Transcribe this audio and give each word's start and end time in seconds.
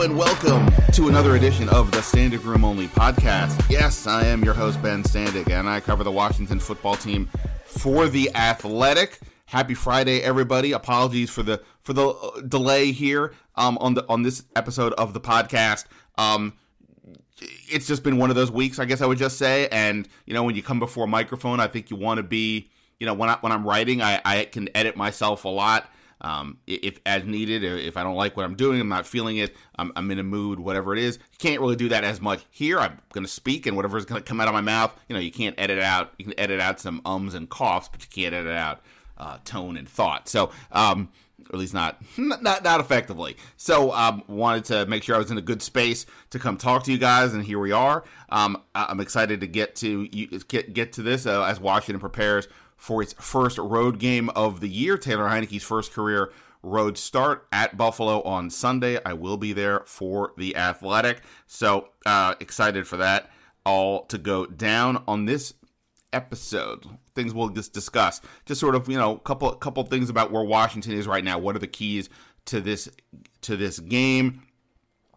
and 0.00 0.16
welcome 0.16 0.66
to 0.94 1.08
another 1.08 1.36
edition 1.36 1.68
of 1.68 1.90
the 1.90 1.98
Standig 1.98 2.42
Room 2.42 2.64
Only 2.64 2.86
podcast. 2.86 3.62
Yes, 3.68 4.06
I 4.06 4.24
am 4.24 4.42
your 4.42 4.54
host, 4.54 4.80
Ben 4.80 5.02
Standig, 5.02 5.50
and 5.50 5.68
I 5.68 5.80
cover 5.80 6.02
the 6.02 6.10
Washington 6.10 6.58
football 6.58 6.96
team 6.96 7.28
for 7.66 8.08
The 8.08 8.34
Athletic. 8.34 9.18
Happy 9.44 9.74
Friday, 9.74 10.22
everybody. 10.22 10.72
Apologies 10.72 11.28
for 11.28 11.42
the 11.42 11.62
for 11.82 11.92
the 11.92 12.08
uh, 12.08 12.40
delay 12.40 12.92
here 12.92 13.34
um, 13.56 13.76
on 13.76 13.92
the 13.92 14.06
on 14.08 14.22
this 14.22 14.44
episode 14.56 14.94
of 14.94 15.12
the 15.12 15.20
podcast. 15.20 15.84
Um, 16.16 16.54
it's 17.68 17.86
just 17.86 18.02
been 18.02 18.16
one 18.16 18.30
of 18.30 18.36
those 18.36 18.50
weeks, 18.50 18.78
I 18.78 18.86
guess 18.86 19.02
I 19.02 19.06
would 19.06 19.18
just 19.18 19.36
say. 19.36 19.68
And 19.68 20.08
you 20.24 20.32
know, 20.32 20.44
when 20.44 20.56
you 20.56 20.62
come 20.62 20.78
before 20.78 21.04
a 21.04 21.08
microphone, 21.08 21.60
I 21.60 21.66
think 21.66 21.90
you 21.90 21.96
want 21.96 22.16
to 22.16 22.22
be, 22.22 22.70
you 22.98 23.04
know, 23.04 23.12
when 23.12 23.28
I, 23.28 23.36
when 23.42 23.52
I'm 23.52 23.66
writing, 23.66 24.00
I, 24.00 24.22
I 24.24 24.44
can 24.46 24.70
edit 24.74 24.96
myself 24.96 25.44
a 25.44 25.48
lot 25.48 25.90
um, 26.20 26.58
if 26.66 26.98
as 27.06 27.24
needed. 27.24 27.64
If 27.64 27.96
I 27.96 28.02
don't 28.02 28.16
like 28.16 28.36
what 28.36 28.44
I'm 28.44 28.54
doing, 28.54 28.80
I'm 28.80 28.88
not 28.88 29.06
feeling 29.06 29.38
it, 29.38 29.56
I'm, 29.76 29.92
I'm 29.96 30.10
in 30.10 30.18
a 30.18 30.22
mood, 30.22 30.60
whatever 30.60 30.92
it 30.92 30.98
is. 30.98 31.16
You 31.16 31.38
can't 31.38 31.60
really 31.60 31.76
do 31.76 31.88
that 31.90 32.04
as 32.04 32.20
much 32.20 32.44
here. 32.50 32.78
I'm 32.78 32.98
going 33.12 33.24
to 33.24 33.30
speak, 33.30 33.66
and 33.66 33.76
whatever 33.76 33.96
is 33.96 34.04
going 34.04 34.20
to 34.20 34.26
come 34.26 34.40
out 34.40 34.48
of 34.48 34.54
my 34.54 34.60
mouth, 34.60 34.92
you 35.08 35.14
know, 35.14 35.20
you 35.20 35.32
can't 35.32 35.54
edit 35.58 35.78
out. 35.78 36.12
You 36.18 36.26
can 36.26 36.38
edit 36.38 36.60
out 36.60 36.80
some 36.80 37.00
ums 37.04 37.34
and 37.34 37.48
coughs, 37.48 37.88
but 37.88 38.02
you 38.02 38.08
can't 38.10 38.34
edit 38.34 38.56
out 38.56 38.80
uh, 39.18 39.38
tone 39.44 39.76
and 39.76 39.88
thought. 39.88 40.28
So. 40.28 40.50
Um, 40.72 41.10
or 41.50 41.56
at 41.56 41.60
least 41.60 41.74
not 41.74 42.00
not 42.16 42.62
not 42.62 42.80
effectively. 42.80 43.36
So 43.56 43.92
um, 43.92 44.22
wanted 44.28 44.64
to 44.66 44.86
make 44.86 45.02
sure 45.02 45.16
I 45.16 45.18
was 45.18 45.30
in 45.30 45.38
a 45.38 45.42
good 45.42 45.62
space 45.62 46.06
to 46.30 46.38
come 46.38 46.56
talk 46.56 46.84
to 46.84 46.92
you 46.92 46.98
guys, 46.98 47.34
and 47.34 47.44
here 47.44 47.58
we 47.58 47.72
are. 47.72 48.04
Um, 48.28 48.62
I'm 48.74 49.00
excited 49.00 49.40
to 49.40 49.46
get 49.46 49.74
to 49.76 50.08
you, 50.12 50.26
get 50.48 50.72
get 50.72 50.92
to 50.94 51.02
this 51.02 51.26
uh, 51.26 51.42
as 51.42 51.58
Washington 51.58 51.98
prepares 51.98 52.46
for 52.80 53.02
its 53.02 53.12
first 53.12 53.58
road 53.58 53.98
game 53.98 54.30
of 54.30 54.60
the 54.60 54.68
year. 54.68 54.96
Taylor 54.98 55.28
Heinicke's 55.28 55.62
first 55.62 55.92
career 55.92 56.32
road 56.62 56.98
start 56.98 57.46
at 57.52 57.76
Buffalo 57.76 58.22
on 58.22 58.50
Sunday. 58.50 58.98
I 59.04 59.12
will 59.12 59.36
be 59.36 59.52
there 59.52 59.82
for 59.86 60.32
the 60.36 60.56
Athletic, 60.56 61.22
so 61.46 61.90
uh, 62.06 62.34
excited 62.40 62.88
for 62.88 62.96
that 62.96 63.30
all 63.66 64.06
to 64.06 64.16
go 64.16 64.46
down 64.46 65.04
on 65.06 65.26
this 65.26 65.54
episode. 66.12 66.86
Things 67.14 67.34
we'll 67.34 67.50
just 67.50 67.74
discuss, 67.74 68.22
just 68.46 68.60
sort 68.60 68.74
of 68.74 68.88
you 68.88 68.98
know, 68.98 69.16
a 69.16 69.20
couple 69.20 69.52
couple 69.52 69.84
things 69.84 70.08
about 70.08 70.32
where 70.32 70.42
Washington 70.42 70.94
is 70.94 71.06
right 71.06 71.22
now. 71.22 71.38
What 71.38 71.54
are 71.56 71.60
the 71.60 71.66
keys 71.66 72.08
to 72.46 72.60
this 72.60 72.88
to 73.42 73.56
this 73.56 73.78
game? 73.78 74.42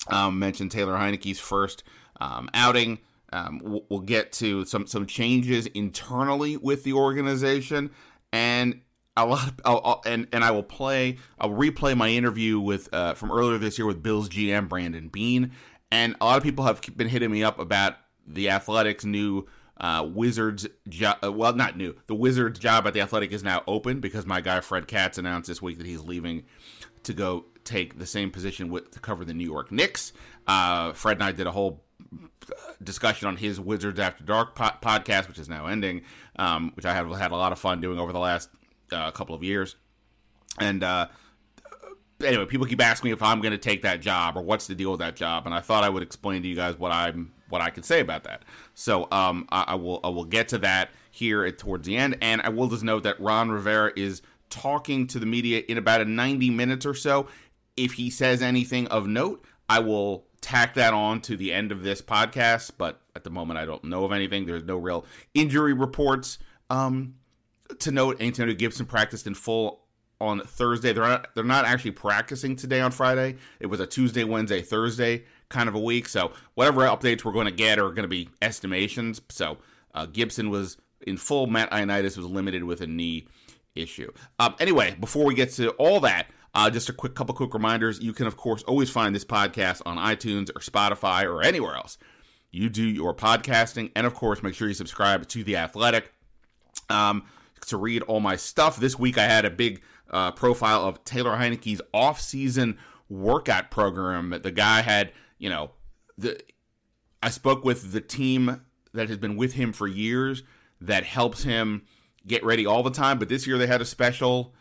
Um, 0.09 0.37
mentioned 0.37 0.71
Taylor 0.71 0.95
Heinicke's 0.95 1.39
first 1.39 1.83
um, 2.19 2.49
outing. 2.53 2.99
Um, 3.33 3.81
we'll, 3.89 4.01
get 4.01 4.31
to 4.33 4.63
some 4.65 4.85
some 4.85 5.07
changes 5.07 5.65
internally 5.67 6.55
with 6.55 6.83
the 6.83 6.93
organization, 6.93 7.89
and 8.31 8.81
a 9.17 9.25
lot. 9.25 9.47
Of, 9.47 9.53
I'll, 9.65 9.81
I'll, 9.83 10.01
and 10.05 10.27
and 10.31 10.43
I 10.43 10.51
will 10.51 10.63
play. 10.63 11.17
I'll 11.39 11.49
replay 11.49 11.97
my 11.97 12.09
interview 12.09 12.59
with 12.59 12.93
uh, 12.93 13.15
from 13.15 13.31
earlier 13.31 13.57
this 13.57 13.79
year 13.79 13.87
with 13.87 14.03
Bills 14.03 14.29
GM 14.29 14.69
Brandon 14.69 15.07
Beane, 15.07 15.51
and 15.91 16.15
a 16.21 16.25
lot 16.25 16.37
of 16.37 16.43
people 16.43 16.65
have 16.65 16.81
been 16.95 17.09
hitting 17.09 17.31
me 17.31 17.43
up 17.43 17.57
about 17.57 17.95
the 18.27 18.51
Athletics' 18.51 19.03
new 19.03 19.47
uh, 19.77 20.07
Wizards 20.07 20.67
job. 20.87 21.17
Uh, 21.23 21.31
well, 21.31 21.53
not 21.53 21.75
new. 21.75 21.95
The 22.05 22.15
Wizards 22.15 22.59
job 22.59 22.85
at 22.85 22.93
the 22.93 23.01
Athletic 23.01 23.31
is 23.31 23.43
now 23.43 23.63
open 23.65 23.99
because 23.99 24.27
my 24.27 24.41
guy 24.41 24.59
Fred 24.59 24.87
Katz 24.87 25.17
announced 25.17 25.47
this 25.47 25.61
week 25.61 25.79
that 25.79 25.87
he's 25.87 26.03
leaving 26.03 26.43
to 27.01 27.13
go 27.13 27.45
take 27.63 27.97
the 27.97 28.05
same 28.05 28.29
position 28.29 28.69
with 28.69 28.91
to 28.91 28.99
cover 28.99 29.25
the 29.25 29.33
New 29.33 29.49
York 29.49 29.71
Knicks. 29.71 30.13
Uh, 30.47 30.93
Fred 30.93 31.17
and 31.17 31.23
I 31.23 31.31
did 31.31 31.47
a 31.47 31.51
whole 31.51 31.83
discussion 32.83 33.27
on 33.27 33.37
his 33.37 33.59
Wizards 33.59 33.99
After 33.99 34.23
Dark 34.23 34.55
po- 34.55 34.77
podcast, 34.81 35.27
which 35.27 35.39
is 35.39 35.49
now 35.49 35.67
ending, 35.67 36.01
um, 36.37 36.71
which 36.75 36.85
I 36.85 36.93
have 36.93 37.09
had 37.15 37.31
a 37.31 37.35
lot 37.35 37.51
of 37.51 37.59
fun 37.59 37.81
doing 37.81 37.99
over 37.99 38.11
the 38.11 38.19
last 38.19 38.49
uh, 38.91 39.11
couple 39.11 39.35
of 39.35 39.43
years. 39.43 39.75
And 40.59 40.83
uh, 40.83 41.07
anyway, 42.23 42.45
people 42.45 42.67
keep 42.67 42.81
asking 42.81 43.09
me 43.09 43.13
if 43.13 43.21
I'm 43.21 43.41
going 43.41 43.51
to 43.51 43.57
take 43.57 43.81
that 43.83 44.01
job 44.01 44.37
or 44.37 44.41
what's 44.41 44.67
the 44.67 44.75
deal 44.75 44.91
with 44.91 44.99
that 44.99 45.15
job, 45.15 45.45
and 45.45 45.53
I 45.53 45.61
thought 45.61 45.83
I 45.83 45.89
would 45.89 46.03
explain 46.03 46.41
to 46.43 46.47
you 46.47 46.55
guys 46.55 46.77
what 46.77 46.91
I'm 46.91 47.33
what 47.49 47.61
I 47.61 47.69
can 47.69 47.83
say 47.83 47.99
about 47.99 48.23
that. 48.23 48.43
So 48.73 49.07
um, 49.11 49.47
I, 49.51 49.65
I, 49.69 49.75
will 49.75 49.99
I 50.03 50.09
will 50.09 50.25
get 50.25 50.47
to 50.49 50.57
that 50.59 50.89
here 51.11 51.45
at, 51.45 51.59
towards 51.59 51.85
the 51.85 51.95
end, 51.95 52.17
and 52.21 52.41
I 52.41 52.49
will 52.49 52.67
just 52.67 52.83
note 52.83 53.03
that 53.03 53.19
Ron 53.19 53.51
Rivera 53.51 53.91
is 53.95 54.21
talking 54.49 55.07
to 55.07 55.19
the 55.19 55.25
media 55.25 55.63
in 55.67 55.77
about 55.77 56.01
a 56.01 56.05
90 56.05 56.49
minutes 56.49 56.85
or 56.85 56.93
so. 56.93 57.27
If 57.75 57.93
he 57.93 58.09
says 58.09 58.41
anything 58.41 58.87
of 58.87 59.07
note, 59.07 59.43
I 59.69 59.79
will 59.79 60.25
tack 60.43 60.75
that 60.75 60.93
on 60.93 61.21
to 61.21 61.37
the 61.37 61.51
end 61.53 61.71
of 61.71 61.81
this 61.81 62.01
podcast, 62.01 62.71
but 62.77 63.01
at 63.15 63.23
the 63.23 63.29
moment 63.29 63.57
I 63.57 63.65
don't 63.65 63.83
know 63.85 64.03
of 64.05 64.11
anything. 64.11 64.45
There's 64.45 64.63
no 64.63 64.77
real 64.77 65.05
injury 65.33 65.73
reports. 65.73 66.37
Um, 66.69 67.15
to 67.79 67.91
note, 67.91 68.21
Antonio 68.21 68.53
Gibson 68.53 68.85
practiced 68.85 69.25
in 69.25 69.33
full 69.33 69.83
on 70.19 70.41
Thursday. 70.41 70.93
They're 70.93 71.03
not 71.03 71.33
they're 71.33 71.43
not 71.43 71.65
actually 71.65 71.91
practicing 71.91 72.55
today 72.55 72.81
on 72.81 72.91
Friday. 72.91 73.37
It 73.59 73.67
was 73.67 73.79
a 73.79 73.87
Tuesday, 73.87 74.23
Wednesday, 74.23 74.61
Thursday 74.61 75.23
kind 75.49 75.69
of 75.69 75.75
a 75.75 75.79
week. 75.79 76.07
So 76.07 76.33
whatever 76.55 76.81
updates 76.81 77.23
we're 77.23 77.31
going 77.31 77.45
to 77.45 77.51
get 77.51 77.79
are 77.79 77.89
going 77.89 78.03
to 78.03 78.07
be 78.07 78.29
estimations. 78.41 79.21
So 79.29 79.57
uh, 79.93 80.07
Gibson 80.07 80.49
was 80.49 80.77
in 81.05 81.17
full. 81.17 81.47
Matt 81.47 81.71
Ioannidis 81.71 82.17
was 82.17 82.25
limited 82.25 82.63
with 82.63 82.81
a 82.81 82.87
knee 82.87 83.27
issue. 83.75 84.11
Um, 84.39 84.55
anyway, 84.59 84.95
before 84.99 85.25
we 85.25 85.35
get 85.35 85.51
to 85.53 85.69
all 85.71 85.99
that, 86.01 86.27
uh, 86.53 86.69
just 86.69 86.89
a 86.89 86.93
quick 86.93 87.15
couple 87.15 87.35
quick 87.35 87.53
reminders. 87.53 88.01
You 88.01 88.13
can, 88.13 88.27
of 88.27 88.37
course, 88.37 88.63
always 88.63 88.89
find 88.89 89.15
this 89.15 89.25
podcast 89.25 89.81
on 89.85 89.97
iTunes 89.97 90.49
or 90.49 90.59
Spotify 90.59 91.23
or 91.23 91.41
anywhere 91.41 91.75
else. 91.75 91.97
You 92.51 92.69
do 92.69 92.83
your 92.83 93.15
podcasting, 93.15 93.91
and 93.95 94.05
of 94.05 94.13
course, 94.13 94.43
make 94.43 94.53
sure 94.53 94.67
you 94.67 94.75
subscribe 94.75 95.27
to 95.29 95.43
The 95.43 95.57
Athletic 95.57 96.13
um, 96.89 97.23
to 97.65 97.77
read 97.77 98.03
all 98.03 98.19
my 98.19 98.35
stuff. 98.35 98.77
This 98.77 98.99
week, 98.99 99.17
I 99.17 99.23
had 99.23 99.45
a 99.45 99.49
big 99.49 99.81
uh, 100.11 100.31
profile 100.31 100.85
of 100.85 101.03
Taylor 101.03 101.31
Heinicke's 101.31 101.81
off-season 101.93 102.77
workout 103.09 103.71
program. 103.71 104.39
The 104.43 104.51
guy 104.51 104.81
had, 104.81 105.11
you 105.39 105.49
know, 105.49 105.71
the 106.17 106.39
I 107.23 107.29
spoke 107.29 107.63
with 107.63 107.91
the 107.93 108.01
team 108.01 108.61
that 108.93 109.07
has 109.09 109.17
been 109.17 109.35
with 109.35 109.53
him 109.53 109.73
for 109.73 109.87
years 109.87 110.43
that 110.81 111.05
helps 111.05 111.43
him 111.43 111.83
get 112.27 112.43
ready 112.43 112.65
all 112.65 112.83
the 112.83 112.91
time. 112.91 113.17
But 113.17 113.29
this 113.29 113.47
year 113.47 113.57
they 113.57 113.67
had 113.67 113.81
a 113.81 113.85
special 113.85 114.53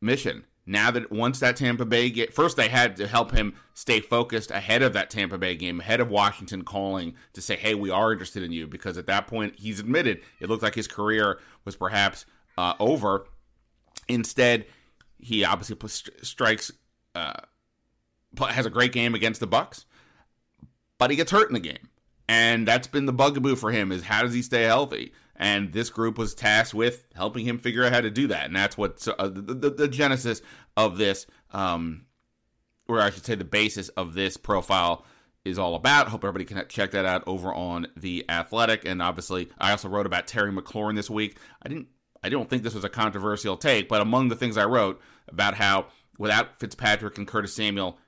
mission 0.00 0.46
now 0.66 0.90
that 0.90 1.12
once 1.12 1.38
that 1.38 1.56
Tampa 1.56 1.84
Bay 1.84 2.10
get 2.10 2.34
first 2.34 2.56
they 2.56 2.68
had 2.68 2.96
to 2.96 3.06
help 3.06 3.30
him 3.30 3.54
stay 3.72 4.00
focused 4.00 4.50
ahead 4.50 4.82
of 4.82 4.92
that 4.94 5.10
Tampa 5.10 5.38
Bay 5.38 5.54
game, 5.54 5.80
ahead 5.80 6.00
of 6.00 6.10
Washington 6.10 6.62
calling 6.62 7.14
to 7.32 7.40
say, 7.40 7.56
"Hey, 7.56 7.74
we 7.74 7.90
are 7.90 8.12
interested 8.12 8.42
in 8.42 8.52
you," 8.52 8.66
because 8.66 8.98
at 8.98 9.06
that 9.06 9.28
point 9.28 9.54
he's 9.56 9.78
admitted 9.78 10.20
it 10.40 10.48
looked 10.48 10.64
like 10.64 10.74
his 10.74 10.88
career 10.88 11.38
was 11.64 11.76
perhaps 11.76 12.26
uh, 12.58 12.74
over. 12.80 13.26
Instead, 14.08 14.66
he 15.18 15.44
obviously 15.44 15.76
strikes, 16.22 16.72
uh, 17.14 17.34
has 18.38 18.66
a 18.66 18.70
great 18.70 18.92
game 18.92 19.14
against 19.14 19.40
the 19.40 19.48
Bucs, 19.48 19.84
but 20.98 21.10
he 21.10 21.16
gets 21.16 21.30
hurt 21.30 21.48
in 21.48 21.54
the 21.54 21.60
game, 21.60 21.88
and 22.28 22.66
that's 22.66 22.88
been 22.88 23.06
the 23.06 23.12
bugaboo 23.12 23.54
for 23.54 23.70
him: 23.70 23.92
is 23.92 24.04
how 24.04 24.22
does 24.22 24.34
he 24.34 24.42
stay 24.42 24.64
healthy? 24.64 25.12
And 25.38 25.72
this 25.72 25.90
group 25.90 26.18
was 26.18 26.34
tasked 26.34 26.74
with 26.74 27.06
helping 27.14 27.46
him 27.46 27.58
figure 27.58 27.84
out 27.84 27.92
how 27.92 28.00
to 28.00 28.10
do 28.10 28.26
that. 28.28 28.46
And 28.46 28.56
that's 28.56 28.76
what 28.76 29.06
uh, 29.18 29.28
the, 29.28 29.40
the, 29.40 29.70
the, 29.70 29.88
genesis 29.88 30.42
of 30.76 30.98
this 30.98 31.26
um, 31.52 32.06
or 32.88 33.00
i 33.00 33.10
should 33.10 33.24
say 33.24 33.34
the 33.34 33.44
basis 33.44 33.88
of 33.90 34.14
this 34.14 34.36
profile 34.36 35.04
is 35.44 35.58
all 35.58 35.74
about. 35.74 36.08
Hope 36.08 36.24
everybody 36.24 36.44
can 36.44 36.66
check 36.68 36.90
that 36.90 37.04
out 37.04 37.22
over 37.26 37.54
on 37.54 37.86
the 37.96 38.24
athletic. 38.28 38.84
And 38.84 39.00
obviously 39.00 39.50
i 39.58 39.70
also 39.70 39.88
wrote 39.88 40.06
about 40.06 40.26
terry 40.26 40.52
mclaurin 40.52 40.96
this 40.96 41.10
week. 41.10 41.38
I 41.62 41.68
didn't 41.68 41.88
i 42.22 42.28
don't 42.28 42.48
think 42.48 42.62
this 42.62 42.74
was 42.74 42.84
a 42.84 42.88
controversial 42.88 43.56
take 43.56 43.88
but 43.88 44.00
among 44.00 44.28
the 44.28 44.36
things 44.36 44.56
i 44.56 44.64
wrote 44.64 45.00
about 45.28 45.54
how 45.54 45.86
without 46.18 46.58
fitzpatrick 46.58 47.18
and 47.18 47.28
curtis 47.28 47.54
samuel 47.54 47.98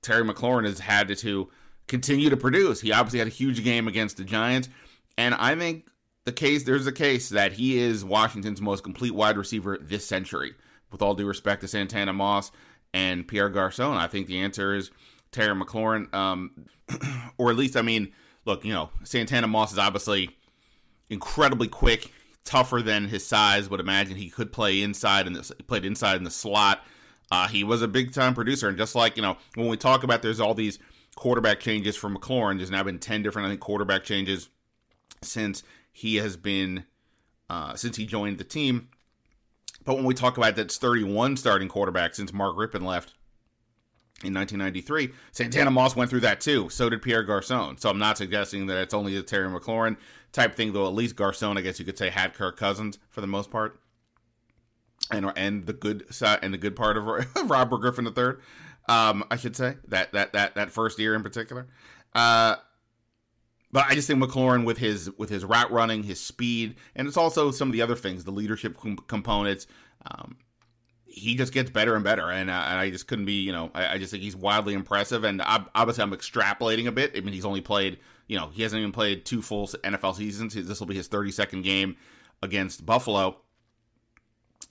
terry 0.00 0.24
mclaurin 0.24 0.64
has 0.64 0.80
had 0.80 1.14
to 1.16 1.48
continue 1.88 2.30
to 2.30 2.36
produce. 2.36 2.80
He 2.80 2.92
obviously 2.92 3.18
had 3.18 3.28
a 3.28 3.32
huge 3.32 3.64
game 3.64 3.88
against 3.88 4.16
the 4.18 4.24
giants. 4.24 4.68
And 5.16 5.34
i 5.34 5.56
think 5.56 5.86
the 6.28 6.32
case 6.32 6.64
there's 6.64 6.86
a 6.86 6.92
case 6.92 7.30
that 7.30 7.52
he 7.52 7.78
is 7.78 8.04
Washington's 8.04 8.60
most 8.60 8.84
complete 8.84 9.14
wide 9.14 9.38
receiver 9.38 9.78
this 9.80 10.06
century. 10.06 10.52
With 10.92 11.00
all 11.00 11.14
due 11.14 11.24
respect 11.24 11.62
to 11.62 11.68
Santana 11.68 12.12
Moss 12.12 12.52
and 12.92 13.26
Pierre 13.26 13.48
Garcon, 13.48 13.96
I 13.96 14.08
think 14.08 14.26
the 14.26 14.40
answer 14.40 14.74
is 14.74 14.90
Terry 15.32 15.54
McLaurin. 15.58 16.12
Um, 16.14 16.66
or 17.38 17.48
at 17.48 17.56
least, 17.56 17.78
I 17.78 17.82
mean, 17.82 18.12
look, 18.44 18.62
you 18.62 18.74
know, 18.74 18.90
Santana 19.04 19.46
Moss 19.46 19.72
is 19.72 19.78
obviously 19.78 20.36
incredibly 21.08 21.66
quick, 21.66 22.12
tougher 22.44 22.82
than 22.82 23.08
his 23.08 23.24
size 23.24 23.70
would 23.70 23.80
imagine. 23.80 24.16
He 24.16 24.28
could 24.28 24.52
play 24.52 24.82
inside 24.82 25.26
and 25.26 25.50
played 25.66 25.86
inside 25.86 26.16
in 26.16 26.24
the 26.24 26.30
slot. 26.30 26.84
Uh, 27.30 27.48
he 27.48 27.64
was 27.64 27.80
a 27.80 27.88
big 27.88 28.12
time 28.12 28.34
producer, 28.34 28.68
and 28.68 28.76
just 28.76 28.94
like 28.94 29.16
you 29.16 29.22
know, 29.22 29.38
when 29.54 29.68
we 29.68 29.78
talk 29.78 30.02
about 30.02 30.20
there's 30.20 30.40
all 30.40 30.52
these 30.52 30.78
quarterback 31.16 31.58
changes 31.58 31.96
for 31.96 32.10
McLaurin, 32.10 32.58
there's 32.58 32.70
now 32.70 32.82
been 32.82 32.98
ten 32.98 33.22
different 33.22 33.46
I 33.46 33.48
think 33.48 33.62
quarterback 33.62 34.04
changes 34.04 34.50
since 35.22 35.62
he 35.92 36.16
has 36.16 36.36
been 36.36 36.84
uh, 37.50 37.74
since 37.74 37.96
he 37.96 38.06
joined 38.06 38.38
the 38.38 38.44
team. 38.44 38.88
But 39.84 39.94
when 39.94 40.04
we 40.04 40.14
talk 40.14 40.36
about 40.36 40.56
that's 40.56 40.76
31 40.76 41.36
starting 41.36 41.68
quarterback 41.68 42.14
since 42.14 42.32
Mark 42.32 42.56
Rypien 42.56 42.82
left 42.82 43.14
in 44.22 44.34
1993, 44.34 45.10
Santana 45.32 45.70
Moss 45.70 45.96
went 45.96 46.10
through 46.10 46.20
that 46.20 46.40
too. 46.40 46.68
So 46.68 46.90
did 46.90 47.02
Pierre 47.02 47.22
Garcon. 47.22 47.78
So 47.78 47.88
I'm 47.88 47.98
not 47.98 48.18
suggesting 48.18 48.66
that 48.66 48.82
it's 48.82 48.94
only 48.94 49.16
a 49.16 49.22
Terry 49.22 49.48
McLaurin 49.48 49.96
type 50.32 50.54
thing, 50.54 50.72
though. 50.72 50.86
At 50.86 50.94
least 50.94 51.16
Garcon, 51.16 51.56
I 51.56 51.62
guess 51.62 51.78
you 51.78 51.84
could 51.84 51.98
say, 51.98 52.10
had 52.10 52.34
Kirk 52.34 52.56
Cousins 52.56 52.98
for 53.08 53.20
the 53.20 53.26
most 53.26 53.50
part, 53.50 53.80
and 55.10 55.32
and 55.36 55.66
the 55.66 55.72
good 55.72 56.12
side 56.12 56.40
and 56.42 56.52
the 56.52 56.58
good 56.58 56.76
part 56.76 56.96
of 56.96 57.04
Robert 57.50 57.78
Griffin 57.78 58.06
III. 58.06 58.34
Um, 58.88 59.24
I 59.30 59.36
should 59.36 59.56
say 59.56 59.76
that 59.88 60.12
that 60.12 60.32
that 60.32 60.54
that 60.54 60.70
first 60.70 60.98
year 60.98 61.14
in 61.14 61.22
particular. 61.22 61.66
Uh, 62.14 62.56
but 63.72 63.84
I 63.86 63.94
just 63.94 64.06
think 64.08 64.22
McLaurin 64.22 64.64
with 64.64 64.78
his 64.78 65.10
with 65.18 65.30
his 65.30 65.44
route 65.44 65.70
running, 65.70 66.02
his 66.02 66.20
speed, 66.20 66.76
and 66.94 67.06
it's 67.06 67.16
also 67.16 67.50
some 67.50 67.68
of 67.68 67.72
the 67.72 67.82
other 67.82 67.96
things, 67.96 68.24
the 68.24 68.30
leadership 68.30 68.76
com- 68.76 68.98
components. 69.06 69.66
Um, 70.10 70.36
he 71.18 71.34
just 71.34 71.52
gets 71.52 71.70
better 71.70 71.94
and 71.94 72.04
better, 72.04 72.30
and, 72.30 72.48
uh, 72.48 72.64
and 72.68 72.78
I 72.78 72.90
just 72.90 73.08
couldn't 73.08 73.24
be, 73.24 73.40
you 73.42 73.50
know, 73.50 73.70
I, 73.74 73.94
I, 73.94 73.98
just 73.98 74.12
think 74.12 74.22
he's 74.22 74.36
wildly 74.36 74.74
impressive. 74.74 75.24
And 75.24 75.42
obviously, 75.44 76.02
I'm 76.02 76.12
extrapolating 76.12 76.86
a 76.86 76.92
bit. 76.92 77.12
I 77.16 77.20
mean, 77.20 77.34
he's 77.34 77.44
only 77.44 77.60
played, 77.60 77.98
you 78.28 78.38
know, 78.38 78.48
he 78.52 78.62
hasn't 78.62 78.78
even 78.78 78.92
played 78.92 79.24
two 79.24 79.42
full 79.42 79.66
NFL 79.66 80.14
seasons. 80.16 80.54
This 80.54 80.78
will 80.78 80.86
be 80.86 80.94
his 80.94 81.08
32nd 81.08 81.64
game 81.64 81.96
against 82.42 82.86
Buffalo, 82.86 83.38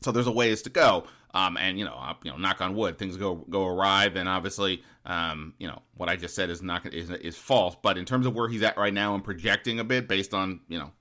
so 0.01 0.11
there's 0.11 0.27
a 0.27 0.31
ways 0.31 0.61
to 0.63 0.69
go. 0.69 1.05
Um, 1.33 1.57
and 1.57 1.77
you 1.77 1.85
know, 1.85 2.15
you 2.23 2.31
know, 2.31 2.37
knock 2.37 2.61
on 2.61 2.73
wood, 2.75 2.97
things 2.97 3.17
go 3.17 3.35
go 3.35 3.67
awry. 3.67 4.09
Then 4.09 4.27
obviously, 4.27 4.83
um, 5.05 5.53
you 5.59 5.67
know, 5.67 5.81
what 5.95 6.09
I 6.09 6.15
just 6.15 6.35
said 6.35 6.49
is 6.49 6.61
not 6.61 6.91
is 6.93 7.09
is 7.09 7.35
false. 7.35 7.75
But 7.81 7.97
in 7.97 8.05
terms 8.05 8.25
of 8.25 8.33
where 8.33 8.47
he's 8.47 8.63
at 8.63 8.77
right 8.77 8.93
now 8.93 9.13
and 9.13 9.23
projecting 9.23 9.79
a 9.79 9.83
bit 9.83 10.07
based 10.07 10.33
on 10.33 10.61
you 10.67 10.79
know 10.79 10.91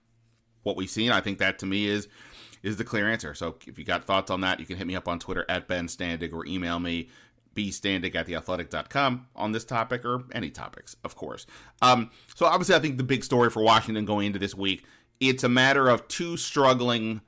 what 0.63 0.77
we've 0.77 0.91
seen, 0.91 1.13
I 1.13 1.21
think 1.21 1.39
that 1.39 1.59
to 1.61 1.67
me 1.67 1.87
is 1.87 2.09
is 2.63 2.77
the 2.77 2.85
clear 2.85 3.11
answer. 3.11 3.35
So 3.35 3.57
if 3.67 3.79
you 3.79 3.85
got 3.85 4.05
thoughts 4.05 4.31
on 4.31 4.41
that, 4.41 4.59
you 4.59 4.67
can 4.67 4.77
hit 4.77 4.87
me 4.87 4.97
up 4.97 5.09
on 5.09 5.19
Twitter 5.19 5.47
at 5.49 5.69
Ben 5.69 5.87
Standig 5.87 6.33
or 6.33 6.45
email 6.45 6.81
me 6.81 7.09
bstandig 7.55 8.15
at 8.15 8.27
theathletic.com 8.27 9.27
on 9.35 9.53
this 9.53 9.65
topic 9.65 10.05
or 10.05 10.25
any 10.33 10.51
topics, 10.51 10.97
of 11.05 11.17
course. 11.17 11.47
Um, 11.81 12.11
so 12.35 12.47
obviously, 12.47 12.75
I 12.75 12.79
think 12.81 12.99
the 12.99 13.05
big 13.05 13.25
story 13.25 13.51
for 13.51 13.63
Washington 13.63 14.05
going 14.05 14.27
into 14.27 14.39
this 14.39 14.55
week, 14.55 14.85
it's 15.21 15.45
a 15.45 15.49
matter 15.49 15.89
of 15.89 16.07
two 16.09 16.37
struggling 16.37 17.23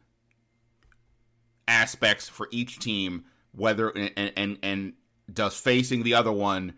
aspects 1.69 2.29
for 2.29 2.49
each 2.51 2.81
team, 2.81 3.25
whether 3.53 3.91
and 3.91 4.33
and, 4.37 4.59
and 4.63 4.93
does 5.33 5.59
facing 5.59 6.03
the 6.03 6.15
other 6.15 6.33
one 6.33 6.75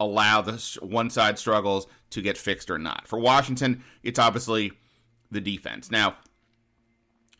allow 0.00 0.40
the 0.40 0.78
one 0.80 1.10
side 1.10 1.38
struggles 1.38 1.86
to 2.10 2.20
get 2.20 2.36
fixed 2.36 2.70
or 2.70 2.78
not. 2.78 3.06
For 3.06 3.18
Washington, 3.18 3.84
it's 4.02 4.18
obviously 4.18 4.72
the 5.30 5.40
defense. 5.40 5.90
Now, 5.90 6.16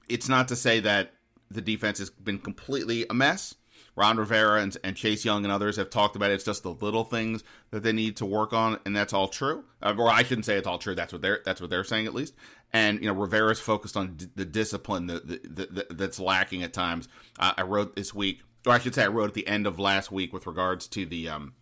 it's 0.08 0.28
not 0.28 0.48
to 0.48 0.56
say 0.56 0.80
that 0.80 1.14
the 1.50 1.60
defense 1.60 1.98
has 1.98 2.10
been 2.10 2.38
completely 2.38 3.06
a 3.10 3.14
mess. 3.14 3.54
Ron 3.94 4.16
Rivera 4.16 4.62
and, 4.62 4.76
and, 4.82 4.96
Chase 4.96 5.24
Young 5.24 5.44
and 5.44 5.52
others 5.52 5.76
have 5.76 5.90
talked 5.90 6.16
about 6.16 6.30
it. 6.30 6.34
It's 6.34 6.44
just 6.44 6.62
the 6.62 6.72
little 6.72 7.04
things 7.04 7.44
that 7.70 7.82
they 7.82 7.92
need 7.92 8.16
to 8.16 8.26
work 8.26 8.52
on, 8.52 8.78
and 8.86 8.96
that's 8.96 9.12
all 9.12 9.28
true. 9.28 9.64
Uh, 9.82 9.94
or 9.98 10.08
I 10.08 10.22
shouldn't 10.22 10.46
say 10.46 10.56
it's 10.56 10.66
all 10.66 10.78
true. 10.78 10.94
That's 10.94 11.12
what 11.12 11.20
they're 11.20 11.40
that's 11.44 11.60
what 11.60 11.68
they're 11.68 11.84
saying 11.84 12.06
at 12.06 12.14
least. 12.14 12.34
And 12.72 13.02
you 13.02 13.06
know, 13.06 13.14
Rivera's 13.14 13.60
focused 13.60 13.96
on 13.96 14.14
d- 14.14 14.28
the 14.34 14.46
discipline 14.46 15.08
that, 15.08 15.28
that, 15.28 15.74
that, 15.74 15.98
that's 15.98 16.18
lacking 16.18 16.62
at 16.62 16.72
times. 16.72 17.08
Uh, 17.38 17.52
I 17.56 17.62
wrote 17.62 17.94
this 17.94 18.14
week, 18.14 18.42
or 18.66 18.72
I 18.72 18.78
should 18.78 18.94
say, 18.94 19.04
I 19.04 19.08
wrote 19.08 19.28
at 19.28 19.34
the 19.34 19.46
end 19.46 19.66
of 19.66 19.78
last 19.78 20.10
week 20.10 20.32
with 20.32 20.46
regards 20.46 20.86
to 20.88 21.04
the 21.04 21.28
um, 21.28 21.52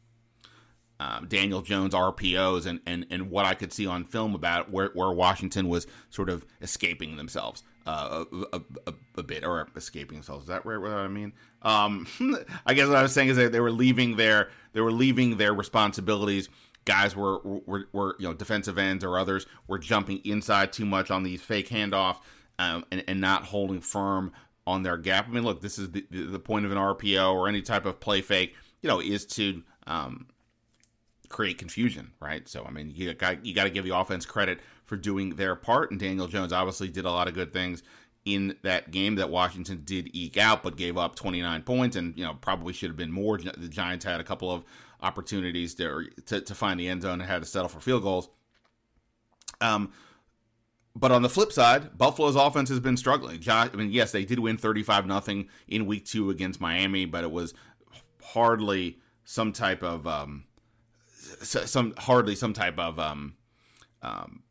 uh, 1.01 1.21
Daniel 1.21 1.63
Jones 1.63 1.95
RPOs 1.95 2.67
and, 2.67 2.79
and, 2.87 3.07
and 3.11 3.31
what 3.31 3.47
I 3.47 3.55
could 3.55 3.73
see 3.73 3.87
on 3.87 4.05
film 4.05 4.35
about 4.35 4.71
where, 4.71 4.91
where 4.93 5.11
Washington 5.11 5.69
was 5.69 5.87
sort 6.11 6.29
of 6.29 6.45
escaping 6.61 7.17
themselves 7.17 7.65
uh, 7.87 8.25
a, 8.53 8.61
a, 8.87 8.95
a, 9.17 9.23
bit, 9.23 9.45
or 9.45 9.69
escaping 9.77 10.19
themselves. 10.19 10.45
Is 10.45 10.49
that 10.49 10.67
right? 10.67 10.79
What 10.79 10.93
I 10.93 11.09
mean? 11.09 11.33
Um, 11.63 12.07
I 12.67 12.75
guess 12.75 12.87
what 12.87 12.97
I 12.97 13.03
was 13.03 13.13
saying 13.13 13.29
is 13.29 13.37
that 13.37 13.53
they 13.53 13.61
were 13.61 13.71
leaving 13.71 14.17
their 14.17 14.51
they 14.73 14.81
were 14.81 14.93
leaving 14.93 15.37
their 15.37 15.55
responsibilities. 15.55 16.49
Guys 16.85 17.15
were, 17.15 17.39
were, 17.41 17.89
were 17.93 18.17
you 18.19 18.29
know 18.29 18.35
defensive 18.35 18.79
ends 18.79 19.05
or 19.05 19.19
others 19.19 19.47
were 19.67 19.79
jumping 19.79 20.21
inside 20.25 20.73
too 20.73 20.87
much 20.87 21.11
on 21.11 21.23
these 21.23 21.43
fake 21.43 21.69
handoffs 21.69 22.19
um, 22.59 22.85
and, 22.91 23.05
and 23.07 23.21
not 23.21 23.45
holding 23.45 23.81
firm 23.81 24.33
on 24.67 24.83
their 24.83 24.97
gap. 24.97 25.29
I 25.29 25.33
mean, 25.33 25.45
look, 25.45 25.61
this 25.61 25.79
is 25.79 25.91
the, 25.91 26.05
the 26.11 26.39
point 26.39 26.65
of 26.65 26.73
an 26.73 26.79
RPO 26.79 27.35
or 27.35 27.49
any 27.49 27.63
type 27.63 27.87
of 27.87 28.01
play 28.01 28.21
fake, 28.21 28.55
you 28.83 28.89
know, 28.89 29.01
is 29.01 29.27
to 29.27 29.63
um, 29.87 30.27
create 31.29 31.59
confusion, 31.59 32.13
right? 32.21 32.47
So 32.49 32.65
I 32.65 32.71
mean, 32.71 32.93
you 32.95 33.15
got 33.15 33.45
you 33.45 33.55
got 33.55 33.65
to 33.65 33.71
give 33.71 33.85
the 33.85 33.97
offense 33.97 34.27
credit 34.27 34.61
for 34.91 34.97
doing 34.97 35.37
their 35.37 35.55
part, 35.55 35.93
and 35.93 36.01
Daniel 36.01 36.27
Jones 36.27 36.53
obviously 36.53 36.89
did 36.89 37.05
a 37.05 37.11
lot 37.13 37.29
of 37.29 37.35
good 37.35 37.53
things 37.53 37.85
in 38.25 38.57
that 38.63 38.91
game 38.91 39.15
that 39.15 39.31
Washington 39.31 39.83
did 39.85 40.11
eke 40.13 40.37
out, 40.37 40.65
but 40.65 40.77
gave 40.77 40.99
up 40.99 41.15
29 41.15 41.63
points, 41.63 41.95
and 41.95 42.19
you 42.19 42.25
know 42.25 42.35
probably 42.35 42.73
should 42.73 42.91
have 42.91 42.97
been 42.97 43.13
more. 43.13 43.39
The 43.39 43.69
Giants 43.69 44.05
had 44.05 44.19
a 44.19 44.25
couple 44.25 44.51
of 44.51 44.65
opportunities 45.01 45.77
to 45.77 46.09
to, 46.27 46.41
to 46.41 46.55
find 46.57 46.81
the 46.81 46.89
end 46.89 47.03
zone 47.03 47.21
and 47.21 47.31
had 47.31 47.41
to 47.41 47.49
settle 47.49 47.69
for 47.69 47.79
field 47.81 48.03
goals. 48.03 48.29
Um. 49.61 49.93
But 50.97 51.13
on 51.13 51.23
the 51.23 51.29
flip 51.29 51.53
side, 51.53 51.97
Buffalo's 51.97 52.35
offense 52.35 52.69
has 52.69 52.81
been 52.81 52.97
struggling. 52.97 53.41
I 53.47 53.69
mean, 53.75 53.93
yes, 53.93 54.11
they 54.11 54.25
did 54.25 54.41
win 54.41 54.57
35 54.57 55.07
nothing 55.07 55.49
in 55.69 55.87
week 55.87 56.05
two 56.05 56.31
against 56.31 56.61
Miami, 56.61 57.05
but 57.05 57.23
it 57.23 57.31
was 57.31 57.55
hardly 58.21 58.99
some 59.25 59.53
type 59.53 59.85
of 59.85 60.09
um, 60.09 60.47
some 61.43 61.95
hardly 61.97 62.35
some 62.35 62.53
type 62.53 62.77
of 62.81 62.99
um, 62.99 63.37
um, 64.03 64.43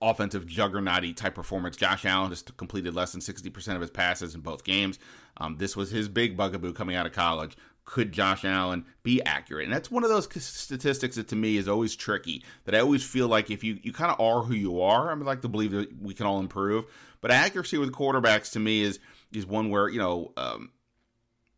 offensive 0.00 0.46
juggernauty 0.46 1.12
type 1.12 1.34
performance. 1.34 1.76
Josh 1.76 2.04
Allen 2.04 2.30
just 2.30 2.56
completed 2.56 2.94
less 2.94 3.12
than 3.12 3.20
60% 3.20 3.74
of 3.74 3.80
his 3.80 3.90
passes 3.90 4.34
in 4.34 4.40
both 4.40 4.64
games. 4.64 4.98
Um, 5.36 5.56
this 5.58 5.76
was 5.76 5.90
his 5.90 6.08
big 6.08 6.36
bugaboo 6.36 6.72
coming 6.72 6.96
out 6.96 7.06
of 7.06 7.12
college. 7.12 7.56
Could 7.84 8.12
Josh 8.12 8.44
Allen 8.44 8.84
be 9.02 9.22
accurate? 9.22 9.64
And 9.64 9.72
that's 9.72 9.90
one 9.90 10.04
of 10.04 10.10
those 10.10 10.28
statistics 10.44 11.16
that 11.16 11.28
to 11.28 11.36
me 11.36 11.56
is 11.56 11.66
always 11.66 11.96
tricky. 11.96 12.44
That 12.64 12.74
I 12.74 12.80
always 12.80 13.02
feel 13.02 13.28
like 13.28 13.50
if 13.50 13.64
you, 13.64 13.78
you 13.82 13.92
kind 13.92 14.12
of 14.12 14.20
are 14.20 14.42
who 14.42 14.54
you 14.54 14.80
are, 14.82 15.10
I 15.10 15.14
would 15.14 15.26
like 15.26 15.40
to 15.42 15.48
believe 15.48 15.72
that 15.72 16.00
we 16.00 16.12
can 16.12 16.26
all 16.26 16.38
improve. 16.38 16.84
But 17.20 17.30
accuracy 17.30 17.78
with 17.78 17.92
quarterbacks 17.92 18.52
to 18.52 18.58
me 18.58 18.82
is 18.82 19.00
is 19.32 19.46
one 19.46 19.70
where 19.70 19.88
you 19.88 19.98
know 19.98 20.32
um, 20.36 20.70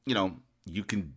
you 0.07 0.15
know 0.15 0.37
you 0.65 0.85
can 0.85 1.15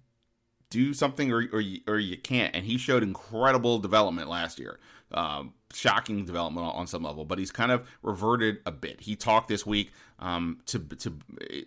do 0.73 0.91
something 0.91 1.31
or, 1.31 1.47
or, 1.53 1.61
you, 1.61 1.81
or 1.87 1.99
you 1.99 2.17
can't. 2.17 2.55
And 2.55 2.65
he 2.65 2.79
showed 2.79 3.03
incredible 3.03 3.77
development 3.77 4.27
last 4.27 4.57
year. 4.57 4.79
Um, 5.11 5.53
shocking 5.73 6.25
development 6.25 6.67
on 6.67 6.87
some 6.87 7.03
level, 7.03 7.25
but 7.25 7.39
he's 7.39 7.51
kind 7.51 7.71
of 7.71 7.87
reverted 8.01 8.59
a 8.65 8.71
bit. 8.71 9.01
He 9.01 9.15
talked 9.15 9.47
this 9.47 9.65
week 9.65 9.91
um, 10.19 10.59
to, 10.67 10.79
to, 10.79 11.13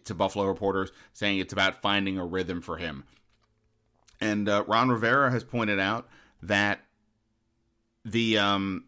to 0.05 0.15
Buffalo 0.15 0.47
reporters 0.47 0.91
saying 1.13 1.39
it's 1.39 1.53
about 1.53 1.83
finding 1.83 2.19
a 2.19 2.25
rhythm 2.25 2.61
for 2.61 2.77
him. 2.77 3.05
And 4.21 4.49
uh, 4.49 4.65
Ron 4.67 4.89
Rivera 4.89 5.31
has 5.31 5.45
pointed 5.45 5.79
out 5.79 6.09
that 6.43 6.81
the 8.05 8.39
um, 8.39 8.85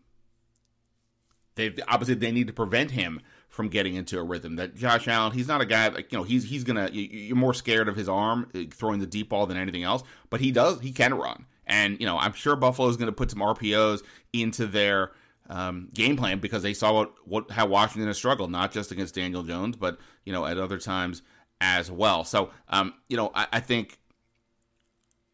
they 1.57 1.75
obviously 1.89 2.15
they 2.15 2.31
need 2.31 2.47
to 2.47 2.53
prevent 2.53 2.93
him 2.93 3.21
from 3.49 3.69
getting 3.69 3.95
into 3.97 4.19
a 4.19 4.23
rhythm. 4.23 4.57
That 4.57 4.77
Josh 4.77 5.09
Allen, 5.09 5.33
he's 5.33 5.49
not 5.49 5.61
a 5.61 5.67
guy 5.67 5.89
like 5.89 6.13
you 6.13 6.19
know 6.19 6.25
he's 6.25 6.45
he's 6.45 6.65
gonna 6.65 6.89
you're 6.93 7.37
more 7.37 7.53
scared 7.53 7.89
of 7.89 7.97
his 7.97 8.09
arm 8.09 8.49
uh, 8.55 8.61
throwing 8.71 9.01
the 9.01 9.07
deep 9.07 9.31
ball 9.31 9.47
than 9.47 9.57
anything 9.57 9.83
else, 9.83 10.03
but 10.31 10.41
he 10.41 10.53
does 10.53 10.81
he 10.81 10.93
can 10.93 11.15
run, 11.15 11.47
and 11.69 11.99
you 12.01 12.07
know 12.07 12.19
I'm 12.19 12.33
sure 12.33 12.57
Buffalo 12.57 12.89
is 12.89 12.97
going 12.97 13.07
to 13.07 13.13
put 13.13 13.31
some 13.31 13.41
RPOs 13.41 14.03
into 14.33 14.67
their 14.67 15.13
um, 15.49 15.89
game 15.95 16.17
plan 16.17 16.41
because 16.41 16.63
they 16.63 16.75
saw 16.75 16.93
what, 16.93 17.15
what 17.25 17.51
how 17.51 17.67
Washington 17.67 18.09
has 18.09 18.17
struggled, 18.17 18.51
not 18.51 18.73
just 18.73 18.91
against 18.91 19.15
Daniel 19.15 19.43
Jones, 19.43 19.77
but 19.77 19.99
you 20.25 20.33
know 20.33 20.45
at 20.47 20.59
other 20.59 20.79
times 20.79 21.23
as 21.61 21.91
well. 21.91 22.25
So 22.25 22.51
um, 22.69 22.95
you 23.09 23.17
know 23.17 23.31
I, 23.35 23.47
I 23.53 23.61
think 23.61 23.99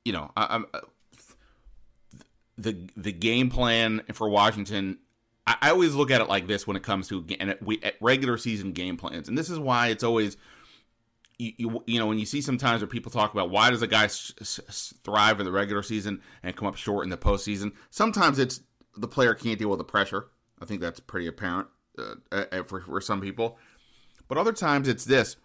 you 0.05 0.13
know 0.13 0.31
I, 0.37 0.55
am 0.55 0.67
uh, 0.75 0.81
the 2.59 2.89
the 2.97 3.13
game 3.13 3.51
plan 3.51 4.03
for 4.13 4.29
Washington 4.29 4.99
I, 5.47 5.57
I 5.63 5.71
always 5.71 5.95
look 5.95 6.11
at 6.11 6.21
it 6.21 6.29
like 6.29 6.47
this 6.47 6.67
when 6.67 6.77
it 6.77 6.83
comes 6.83 7.09
to 7.09 7.25
and 7.39 7.57
we 7.61 7.81
regular 8.01 8.39
season 8.39 8.73
game 8.73 8.97
plans, 8.97 9.29
and 9.29 9.37
this 9.37 9.51
is 9.51 9.59
why 9.59 9.89
it's 9.89 10.05
always. 10.05 10.37
You, 11.39 11.53
you, 11.57 11.85
you, 11.87 11.99
know 11.99 12.07
when 12.07 12.19
you 12.19 12.27
see 12.27 12.41
sometimes 12.41 12.81
where 12.81 12.89
people 12.89 13.11
talk 13.11 13.33
about 13.33 13.51
why 13.51 13.71
does 13.71 13.83
a 13.83 13.87
guy 13.87 14.07
thrive 14.09 15.41
in 15.41 15.47
the 15.47 15.53
regular 15.53 15.83
season 15.83 16.21
and 16.43 16.55
come 16.55 16.69
up 16.69 16.77
short 16.77 17.05
in 17.05 17.11
the 17.11 17.17
postseason? 17.17 17.73
Sometimes 17.91 18.39
it's 18.39 18.61
the 18.97 19.09
player 19.09 19.35
can't 19.35 19.59
deal 19.59 19.71
with 19.71 19.79
the 19.79 19.85
pressure. 19.85 20.29
I 20.61 20.65
think 20.65 20.81
that's 20.81 21.01
pretty 21.01 21.27
apparent 21.27 21.69
uh, 21.99 22.63
for 22.65 22.81
for 22.81 23.01
some 23.01 23.21
people, 23.21 23.59
but 24.29 24.39
other 24.39 24.53
times 24.53 24.87
it's 24.87 25.05
this: 25.05 25.37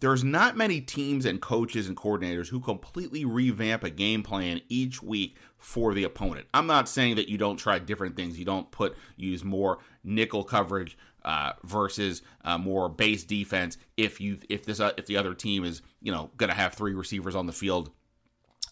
there's 0.00 0.24
not 0.24 0.56
many 0.56 0.80
teams 0.80 1.24
and 1.24 1.40
coaches 1.40 1.86
and 1.86 1.96
coordinators 1.96 2.48
who 2.48 2.58
completely 2.58 3.24
revamp 3.24 3.84
a 3.84 3.90
game 3.90 4.22
plan 4.22 4.60
each 4.68 5.02
week 5.02 5.36
for 5.62 5.94
the 5.94 6.04
opponent. 6.04 6.46
I'm 6.52 6.66
not 6.66 6.88
saying 6.88 7.16
that 7.16 7.28
you 7.28 7.38
don't 7.38 7.56
try 7.56 7.78
different 7.78 8.16
things. 8.16 8.38
You 8.38 8.44
don't 8.44 8.70
put 8.70 8.96
use 9.16 9.44
more 9.44 9.78
nickel 10.04 10.44
coverage 10.44 10.98
uh, 11.24 11.52
versus 11.62 12.22
uh, 12.44 12.58
more 12.58 12.88
base 12.88 13.24
defense 13.24 13.78
if 13.96 14.20
you 14.20 14.38
if 14.48 14.64
this 14.64 14.80
uh, 14.80 14.92
if 14.96 15.06
the 15.06 15.16
other 15.16 15.34
team 15.34 15.64
is 15.64 15.80
you 16.00 16.12
know 16.12 16.30
going 16.36 16.48
to 16.48 16.56
have 16.56 16.74
three 16.74 16.94
receivers 16.94 17.34
on 17.34 17.46
the 17.46 17.52
field 17.52 17.90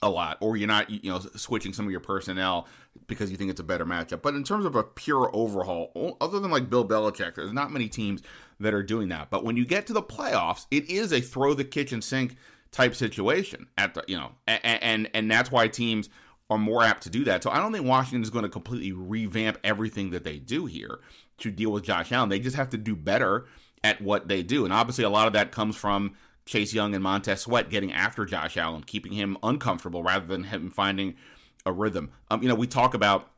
a 0.03 0.09
lot, 0.09 0.39
or 0.41 0.57
you're 0.57 0.67
not, 0.67 0.89
you 0.89 1.11
know, 1.11 1.19
switching 1.37 1.75
some 1.75 1.85
of 1.85 1.91
your 1.91 2.01
personnel 2.01 2.67
because 3.07 3.31
you 3.31 3.37
think 3.37 3.51
it's 3.51 3.61
a 3.61 3.65
better 3.65 3.85
matchup. 3.85 4.23
But 4.23 4.35
in 4.35 4.45
terms 4.45 4.65
of 4.65 4.75
a 4.75 4.83
pure 4.83 5.31
overhaul, 5.35 6.17
other 6.21 6.41
than 6.41 6.51
like 6.51 6.71
Bill 6.71 6.89
Belichick, 6.89 7.35
there's 7.35 7.53
not 7.53 7.71
many 7.71 7.89
teams 7.89 8.23
that 8.59 8.73
are 8.73 8.83
doing 8.83 9.09
that. 9.11 9.29
But 9.29 9.45
when 9.45 9.57
you 9.57 9.67
get 9.67 9.87
to 9.89 9.93
the 9.93 10.03
playoffs, 10.03 10.67
it 10.71 10.89
is 10.89 11.13
a 11.13 11.21
throw 11.21 11.53
the 11.53 11.65
kitchen 11.65 12.01
sink 12.01 12.37
type 12.73 12.95
situation 12.95 13.67
at 13.77 13.95
the, 13.95 14.03
you 14.09 14.17
know, 14.17 14.33
and 14.47 14.61
and, 14.65 15.11
and 15.13 15.31
that's 15.31 15.51
why 15.51 15.69
teams 15.69 16.09
are 16.51 16.59
more 16.59 16.83
apt 16.83 17.05
to 17.05 17.11
do 17.11 17.25
that. 17.25 17.43
So 17.43 17.51
I 17.51 17.59
don't 17.59 17.73
think 17.73 17.87
Washington 17.87 18.23
is 18.23 18.31
going 18.31 18.43
to 18.43 18.49
completely 18.49 18.93
revamp 18.93 19.59
everything 19.63 20.11
that 20.11 20.25
they 20.25 20.39
do 20.39 20.67
here 20.67 20.99
to 21.39 21.51
deal 21.51 21.71
with 21.71 21.85
Josh 21.85 22.11
Allen. 22.11 22.29
They 22.29 22.41
just 22.41 22.57
have 22.57 22.71
to 22.71 22.77
do 22.77 22.97
better 22.97 23.47
at 23.83 24.03
what 24.03 24.29
they 24.29 24.43
do. 24.43 24.65
And 24.65 24.75
obviously 24.75 25.05
a 25.05 25.11
lot 25.11 25.29
of 25.29 25.33
that 25.35 25.53
comes 25.53 25.77
from 25.77 26.17
Chase 26.45 26.75
Young 26.75 26.95
and 26.95 27.03
Montez 27.03 27.43
Sweat 27.43 27.71
getting 27.71 27.93
after 27.93 28.25
Josh 28.25 28.57
Allen, 28.57 28.83
keeping 28.83 29.13
him 29.13 29.39
uncomfortable 29.43 30.03
rather 30.03 30.27
than 30.27 30.45
him 30.45 30.71
finding 30.71 31.15
a 31.65 31.73
rhythm. 31.73 32.11
Um, 32.31 32.43
you 32.43 32.49
know, 32.49 32.55
we 32.57 32.67
talk 32.67 32.95
about 32.95 33.31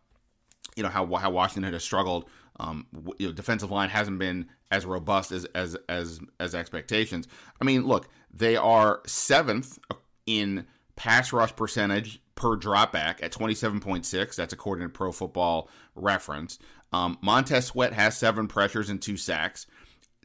you 0.75 0.83
know 0.83 0.88
how 0.88 1.04
how 1.16 1.31
Washington 1.31 1.71
has 1.71 1.85
struggled. 1.85 2.25
Um, 2.59 2.87
you 3.19 3.26
know, 3.26 3.33
defensive 3.33 3.71
line 3.71 3.90
hasn't 3.90 4.19
been 4.19 4.47
as 4.71 4.87
robust 4.87 5.33
as 5.33 5.45
as 5.47 5.76
as 5.88 6.21
as 6.40 6.54
expectations. 6.54 7.28
I 7.61 7.64
mean, 7.64 7.87
look, 7.87 8.09
they 8.33 8.57
are 8.57 9.02
seventh 9.07 9.78
in 10.25 10.66
pass 10.97 11.33
rush 11.33 11.54
percentage 11.54 12.22
per 12.35 12.57
dropback 12.57 13.23
at 13.23 13.33
27.6. 13.33 14.35
That's 14.35 14.53
according 14.53 14.87
to 14.87 14.93
Pro 14.93 15.12
Football 15.12 15.69
Reference. 15.95 16.59
Um, 16.93 17.19
Montez 17.23 17.67
Sweat 17.67 17.93
has 17.93 18.17
seven 18.17 18.49
pressures 18.49 18.91
and 18.91 19.01
two 19.01 19.17
sacks. 19.17 19.67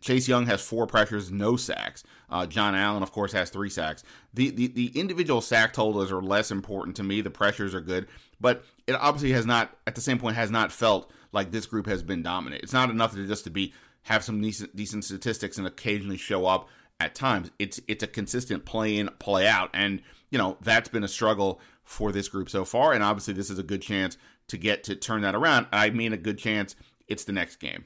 Chase 0.01 0.27
Young 0.27 0.45
has 0.45 0.61
four 0.61 0.85
pressures, 0.85 1.31
no 1.31 1.55
sacks. 1.55 2.03
Uh, 2.29 2.45
John 2.45 2.75
Allen, 2.75 3.03
of 3.03 3.11
course, 3.11 3.31
has 3.31 3.49
three 3.49 3.69
sacks. 3.69 4.03
The, 4.33 4.51
the 4.51 4.67
the 4.67 4.99
individual 4.99 5.41
sack 5.41 5.73
totals 5.73 6.11
are 6.11 6.21
less 6.21 6.51
important 6.51 6.95
to 6.97 7.03
me. 7.03 7.21
The 7.21 7.31
pressures 7.31 7.73
are 7.73 7.81
good, 7.81 8.07
but 8.39 8.63
it 8.85 8.93
obviously 8.93 9.31
has 9.31 9.45
not, 9.45 9.75
at 9.87 9.95
the 9.95 10.01
same 10.01 10.19
point, 10.19 10.35
has 10.35 10.51
not 10.51 10.71
felt 10.71 11.11
like 11.31 11.51
this 11.51 11.65
group 11.65 11.87
has 11.87 12.03
been 12.03 12.21
dominant. 12.21 12.63
It's 12.63 12.73
not 12.73 12.89
enough 12.89 13.13
to 13.13 13.25
just 13.25 13.45
to 13.45 13.49
be 13.49 13.73
have 14.03 14.23
some 14.23 14.39
decent, 14.39 14.75
decent 14.75 15.03
statistics 15.03 15.57
and 15.57 15.65
occasionally 15.65 16.17
show 16.17 16.45
up 16.45 16.69
at 16.99 17.15
times. 17.15 17.51
It's 17.57 17.79
it's 17.87 18.03
a 18.03 18.07
consistent 18.07 18.65
play 18.65 18.97
in, 18.97 19.09
play 19.19 19.47
out, 19.47 19.69
and 19.73 20.01
you 20.29 20.37
know 20.37 20.57
that's 20.61 20.89
been 20.89 21.03
a 21.03 21.09
struggle 21.09 21.59
for 21.87 22.11
this 22.11 22.27
group 22.27 22.49
so 22.49 22.65
far. 22.65 22.91
And 22.93 23.01
obviously, 23.01 23.33
this 23.33 23.49
is 23.49 23.57
a 23.57 23.63
good 23.63 23.81
chance 23.81 24.17
to 24.49 24.57
get 24.57 24.83
to 24.83 24.95
turn 24.95 25.21
that 25.21 25.33
around. 25.33 25.67
I 25.71 25.89
mean, 25.89 26.11
a 26.11 26.17
good 26.17 26.37
chance. 26.37 26.75
It's 27.07 27.23
the 27.23 27.31
next 27.31 27.55
game. 27.55 27.85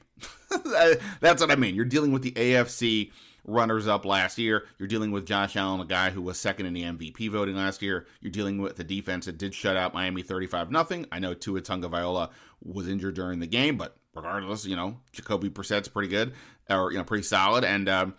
that's 1.20 1.40
what 1.40 1.52
I 1.52 1.54
mean. 1.54 1.76
You're 1.76 1.84
dealing 1.84 2.10
with 2.10 2.22
the 2.22 2.32
AFC 2.32 3.12
runners 3.44 3.86
up 3.86 4.04
last 4.04 4.38
year. 4.38 4.64
You're 4.78 4.88
dealing 4.88 5.12
with 5.12 5.24
Josh 5.24 5.54
Allen, 5.54 5.80
a 5.80 5.84
guy 5.84 6.10
who 6.10 6.20
was 6.20 6.40
second 6.40 6.66
in 6.66 6.72
the 6.72 6.82
MVP 6.82 7.30
voting 7.30 7.54
last 7.54 7.80
year. 7.80 8.06
You're 8.20 8.32
dealing 8.32 8.60
with 8.60 8.74
the 8.74 8.82
defense 8.82 9.26
that 9.26 9.38
did 9.38 9.54
shut 9.54 9.76
out 9.76 9.94
Miami 9.94 10.22
35 10.22 10.72
nothing. 10.72 11.06
I 11.12 11.20
know 11.20 11.34
Tua 11.34 11.60
Tagovailoa 11.60 12.30
was 12.60 12.88
injured 12.88 13.14
during 13.14 13.38
the 13.38 13.46
game, 13.46 13.76
but 13.76 13.96
regardless, 14.14 14.66
you 14.66 14.74
know, 14.74 14.98
Jacoby 15.12 15.48
Brissett's 15.48 15.88
pretty 15.88 16.08
good 16.08 16.32
or 16.68 16.90
you 16.90 16.98
know 16.98 17.04
pretty 17.04 17.24
solid, 17.24 17.62
and 17.62 17.88
um, 17.88 18.14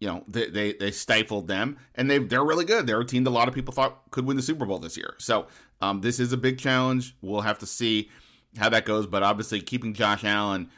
you 0.00 0.08
know 0.08 0.24
they, 0.28 0.48
they, 0.48 0.72
they 0.74 0.90
stifled 0.90 1.48
them 1.48 1.78
and 1.94 2.10
they 2.10 2.18
they're 2.18 2.44
really 2.44 2.64
good. 2.64 2.86
They're 2.86 3.00
a 3.00 3.04
team 3.04 3.24
that 3.24 3.30
a 3.30 3.32
lot 3.32 3.48
of 3.48 3.54
people 3.54 3.74
thought 3.74 4.10
could 4.10 4.26
win 4.26 4.36
the 4.36 4.42
super 4.42 4.66
bowl 4.66 4.78
this 4.78 4.96
year. 4.96 5.14
So 5.18 5.46
um, 5.80 6.00
this 6.00 6.20
is 6.20 6.32
a 6.32 6.36
big 6.36 6.58
challenge. 6.58 7.16
We'll 7.20 7.42
have 7.42 7.58
to 7.58 7.66
see 7.66 8.10
how 8.56 8.68
that 8.68 8.84
goes 8.84 9.06
but 9.06 9.22
obviously 9.22 9.60
keeping 9.60 9.92
josh 9.92 10.24
allen 10.24 10.70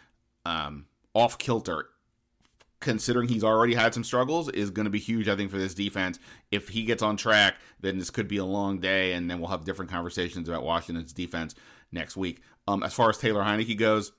um, 0.45 0.87
off 1.15 1.39
kilter 1.39 1.87
considering 2.81 3.29
he's 3.29 3.45
already 3.45 3.75
had 3.75 3.93
some 3.93 4.03
struggles 4.03 4.49
is 4.51 4.71
going 4.71 4.85
to 4.85 4.91
be 4.91 4.99
huge 4.99 5.29
i 5.29 5.37
think 5.37 5.51
for 5.51 5.59
this 5.59 5.75
defense. 5.75 6.19
If 6.51 6.71
he 6.71 6.85
gets 6.85 7.03
on 7.03 7.17
track 7.17 7.57
then 7.81 7.99
this 7.99 8.11
could 8.11 8.29
be 8.29 8.39
a 8.39 8.45
long 8.45 8.79
day 8.79 9.13
and 9.13 9.31
then 9.31 9.39
we'll 9.39 9.51
have 9.51 9.65
different 9.65 9.91
conversations 9.91 10.49
about 10.49 10.65
washington's 10.65 11.13
defense 11.13 11.55
next 11.93 12.17
week. 12.17 12.43
Um, 12.67 12.83
as 12.83 12.95
far 12.95 13.11
as 13.11 13.19
taylor 13.19 13.43
heinicke 13.43 13.79
goes 13.79 14.13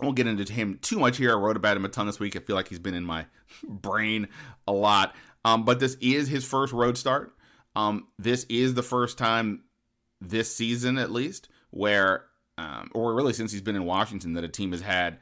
won't 0.00 0.16
get 0.16 0.26
into 0.26 0.52
him 0.52 0.78
too 0.82 0.98
much 0.98 1.16
here. 1.16 1.32
I 1.32 1.34
wrote 1.34 1.56
about 1.56 1.76
him 1.76 1.84
a 1.84 1.88
ton 1.88 2.06
this 2.06 2.20
week. 2.20 2.36
I 2.36 2.40
feel 2.40 2.56
like 2.56 2.68
he's 2.68 2.78
been 2.78 2.94
in 2.94 3.04
my 3.04 3.26
brain 3.68 4.28
a 4.66 4.72
lot. 4.72 5.14
Um, 5.44 5.64
but 5.64 5.80
this 5.80 5.96
is 6.00 6.28
his 6.28 6.44
first 6.44 6.72
road 6.72 6.98
start. 6.98 7.32
Um, 7.74 8.08
this 8.18 8.44
is 8.48 8.74
the 8.74 8.82
first 8.82 9.18
time 9.18 9.62
this 10.20 10.54
season, 10.54 10.98
at 10.98 11.12
least, 11.12 11.48
where, 11.70 12.24
um, 12.58 12.90
or 12.94 13.14
really 13.14 13.32
since 13.32 13.52
he's 13.52 13.60
been 13.60 13.76
in 13.76 13.84
Washington, 13.84 14.32
that 14.32 14.44
a 14.44 14.48
team 14.48 14.72
has 14.72 14.80
had 14.80 15.18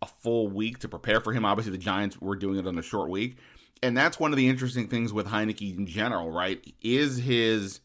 a 0.00 0.06
full 0.06 0.48
week 0.48 0.78
to 0.78 0.88
prepare 0.88 1.20
for 1.20 1.32
him. 1.32 1.44
Obviously, 1.44 1.72
the 1.72 1.78
Giants 1.78 2.20
were 2.20 2.36
doing 2.36 2.58
it 2.58 2.66
on 2.66 2.78
a 2.78 2.82
short 2.82 3.10
week. 3.10 3.36
And 3.82 3.96
that's 3.96 4.20
one 4.20 4.32
of 4.32 4.36
the 4.36 4.48
interesting 4.48 4.88
things 4.88 5.12
with 5.12 5.26
Heinicke 5.26 5.76
in 5.76 5.86
general, 5.86 6.30
right? 6.30 6.62
Is 6.80 7.18
his 7.18 7.80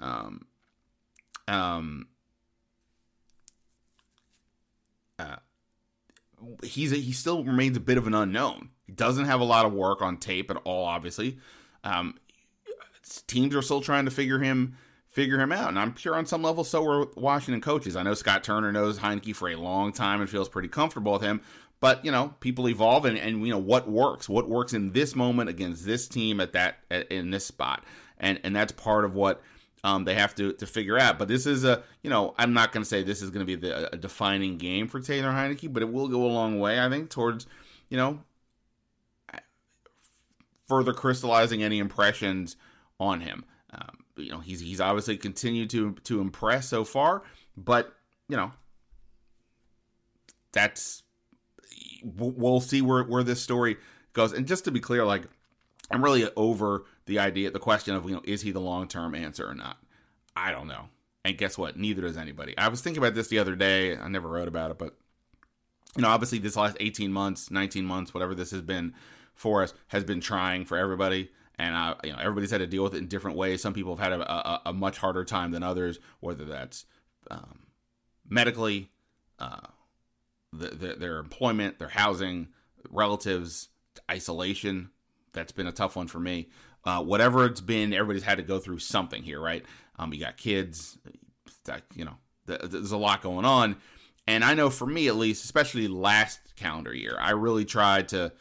um, 0.00 0.46
um, 1.46 2.06
uh, 5.18 5.36
he's 6.62 6.92
a, 6.92 6.96
he 6.96 7.12
still 7.12 7.44
remains 7.44 7.76
a 7.76 7.80
bit 7.80 7.98
of 7.98 8.06
an 8.06 8.14
unknown. 8.14 8.70
He 8.86 8.92
doesn't 8.92 9.26
have 9.26 9.40
a 9.40 9.44
lot 9.44 9.66
of 9.66 9.72
work 9.72 10.02
on 10.02 10.16
tape 10.16 10.50
at 10.50 10.56
all. 10.64 10.84
Obviously, 10.84 11.38
um, 11.84 12.18
teams 13.26 13.54
are 13.54 13.62
still 13.62 13.80
trying 13.80 14.04
to 14.04 14.10
figure 14.10 14.38
him 14.38 14.76
figure 15.10 15.40
him 15.40 15.52
out, 15.52 15.68
and 15.68 15.78
I'm 15.78 15.96
sure 15.96 16.14
on 16.14 16.26
some 16.26 16.42
level 16.42 16.64
so 16.64 16.86
are 16.86 17.06
Washington 17.16 17.60
coaches. 17.60 17.96
I 17.96 18.02
know 18.02 18.14
Scott 18.14 18.44
Turner 18.44 18.70
knows 18.72 18.98
Heinicke 18.98 19.34
for 19.34 19.48
a 19.48 19.56
long 19.56 19.92
time 19.92 20.20
and 20.20 20.28
feels 20.30 20.48
pretty 20.48 20.68
comfortable 20.68 21.12
with 21.12 21.22
him. 21.22 21.40
But 21.80 22.04
you 22.04 22.10
know, 22.10 22.34
people 22.40 22.68
evolve, 22.68 23.04
and, 23.04 23.16
and 23.16 23.46
you 23.46 23.52
know 23.52 23.58
what 23.58 23.88
works. 23.88 24.28
What 24.28 24.48
works 24.48 24.72
in 24.72 24.92
this 24.92 25.14
moment 25.14 25.48
against 25.48 25.84
this 25.84 26.08
team 26.08 26.40
at 26.40 26.52
that 26.52 26.78
at, 26.90 27.10
in 27.10 27.30
this 27.30 27.46
spot, 27.46 27.84
and 28.18 28.40
and 28.42 28.54
that's 28.54 28.72
part 28.72 29.04
of 29.04 29.14
what 29.14 29.42
um, 29.84 30.04
they 30.04 30.14
have 30.14 30.34
to 30.36 30.52
to 30.54 30.66
figure 30.66 30.98
out. 30.98 31.18
But 31.18 31.28
this 31.28 31.46
is 31.46 31.64
a 31.64 31.82
you 32.02 32.10
know 32.10 32.34
I'm 32.38 32.52
not 32.52 32.72
going 32.72 32.82
to 32.82 32.88
say 32.88 33.02
this 33.02 33.22
is 33.22 33.30
going 33.30 33.46
to 33.46 33.46
be 33.46 33.54
the, 33.54 33.92
a 33.94 33.96
defining 33.96 34.58
game 34.58 34.88
for 34.88 35.00
Taylor 35.00 35.30
Heinicke, 35.30 35.72
but 35.72 35.82
it 35.82 35.92
will 35.92 36.08
go 36.08 36.24
a 36.24 36.28
long 36.28 36.58
way 36.58 36.80
I 36.80 36.88
think 36.88 37.10
towards 37.10 37.46
you 37.88 37.96
know 37.96 38.20
further 40.68 40.92
crystallizing 40.92 41.62
any 41.62 41.78
impressions 41.78 42.56
on 43.00 43.20
him. 43.20 43.44
Um, 43.72 43.98
you 44.16 44.30
know 44.30 44.40
he's 44.40 44.60
he's 44.60 44.80
obviously 44.80 45.16
continued 45.16 45.70
to 45.70 45.92
to 46.04 46.20
impress 46.20 46.68
so 46.68 46.84
far, 46.84 47.22
but 47.56 47.94
you 48.28 48.36
know 48.36 48.52
that's 50.52 51.02
we'll 52.02 52.60
see 52.60 52.82
where 52.82 53.04
where 53.04 53.22
this 53.22 53.40
story 53.40 53.76
goes. 54.12 54.32
And 54.32 54.46
just 54.46 54.64
to 54.64 54.70
be 54.70 54.80
clear, 54.80 55.04
like 55.04 55.24
I'm 55.90 56.02
really 56.02 56.28
over 56.36 56.84
the 57.08 57.18
idea, 57.18 57.50
the 57.50 57.58
question 57.58 57.94
of, 57.94 58.04
you 58.04 58.14
know, 58.14 58.22
is 58.22 58.42
he 58.42 58.52
the 58.52 58.60
long 58.60 58.86
term 58.86 59.14
answer 59.14 59.48
or 59.48 59.54
not? 59.54 59.78
I 60.36 60.52
don't 60.52 60.68
know. 60.68 60.90
And 61.24 61.36
guess 61.36 61.58
what? 61.58 61.76
Neither 61.76 62.02
does 62.02 62.16
anybody. 62.16 62.56
I 62.56 62.68
was 62.68 62.80
thinking 62.80 63.02
about 63.02 63.14
this 63.14 63.28
the 63.28 63.40
other 63.40 63.56
day. 63.56 63.96
I 63.96 64.08
never 64.08 64.28
wrote 64.28 64.46
about 64.46 64.70
it, 64.70 64.78
but, 64.78 64.96
you 65.96 66.02
know, 66.02 66.08
obviously 66.08 66.38
this 66.38 66.54
last 66.54 66.76
18 66.78 67.12
months, 67.12 67.50
19 67.50 67.84
months, 67.84 68.14
whatever 68.14 68.34
this 68.34 68.52
has 68.52 68.62
been 68.62 68.94
for 69.34 69.62
us, 69.62 69.74
has 69.88 70.04
been 70.04 70.20
trying 70.20 70.64
for 70.64 70.76
everybody. 70.76 71.30
And, 71.58 71.74
uh, 71.74 71.96
you 72.04 72.12
know, 72.12 72.18
everybody's 72.20 72.52
had 72.52 72.58
to 72.58 72.66
deal 72.66 72.84
with 72.84 72.94
it 72.94 72.98
in 72.98 73.08
different 73.08 73.36
ways. 73.36 73.60
Some 73.60 73.72
people 73.72 73.96
have 73.96 74.12
had 74.12 74.20
a, 74.20 74.32
a, 74.32 74.62
a 74.66 74.72
much 74.72 74.98
harder 74.98 75.24
time 75.24 75.50
than 75.50 75.62
others, 75.62 75.98
whether 76.20 76.44
that's 76.44 76.84
um, 77.30 77.66
medically, 78.28 78.90
uh, 79.40 79.66
the, 80.52 80.68
the, 80.68 80.94
their 80.94 81.18
employment, 81.18 81.78
their 81.78 81.88
housing, 81.88 82.48
relatives, 82.90 83.70
isolation. 84.10 84.90
That's 85.32 85.52
been 85.52 85.66
a 85.66 85.72
tough 85.72 85.96
one 85.96 86.06
for 86.06 86.20
me 86.20 86.48
uh, 86.84 87.02
whatever 87.02 87.44
it's 87.44 87.60
been, 87.60 87.92
everybody's 87.92 88.22
had 88.22 88.38
to 88.38 88.44
go 88.44 88.58
through 88.58 88.78
something 88.78 89.22
here, 89.22 89.40
right? 89.40 89.64
Um, 89.98 90.12
you 90.12 90.20
got 90.20 90.36
kids, 90.36 90.98
that, 91.64 91.82
you 91.94 92.04
know, 92.04 92.16
there's 92.46 92.92
a 92.92 92.96
lot 92.96 93.22
going 93.22 93.44
on. 93.44 93.76
And 94.26 94.44
I 94.44 94.54
know 94.54 94.70
for 94.70 94.86
me, 94.86 95.08
at 95.08 95.16
least, 95.16 95.44
especially 95.44 95.88
last 95.88 96.54
calendar 96.56 96.94
year, 96.94 97.16
I 97.18 97.30
really 97.30 97.64
tried 97.64 98.08
to 98.08 98.32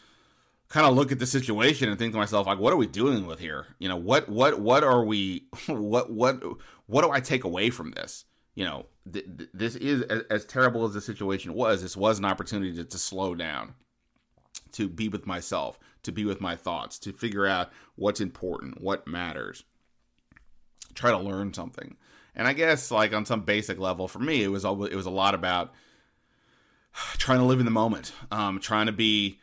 kind 0.70 0.86
of 0.86 0.96
look 0.96 1.12
at 1.12 1.20
the 1.20 1.26
situation 1.26 1.90
and 1.90 1.98
think 1.98 2.14
to 2.14 2.18
myself, 2.18 2.46
like, 2.48 2.60
what 2.60 2.74
are 2.74 2.78
we 2.78 2.88
doing 2.88 3.26
with 3.26 3.40
here? 3.40 3.68
You 3.80 3.88
know, 3.88 3.96
what, 3.96 4.28
what, 4.28 4.60
what 4.60 4.84
are 4.84 5.04
we, 5.04 5.48
what, 5.68 6.12
what, 6.12 6.44
what 6.88 7.04
do 7.04 7.12
I 7.12 7.20
take 7.20 7.44
away 7.44 7.70
from 7.70 7.92
this? 7.92 8.26
You 8.56 8.66
know, 8.66 8.86
th- 9.12 9.26
th- 9.38 9.50
this 9.54 9.76
is 9.76 10.02
as, 10.04 10.24
as, 10.30 10.46
terrible 10.46 10.84
as 10.86 10.94
the 10.94 11.02
situation 11.02 11.54
was. 11.54 11.82
This 11.82 11.96
was 11.96 12.20
an 12.20 12.26
opportunity 12.26 12.76
to, 12.76 12.84
to 12.84 12.98
slow 12.98 13.36
down, 13.36 13.76
to 14.74 14.90
be 14.90 15.08
with 15.08 15.26
myself, 15.26 15.80
to 16.08 16.12
be 16.12 16.26
with 16.26 16.42
my 16.42 16.56
thoughts, 16.56 16.98
to 17.00 17.14
figure 17.14 17.46
out 17.46 17.72
what's 17.96 18.20
important, 18.20 18.82
what 18.82 19.08
matters. 19.08 19.64
Try 20.96 21.12
to 21.12 21.18
learn 21.20 21.54
something. 21.54 21.96
And 22.36 22.48
I 22.48 22.54
guess 22.54 22.92
like 22.92 23.14
on 23.14 23.26
some 23.26 23.42
basic 23.42 23.80
level 23.80 24.08
for 24.08 24.20
me 24.20 24.44
it 24.44 24.50
was 24.50 24.66
all, 24.66 24.84
it 24.84 24.96
was 24.96 25.06
a 25.06 25.12
lot 25.12 25.36
about 25.36 25.74
trying 27.18 27.40
to 27.40 27.46
live 27.46 27.60
in 27.60 27.66
the 27.66 27.72
moment, 27.72 28.14
um, 28.32 28.60
trying 28.60 28.88
to 28.88 28.92
be 28.92 29.40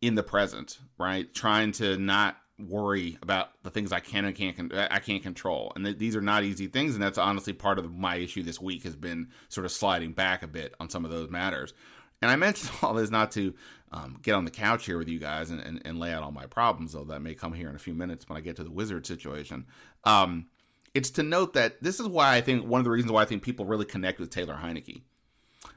in 0.00 0.14
the 0.14 0.22
present, 0.22 0.78
right? 0.96 1.32
Trying 1.34 1.72
to 1.72 1.98
not 1.98 2.36
worry 2.58 3.18
about 3.22 3.50
the 3.62 3.70
things 3.70 3.92
I 3.92 4.00
can 4.00 4.24
and 4.24 4.34
can't 4.34 4.74
I 4.74 4.98
can't 4.98 5.22
control, 5.22 5.72
and 5.74 5.84
th- 5.84 5.98
these 5.98 6.16
are 6.16 6.20
not 6.20 6.44
easy 6.44 6.66
things. 6.66 6.94
And 6.94 7.02
that's 7.02 7.18
honestly 7.18 7.52
part 7.52 7.78
of 7.78 7.92
my 7.92 8.16
issue 8.16 8.42
this 8.42 8.60
week 8.60 8.84
has 8.84 8.96
been 8.96 9.28
sort 9.48 9.64
of 9.64 9.72
sliding 9.72 10.12
back 10.12 10.42
a 10.42 10.48
bit 10.48 10.74
on 10.80 10.90
some 10.90 11.04
of 11.04 11.10
those 11.10 11.30
matters. 11.30 11.72
And 12.20 12.30
I 12.30 12.36
mentioned 12.36 12.70
all 12.82 12.94
this 12.94 13.10
not 13.10 13.30
to 13.32 13.54
um, 13.92 14.18
get 14.22 14.34
on 14.34 14.44
the 14.44 14.50
couch 14.50 14.86
here 14.86 14.98
with 14.98 15.08
you 15.08 15.18
guys 15.18 15.50
and, 15.50 15.60
and, 15.60 15.80
and, 15.84 15.98
lay 15.98 16.12
out 16.12 16.22
all 16.22 16.30
my 16.30 16.46
problems, 16.46 16.92
though 16.92 17.04
that 17.04 17.22
may 17.22 17.34
come 17.34 17.54
here 17.54 17.70
in 17.70 17.74
a 17.74 17.78
few 17.78 17.94
minutes 17.94 18.28
when 18.28 18.36
I 18.36 18.42
get 18.42 18.56
to 18.56 18.64
the 18.64 18.70
wizard 18.70 19.06
situation. 19.06 19.64
Um, 20.04 20.48
it's 20.94 21.10
to 21.12 21.22
note 21.22 21.54
that 21.54 21.82
this 21.82 21.98
is 21.98 22.06
why 22.06 22.36
I 22.36 22.42
think 22.42 22.66
one 22.66 22.80
of 22.80 22.84
the 22.84 22.90
reasons 22.90 23.12
why 23.12 23.22
I 23.22 23.26
think 23.26 23.42
people 23.42 23.64
really 23.64 23.86
connect 23.86 24.20
with 24.20 24.30
Taylor 24.30 24.58
Heinicke. 24.62 25.02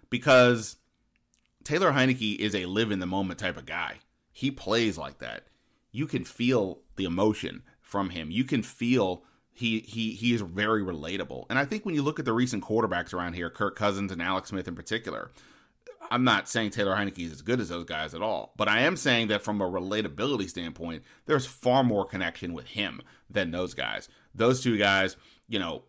Because 0.09 0.75
Taylor 1.63 1.91
Heinicke 1.91 2.37
is 2.37 2.53
a 2.53 2.65
live 2.65 2.91
in 2.91 2.99
the 2.99 3.05
moment 3.05 3.39
type 3.39 3.57
of 3.57 3.65
guy. 3.65 3.99
He 4.33 4.51
plays 4.51 4.97
like 4.97 5.19
that. 5.19 5.47
You 5.91 6.07
can 6.07 6.25
feel 6.25 6.79
the 6.95 7.05
emotion 7.05 7.63
from 7.81 8.09
him. 8.09 8.31
You 8.31 8.43
can 8.43 8.63
feel 8.63 9.23
he 9.53 9.79
he 9.81 10.13
he 10.13 10.33
is 10.33 10.41
very 10.41 10.81
relatable. 10.81 11.45
And 11.49 11.59
I 11.59 11.65
think 11.65 11.85
when 11.85 11.95
you 11.95 12.01
look 12.01 12.19
at 12.19 12.25
the 12.25 12.33
recent 12.33 12.63
quarterbacks 12.63 13.13
around 13.13 13.33
here, 13.33 13.49
Kirk 13.49 13.75
Cousins 13.75 14.11
and 14.11 14.21
Alex 14.21 14.49
Smith 14.49 14.67
in 14.67 14.75
particular, 14.75 15.31
I'm 16.11 16.25
not 16.25 16.49
saying 16.49 16.71
Taylor 16.71 16.93
Heinicke 16.93 17.25
is 17.25 17.31
as 17.31 17.41
good 17.41 17.61
as 17.61 17.69
those 17.69 17.85
guys 17.85 18.13
at 18.13 18.21
all, 18.21 18.53
but 18.57 18.67
I 18.67 18.81
am 18.81 18.97
saying 18.97 19.29
that 19.29 19.41
from 19.41 19.61
a 19.61 19.69
relatability 19.69 20.49
standpoint, 20.49 21.03
there's 21.25 21.45
far 21.45 21.85
more 21.85 22.05
connection 22.05 22.53
with 22.53 22.67
him 22.67 23.01
than 23.29 23.51
those 23.51 23.73
guys. 23.73 24.09
Those 24.35 24.61
two 24.61 24.77
guys, 24.77 25.15
you 25.47 25.57
know, 25.57 25.83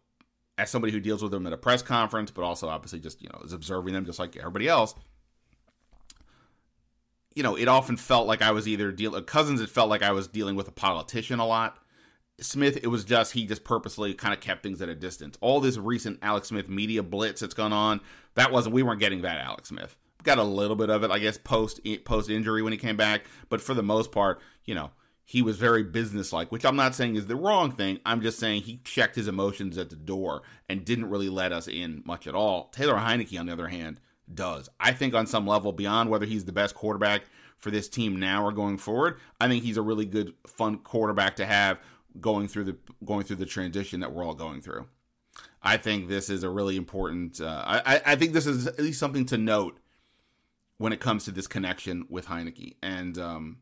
as 0.57 0.71
somebody 0.71 0.93
who 0.93 1.01
deals 1.01 1.23
with 1.23 1.33
them 1.33 1.47
at 1.47 1.53
a 1.53 1.57
press 1.57 1.83
conference, 1.83 2.31
but 2.31 2.45
also 2.45 2.69
obviously 2.69 3.01
just, 3.01 3.21
you 3.21 3.29
know, 3.33 3.41
is 3.45 3.53
observing 3.53 3.95
them 3.95 4.07
just 4.07 4.21
like 4.21 4.37
everybody 4.37 4.69
else, 4.69 4.95
you 7.35 7.43
know, 7.43 7.57
it 7.57 7.67
often 7.67 7.97
felt 7.97 8.29
like 8.29 8.43
I 8.43 8.53
was 8.53 8.69
either 8.69 8.93
dealing, 8.93 9.25
Cousins, 9.25 9.61
it 9.61 9.71
felt 9.71 9.91
like 9.91 10.03
I 10.03 10.13
was 10.13 10.29
dealing 10.29 10.55
with 10.55 10.69
a 10.69 10.73
politician 10.73 11.41
a 11.41 11.47
lot. 11.47 11.79
Smith, 12.41 12.79
it 12.83 12.89
was 12.89 13.05
just 13.05 13.33
he 13.33 13.45
just 13.45 13.65
purposely 13.65 14.15
kind 14.15 14.35
of 14.35 14.41
kept 14.41 14.63
things 14.63 14.81
at 14.81 14.89
a 14.89 14.95
distance. 14.95 15.37
All 15.41 15.61
this 15.61 15.77
recent 15.79 16.19
Alex 16.23 16.49
Smith 16.49 16.69
media 16.69 17.03
blitz 17.03 17.41
that's 17.41 17.55
gone 17.55 17.73
on, 17.73 18.01
that 18.35 18.53
wasn't 18.53 18.75
we 18.75 18.83
weren't 18.83 19.01
getting 19.01 19.23
that 19.23 19.39
Alex 19.39 19.69
Smith. 19.69 19.97
Got 20.23 20.39
a 20.39 20.45
little 20.45 20.77
bit 20.77 20.91
of 20.91 21.03
it, 21.03 21.11
I 21.11 21.19
guess, 21.19 21.39
post 21.39 21.81
post 22.05 22.31
injury 22.31 22.63
when 22.63 22.73
he 22.73 22.79
came 22.79 22.97
back, 22.97 23.23
but 23.49 23.61
for 23.61 23.75
the 23.75 23.83
most 23.83 24.13
part, 24.13 24.41
you 24.65 24.75
know, 24.75 24.91
he 25.25 25.43
was 25.43 25.57
very 25.57 25.83
businesslike, 25.83 26.53
which 26.53 26.65
I'm 26.65 26.77
not 26.77 26.95
saying 26.95 27.17
is 27.17 27.27
the 27.27 27.37
wrong 27.37 27.73
thing. 27.73 28.01
I'm 28.05 28.21
just 28.21 28.39
saying 28.39 28.63
he 28.63 28.81
checked 28.85 29.17
his 29.17 29.29
emotions 29.29 29.79
at 29.79 29.91
the 29.91 29.97
door 29.97 30.43
and 30.69 30.85
didn't 30.85 31.11
really 31.11 31.29
let 31.29 31.53
us 31.53 31.69
in 31.69 32.03
much 32.05 32.27
at 32.27 32.35
all. 32.35 32.69
Taylor 32.69 32.97
Heinicke, 32.97 33.39
on 33.39 33.47
the 33.47 33.53
other 33.53 33.69
hand, 33.69 34.01
does. 34.33 34.69
I 34.81 34.93
think 34.93 35.15
on 35.15 35.27
some 35.27 35.47
level, 35.47 35.73
beyond 35.73 36.11
whether 36.11 36.27
he's 36.27 36.45
the 36.45 36.53
best 36.53 36.75
quarterback 36.75 37.23
for 37.57 37.71
this 37.71 37.89
team 37.89 38.19
now 38.19 38.45
or 38.45 38.53
going 38.53 38.79
forward, 38.79 39.19
I 39.41 39.49
think 39.49 39.65
he's 39.65 39.77
a 39.77 39.83
really 39.83 40.05
good, 40.05 40.35
fun 40.47 40.79
quarterback 40.79 41.37
to 41.37 41.47
have 41.47 41.79
going 42.21 42.49
through 42.49 42.65
the 42.65 42.77
going 43.05 43.25
through 43.25 43.37
the 43.37 43.47
transition 43.47 44.01
that 44.01 44.13
we're 44.13 44.25
all 44.25 44.35
going 44.35 44.61
through. 44.61 44.87
I 45.63 45.77
think 45.77 46.09
this 46.09 46.29
is 46.29 46.43
a 46.43 46.51
really 46.51 46.77
important. 46.77 47.41
Uh, 47.41 47.63
I 47.65 48.03
I 48.05 48.17
think 48.17 48.33
this 48.33 48.47
is 48.47 48.67
at 48.67 48.79
least 48.79 48.99
something 48.99 49.25
to 49.27 49.39
note 49.39 49.79
when 50.83 50.93
it 50.93 50.99
comes 50.99 51.25
to 51.25 51.31
this 51.31 51.47
connection 51.47 52.05
with 52.11 52.27
Heinicke, 52.27 52.75
and 52.83 53.17
um, 53.17 53.59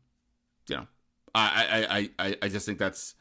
you 0.67 0.75
know, 0.75 0.87
I 1.35 2.09
I 2.17 2.25
I 2.27 2.37
I 2.41 2.49
just 2.49 2.65
think 2.65 2.79
that's 2.79 3.13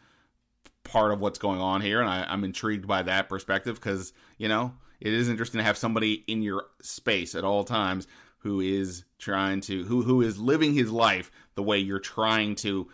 part 0.85 1.13
of 1.13 1.21
what's 1.21 1.39
going 1.39 1.61
on 1.61 1.83
here, 1.83 2.01
and 2.01 2.09
I, 2.09 2.25
I'm 2.27 2.43
intrigued 2.43 2.87
by 2.87 3.03
that 3.03 3.29
perspective 3.29 3.75
because 3.75 4.15
you 4.39 4.49
know 4.49 4.73
it 5.01 5.13
is 5.13 5.29
interesting 5.29 5.59
to 5.59 5.65
have 5.65 5.77
somebody 5.77 6.25
in 6.27 6.41
your 6.41 6.65
space 6.81 7.35
at 7.35 7.45
all 7.45 7.63
times 7.63 8.09
who 8.39 8.61
is 8.61 9.05
trying 9.19 9.61
to 9.63 9.85
who 9.85 10.03
who 10.03 10.23
is 10.23 10.39
living 10.39 10.73
his 10.73 10.91
life 10.91 11.31
the 11.55 11.63
way 11.63 11.79
you're 11.79 11.99
trying 11.99 12.55
to 12.55 12.89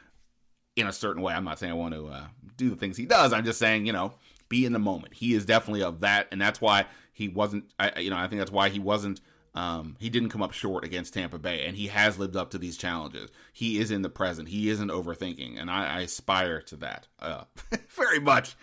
in 0.74 0.88
a 0.88 0.92
certain 0.92 1.22
way. 1.22 1.34
I'm 1.34 1.44
not 1.44 1.60
saying 1.60 1.70
I 1.70 1.76
want 1.76 1.94
to 1.94 2.08
uh, 2.08 2.26
do 2.56 2.68
the 2.68 2.76
things 2.76 2.96
he 2.96 3.06
does. 3.06 3.32
I'm 3.32 3.44
just 3.44 3.60
saying, 3.60 3.86
you 3.86 3.92
know, 3.92 4.14
be 4.48 4.66
in 4.66 4.72
the 4.72 4.80
moment. 4.80 5.14
He 5.14 5.34
is 5.34 5.46
definitely 5.46 5.84
of 5.84 6.00
that, 6.00 6.26
and 6.32 6.40
that's 6.40 6.60
why 6.60 6.86
he 7.12 7.28
wasn't. 7.28 7.66
I, 7.78 8.00
you 8.00 8.10
know, 8.10 8.16
I 8.16 8.26
think 8.26 8.40
that's 8.40 8.50
why 8.50 8.70
he 8.70 8.80
wasn't. 8.80 9.20
Um, 9.56 9.96
he 9.98 10.10
didn't 10.10 10.28
come 10.28 10.42
up 10.42 10.52
short 10.52 10.84
against 10.84 11.14
Tampa 11.14 11.38
Bay, 11.38 11.64
and 11.64 11.76
he 11.76 11.86
has 11.86 12.18
lived 12.18 12.36
up 12.36 12.50
to 12.50 12.58
these 12.58 12.76
challenges. 12.76 13.30
He 13.54 13.78
is 13.78 13.90
in 13.90 14.02
the 14.02 14.10
present. 14.10 14.50
He 14.50 14.68
isn't 14.68 14.90
overthinking, 14.90 15.58
and 15.58 15.70
I, 15.70 15.96
I 15.96 16.00
aspire 16.00 16.60
to 16.62 16.76
that 16.76 17.08
uh, 17.18 17.44
very 17.88 18.20
much 18.20 18.54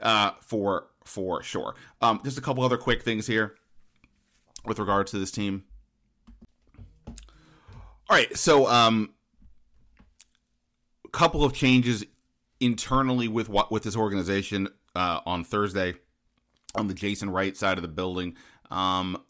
uh, 0.00 0.30
for 0.40 0.86
for 1.04 1.42
sure. 1.42 1.74
Um, 2.00 2.20
just 2.24 2.38
a 2.38 2.40
couple 2.40 2.64
other 2.64 2.76
quick 2.76 3.02
things 3.02 3.26
here 3.26 3.56
with 4.64 4.78
regards 4.78 5.10
to 5.10 5.18
this 5.18 5.32
team. 5.32 5.64
All 7.08 8.16
right, 8.16 8.36
so 8.36 8.68
um, 8.68 9.14
couple 11.10 11.42
of 11.42 11.52
changes 11.52 12.04
internally 12.60 13.26
with 13.26 13.48
what 13.48 13.72
with 13.72 13.82
this 13.82 13.96
organization 13.96 14.68
uh, 14.94 15.20
on 15.26 15.42
Thursday 15.42 15.94
on 16.76 16.86
the 16.86 16.94
Jason 16.94 17.30
Wright 17.30 17.56
side 17.56 17.78
of 17.78 17.82
the 17.82 17.88
building. 17.88 18.36
Um, 18.70 19.22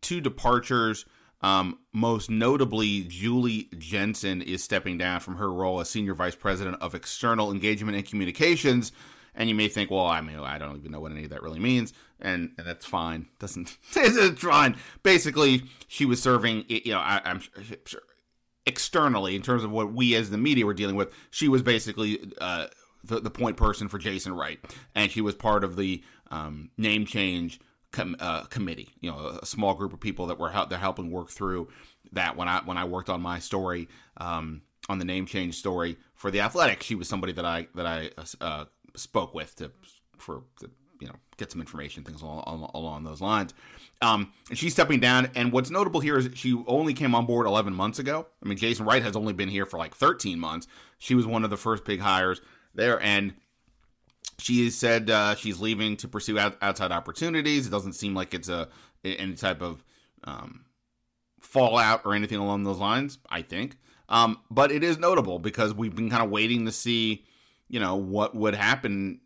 two 0.00 0.20
departures. 0.20 1.04
Um, 1.42 1.78
most 1.92 2.28
notably, 2.28 3.02
Julie 3.04 3.68
Jensen 3.78 4.42
is 4.42 4.62
stepping 4.62 4.98
down 4.98 5.20
from 5.20 5.36
her 5.36 5.50
role 5.50 5.80
as 5.80 5.88
senior 5.88 6.14
vice 6.14 6.34
president 6.34 6.76
of 6.82 6.94
external 6.94 7.50
engagement 7.50 7.96
and 7.96 8.06
communications. 8.06 8.92
And 9.34 9.48
you 9.48 9.54
may 9.54 9.68
think, 9.68 9.90
well, 9.90 10.06
I 10.06 10.20
mean, 10.20 10.38
I 10.38 10.58
don't 10.58 10.76
even 10.76 10.92
know 10.92 11.00
what 11.00 11.12
any 11.12 11.24
of 11.24 11.30
that 11.30 11.42
really 11.42 11.60
means, 11.60 11.92
and, 12.20 12.50
and 12.58 12.66
that's 12.66 12.84
fine. 12.84 13.26
Doesn't 13.38 13.76
it's 13.96 14.42
fine. 14.42 14.76
Basically, 15.02 15.62
she 15.86 16.04
was 16.04 16.20
serving. 16.20 16.64
You 16.68 16.92
know, 16.92 16.98
I, 16.98 17.20
am 17.24 17.40
sure 17.86 18.02
externally 18.66 19.34
in 19.34 19.42
terms 19.42 19.64
of 19.64 19.70
what 19.70 19.92
we 19.92 20.14
as 20.14 20.30
the 20.30 20.38
media 20.38 20.66
were 20.66 20.74
dealing 20.74 20.96
with. 20.96 21.12
She 21.30 21.48
was 21.48 21.62
basically 21.62 22.32
uh, 22.40 22.66
the, 23.04 23.20
the 23.20 23.30
point 23.30 23.56
person 23.56 23.88
for 23.88 23.98
Jason 23.98 24.34
Wright, 24.34 24.58
and 24.94 25.10
she 25.10 25.20
was 25.20 25.34
part 25.34 25.64
of 25.64 25.76
the 25.76 26.02
um, 26.30 26.70
name 26.76 27.06
change 27.06 27.60
com- 27.92 28.16
uh, 28.18 28.44
committee. 28.44 28.90
You 29.00 29.10
know, 29.10 29.38
a 29.42 29.46
small 29.46 29.74
group 29.74 29.92
of 29.92 30.00
people 30.00 30.26
that 30.26 30.38
were 30.38 30.50
help- 30.50 30.70
they're 30.70 30.78
helping 30.78 31.10
work 31.10 31.30
through 31.30 31.68
that. 32.12 32.36
When 32.36 32.48
I 32.48 32.60
when 32.64 32.78
I 32.78 32.84
worked 32.84 33.10
on 33.10 33.20
my 33.20 33.38
story 33.38 33.88
um, 34.16 34.62
on 34.88 34.98
the 34.98 35.04
name 35.04 35.26
change 35.26 35.56
story 35.56 35.96
for 36.14 36.30
the 36.30 36.40
Athletic, 36.40 36.82
she 36.82 36.94
was 36.94 37.08
somebody 37.08 37.32
that 37.32 37.44
I 37.44 37.68
that 37.74 37.86
I 37.86 38.10
uh, 38.40 38.64
spoke 38.96 39.34
with 39.34 39.56
to 39.56 39.70
for 40.18 40.42
to, 40.60 40.70
you 41.00 41.08
know 41.08 41.16
get 41.40 41.50
some 41.50 41.60
information 41.60 42.04
things 42.04 42.22
along, 42.22 42.70
along 42.74 43.02
those 43.02 43.20
lines. 43.20 43.54
Um, 44.02 44.32
and 44.48 44.56
she's 44.58 44.72
stepping 44.72 45.00
down. 45.00 45.30
And 45.34 45.52
what's 45.52 45.70
notable 45.70 46.00
here 46.00 46.18
is 46.18 46.28
she 46.34 46.62
only 46.66 46.94
came 46.94 47.14
on 47.14 47.26
board 47.26 47.46
11 47.46 47.74
months 47.74 47.98
ago. 47.98 48.26
I 48.44 48.48
mean, 48.48 48.58
Jason 48.58 48.86
Wright 48.86 49.02
has 49.02 49.16
only 49.16 49.32
been 49.32 49.48
here 49.48 49.66
for 49.66 49.78
like 49.78 49.94
13 49.94 50.38
months. 50.38 50.68
She 50.98 51.14
was 51.14 51.26
one 51.26 51.42
of 51.42 51.50
the 51.50 51.56
first 51.56 51.84
big 51.84 52.00
hires 52.00 52.40
there. 52.74 53.00
And 53.00 53.34
she 54.40 54.70
said 54.70 55.10
uh, 55.10 55.34
she's 55.34 55.60
leaving 55.60 55.96
to 55.98 56.08
pursue 56.08 56.38
out, 56.38 56.56
outside 56.62 56.92
opportunities. 56.92 57.66
It 57.66 57.70
doesn't 57.70 57.92
seem 57.92 58.14
like 58.14 58.34
it's 58.34 58.48
a 58.48 58.68
any 59.04 59.34
type 59.34 59.62
of 59.62 59.82
um, 60.24 60.64
fallout 61.40 62.02
or 62.04 62.14
anything 62.14 62.38
along 62.38 62.64
those 62.64 62.78
lines. 62.78 63.18
I 63.28 63.42
think, 63.42 63.76
um, 64.08 64.38
but 64.50 64.72
it 64.72 64.82
is 64.82 64.98
notable 64.98 65.38
because 65.38 65.74
we've 65.74 65.94
been 65.94 66.10
kind 66.10 66.22
of 66.22 66.30
waiting 66.30 66.66
to 66.66 66.72
see, 66.72 67.24
you 67.68 67.80
know, 67.80 67.96
what 67.96 68.34
would 68.34 68.54
happen. 68.54 69.20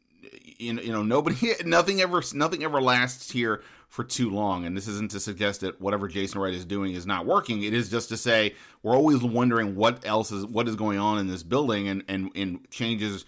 You 0.58 0.80
you 0.80 0.92
know, 0.92 1.02
nobody, 1.02 1.52
nothing 1.64 2.00
ever, 2.00 2.22
nothing 2.34 2.62
ever 2.62 2.80
lasts 2.80 3.30
here 3.30 3.62
for 3.88 4.02
too 4.02 4.30
long. 4.30 4.64
And 4.64 4.76
this 4.76 4.88
isn't 4.88 5.12
to 5.12 5.20
suggest 5.20 5.60
that 5.60 5.80
whatever 5.80 6.08
Jason 6.08 6.40
Wright 6.40 6.54
is 6.54 6.64
doing 6.64 6.94
is 6.94 7.06
not 7.06 7.26
working. 7.26 7.62
It 7.62 7.72
is 7.72 7.88
just 7.88 8.08
to 8.08 8.16
say 8.16 8.54
we're 8.82 8.96
always 8.96 9.22
wondering 9.22 9.76
what 9.76 10.04
else 10.04 10.32
is 10.32 10.44
what 10.46 10.68
is 10.68 10.74
going 10.76 10.98
on 10.98 11.18
in 11.18 11.28
this 11.28 11.42
building 11.42 11.88
and 11.88 12.04
and, 12.08 12.30
and 12.34 12.70
changes 12.70 13.24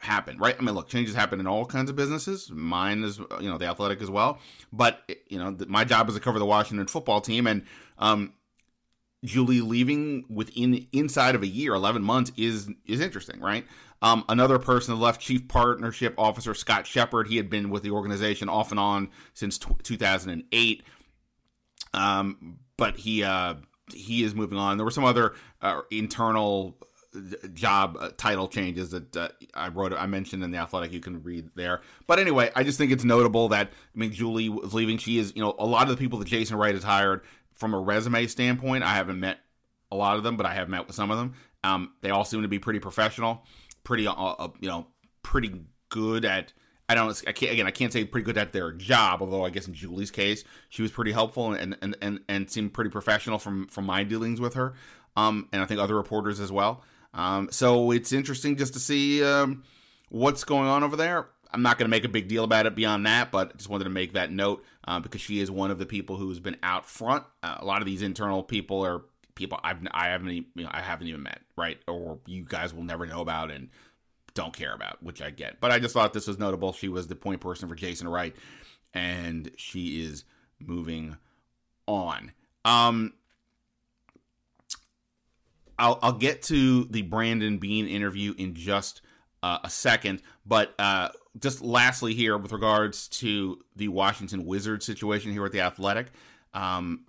happen, 0.00 0.38
right? 0.38 0.56
I 0.58 0.62
mean, 0.62 0.74
look, 0.74 0.88
changes 0.88 1.14
happen 1.14 1.40
in 1.40 1.46
all 1.46 1.64
kinds 1.66 1.90
of 1.90 1.96
businesses. 1.96 2.50
Mine 2.50 3.02
is, 3.02 3.18
you 3.40 3.50
know, 3.50 3.58
the 3.58 3.66
athletic 3.66 4.00
as 4.02 4.10
well. 4.10 4.38
But 4.72 5.00
you 5.28 5.38
know, 5.38 5.56
my 5.68 5.84
job 5.84 6.08
is 6.08 6.14
to 6.14 6.20
cover 6.20 6.38
the 6.38 6.46
Washington 6.46 6.86
football 6.86 7.20
team, 7.20 7.46
and 7.46 7.64
um, 7.98 8.32
Julie 9.24 9.60
leaving 9.60 10.24
within 10.28 10.86
inside 10.92 11.34
of 11.34 11.42
a 11.42 11.46
year, 11.46 11.74
eleven 11.74 12.02
months, 12.02 12.32
is 12.36 12.70
is 12.86 13.00
interesting, 13.00 13.40
right? 13.40 13.64
Um, 14.02 14.24
another 14.28 14.58
person 14.58 14.98
left, 15.00 15.20
Chief 15.20 15.48
Partnership 15.48 16.14
Officer 16.18 16.54
Scott 16.54 16.86
Shepard. 16.86 17.28
He 17.28 17.36
had 17.36 17.48
been 17.48 17.70
with 17.70 17.82
the 17.82 17.90
organization 17.90 18.48
off 18.48 18.70
and 18.70 18.78
on 18.78 19.10
since 19.32 19.58
t- 19.58 19.74
2008, 19.82 20.82
um, 21.94 22.58
but 22.76 22.96
he 22.98 23.22
uh, 23.22 23.54
he 23.92 24.22
is 24.22 24.34
moving 24.34 24.58
on. 24.58 24.76
There 24.76 24.84
were 24.84 24.90
some 24.90 25.04
other 25.04 25.34
uh, 25.62 25.80
internal 25.90 26.76
job 27.54 27.96
uh, 28.00 28.10
title 28.16 28.48
changes 28.48 28.90
that 28.90 29.16
uh, 29.16 29.28
I 29.54 29.68
wrote. 29.68 29.92
I 29.92 30.06
mentioned 30.06 30.42
in 30.42 30.50
the 30.50 30.58
Athletic. 30.58 30.92
You 30.92 31.00
can 31.00 31.22
read 31.22 31.50
there. 31.54 31.80
But 32.06 32.18
anyway, 32.18 32.50
I 32.54 32.62
just 32.62 32.78
think 32.78 32.92
it's 32.92 33.04
notable 33.04 33.48
that 33.48 33.68
I 33.68 33.98
mean 33.98 34.12
Julie 34.12 34.48
was 34.48 34.74
leaving. 34.74 34.98
She 34.98 35.18
is 35.18 35.32
you 35.34 35.42
know 35.42 35.54
a 35.58 35.66
lot 35.66 35.84
of 35.84 35.88
the 35.90 35.96
people 35.96 36.18
that 36.18 36.28
Jason 36.28 36.56
Wright 36.56 36.74
has 36.74 36.84
hired 36.84 37.22
from 37.54 37.74
a 37.74 37.78
resume 37.78 38.26
standpoint. 38.26 38.84
I 38.84 38.94
haven't 38.94 39.20
met 39.20 39.38
a 39.90 39.96
lot 39.96 40.16
of 40.16 40.22
them, 40.22 40.36
but 40.36 40.46
I 40.46 40.54
have 40.54 40.68
met 40.68 40.86
with 40.86 40.96
some 40.96 41.10
of 41.10 41.18
them. 41.18 41.34
Um, 41.64 41.92
they 42.00 42.10
all 42.10 42.24
seem 42.24 42.42
to 42.42 42.48
be 42.48 42.58
pretty 42.58 42.80
professional 42.80 43.44
pretty, 43.86 44.06
uh, 44.06 44.12
uh, 44.12 44.48
you 44.60 44.68
know, 44.68 44.86
pretty 45.22 45.62
good 45.88 46.26
at. 46.26 46.52
I 46.88 46.94
don't. 46.94 47.20
I 47.26 47.32
can't 47.32 47.52
again. 47.52 47.66
I 47.66 47.70
can't 47.70 47.92
say 47.92 48.04
pretty 48.04 48.24
good 48.24 48.38
at 48.38 48.52
their 48.52 48.72
job. 48.72 49.22
Although 49.22 49.44
I 49.44 49.50
guess 49.50 49.66
in 49.66 49.74
Julie's 49.74 50.10
case, 50.10 50.44
she 50.68 50.82
was 50.82 50.92
pretty 50.92 51.12
helpful 51.12 51.52
and 51.52 51.76
and 51.80 51.96
and, 52.00 52.20
and 52.28 52.50
seemed 52.50 52.74
pretty 52.74 52.90
professional 52.90 53.38
from 53.38 53.66
from 53.68 53.86
my 53.86 54.04
dealings 54.04 54.40
with 54.40 54.54
her. 54.54 54.74
Um, 55.16 55.48
and 55.52 55.62
I 55.62 55.66
think 55.66 55.80
other 55.80 55.96
reporters 55.96 56.38
as 56.38 56.52
well. 56.52 56.84
Um, 57.16 57.48
so 57.50 57.90
it's 57.90 58.12
interesting 58.12 58.56
just 58.56 58.74
to 58.74 58.78
see 58.78 59.24
um, 59.24 59.64
what's 60.10 60.44
going 60.44 60.68
on 60.68 60.84
over 60.84 60.94
there. 60.94 61.26
I'm 61.50 61.62
not 61.62 61.78
going 61.78 61.86
to 61.86 61.90
make 61.90 62.04
a 62.04 62.08
big 62.08 62.28
deal 62.28 62.44
about 62.44 62.66
it 62.66 62.74
beyond 62.74 63.06
that, 63.06 63.32
but 63.32 63.52
I 63.54 63.56
just 63.56 63.70
wanted 63.70 63.84
to 63.84 63.90
make 63.90 64.12
that 64.12 64.30
note 64.30 64.62
uh, 64.86 65.00
because 65.00 65.22
she 65.22 65.40
is 65.40 65.50
one 65.50 65.70
of 65.70 65.78
the 65.78 65.86
people 65.86 66.16
who's 66.16 66.38
been 66.38 66.58
out 66.62 66.86
front. 66.86 67.24
Uh, 67.42 67.56
a 67.58 67.64
lot 67.64 67.80
of 67.80 67.86
these 67.86 68.02
internal 68.02 68.42
people 68.42 68.84
are 68.84 69.02
people 69.34 69.58
I've 69.62 69.78
I 69.92 70.08
haven't 70.08 70.30
you 70.30 70.44
know, 70.56 70.68
I 70.70 70.82
haven't 70.82 71.06
even 71.08 71.22
met, 71.22 71.40
right? 71.56 71.78
Or 71.88 72.18
you 72.26 72.44
guys 72.44 72.74
will 72.74 72.82
never 72.82 73.06
know 73.06 73.22
about 73.22 73.50
and 73.50 73.70
don't 74.34 74.52
care 74.52 74.74
about, 74.74 75.02
which 75.02 75.22
I 75.22 75.30
get. 75.30 75.60
But 75.60 75.70
I 75.70 75.78
just 75.78 75.94
thought 75.94 76.12
this 76.12 76.26
was 76.26 76.38
notable. 76.38 76.72
She 76.72 76.88
was 76.88 77.06
the 77.06 77.16
point 77.16 77.40
person 77.40 77.68
for 77.68 77.74
Jason 77.74 78.08
Wright, 78.08 78.36
and 78.92 79.50
she 79.56 80.04
is 80.04 80.24
moving 80.60 81.16
on. 81.86 82.32
Um, 82.64 83.14
I'll 85.78 85.98
I'll 86.02 86.12
get 86.12 86.42
to 86.44 86.84
the 86.84 87.02
Brandon 87.02 87.58
Beane 87.58 87.86
interview 87.86 88.34
in 88.36 88.54
just 88.54 89.02
uh, 89.42 89.58
a 89.62 89.70
second, 89.70 90.22
but 90.44 90.74
uh, 90.78 91.10
just 91.38 91.62
lastly 91.62 92.14
here 92.14 92.36
with 92.38 92.52
regards 92.52 93.08
to 93.08 93.58
the 93.74 93.88
Washington 93.88 94.46
Wizards 94.46 94.86
situation 94.86 95.32
here 95.32 95.44
at 95.44 95.52
the 95.52 95.60
Athletic. 95.60 96.08
Um, 96.54 97.04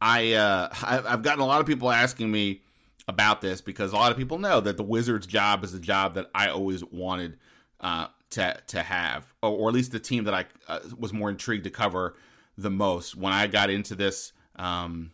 I, 0.00 0.34
uh, 0.34 0.68
I've 0.82 1.22
gotten 1.22 1.40
a 1.40 1.46
lot 1.46 1.60
of 1.60 1.66
people 1.66 1.90
asking 1.90 2.30
me 2.30 2.62
about 3.08 3.40
this 3.40 3.60
because 3.60 3.92
a 3.92 3.96
lot 3.96 4.12
of 4.12 4.18
people 4.18 4.38
know 4.38 4.60
that 4.60 4.76
the 4.76 4.82
Wizards' 4.82 5.26
job 5.26 5.64
is 5.64 5.74
a 5.74 5.80
job 5.80 6.14
that 6.14 6.30
I 6.34 6.48
always 6.48 6.84
wanted 6.84 7.38
uh, 7.80 8.08
to 8.30 8.60
to 8.68 8.82
have, 8.82 9.32
or, 9.42 9.50
or, 9.50 9.68
at 9.68 9.74
least 9.74 9.92
the 9.92 10.00
team 10.00 10.24
that 10.24 10.34
I 10.34 10.46
uh, 10.68 10.80
was 10.98 11.12
more 11.12 11.30
intrigued 11.30 11.64
to 11.64 11.70
cover 11.70 12.16
the 12.56 12.70
most 12.70 13.16
when 13.16 13.32
I 13.32 13.46
got 13.46 13.70
into 13.70 13.94
this 13.94 14.32
um, 14.56 15.12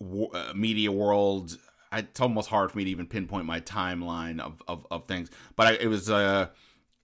uh, 0.00 0.52
media 0.54 0.92
world. 0.92 1.58
It's 1.92 2.20
almost 2.20 2.48
hard 2.48 2.70
for 2.70 2.78
me 2.78 2.84
to 2.84 2.90
even 2.90 3.06
pinpoint 3.06 3.46
my 3.46 3.60
timeline 3.60 4.40
of, 4.40 4.62
of, 4.68 4.86
of 4.90 5.06
things, 5.06 5.30
but 5.56 5.66
I, 5.66 5.72
it 5.72 5.86
was 5.86 6.10
uh, 6.10 6.48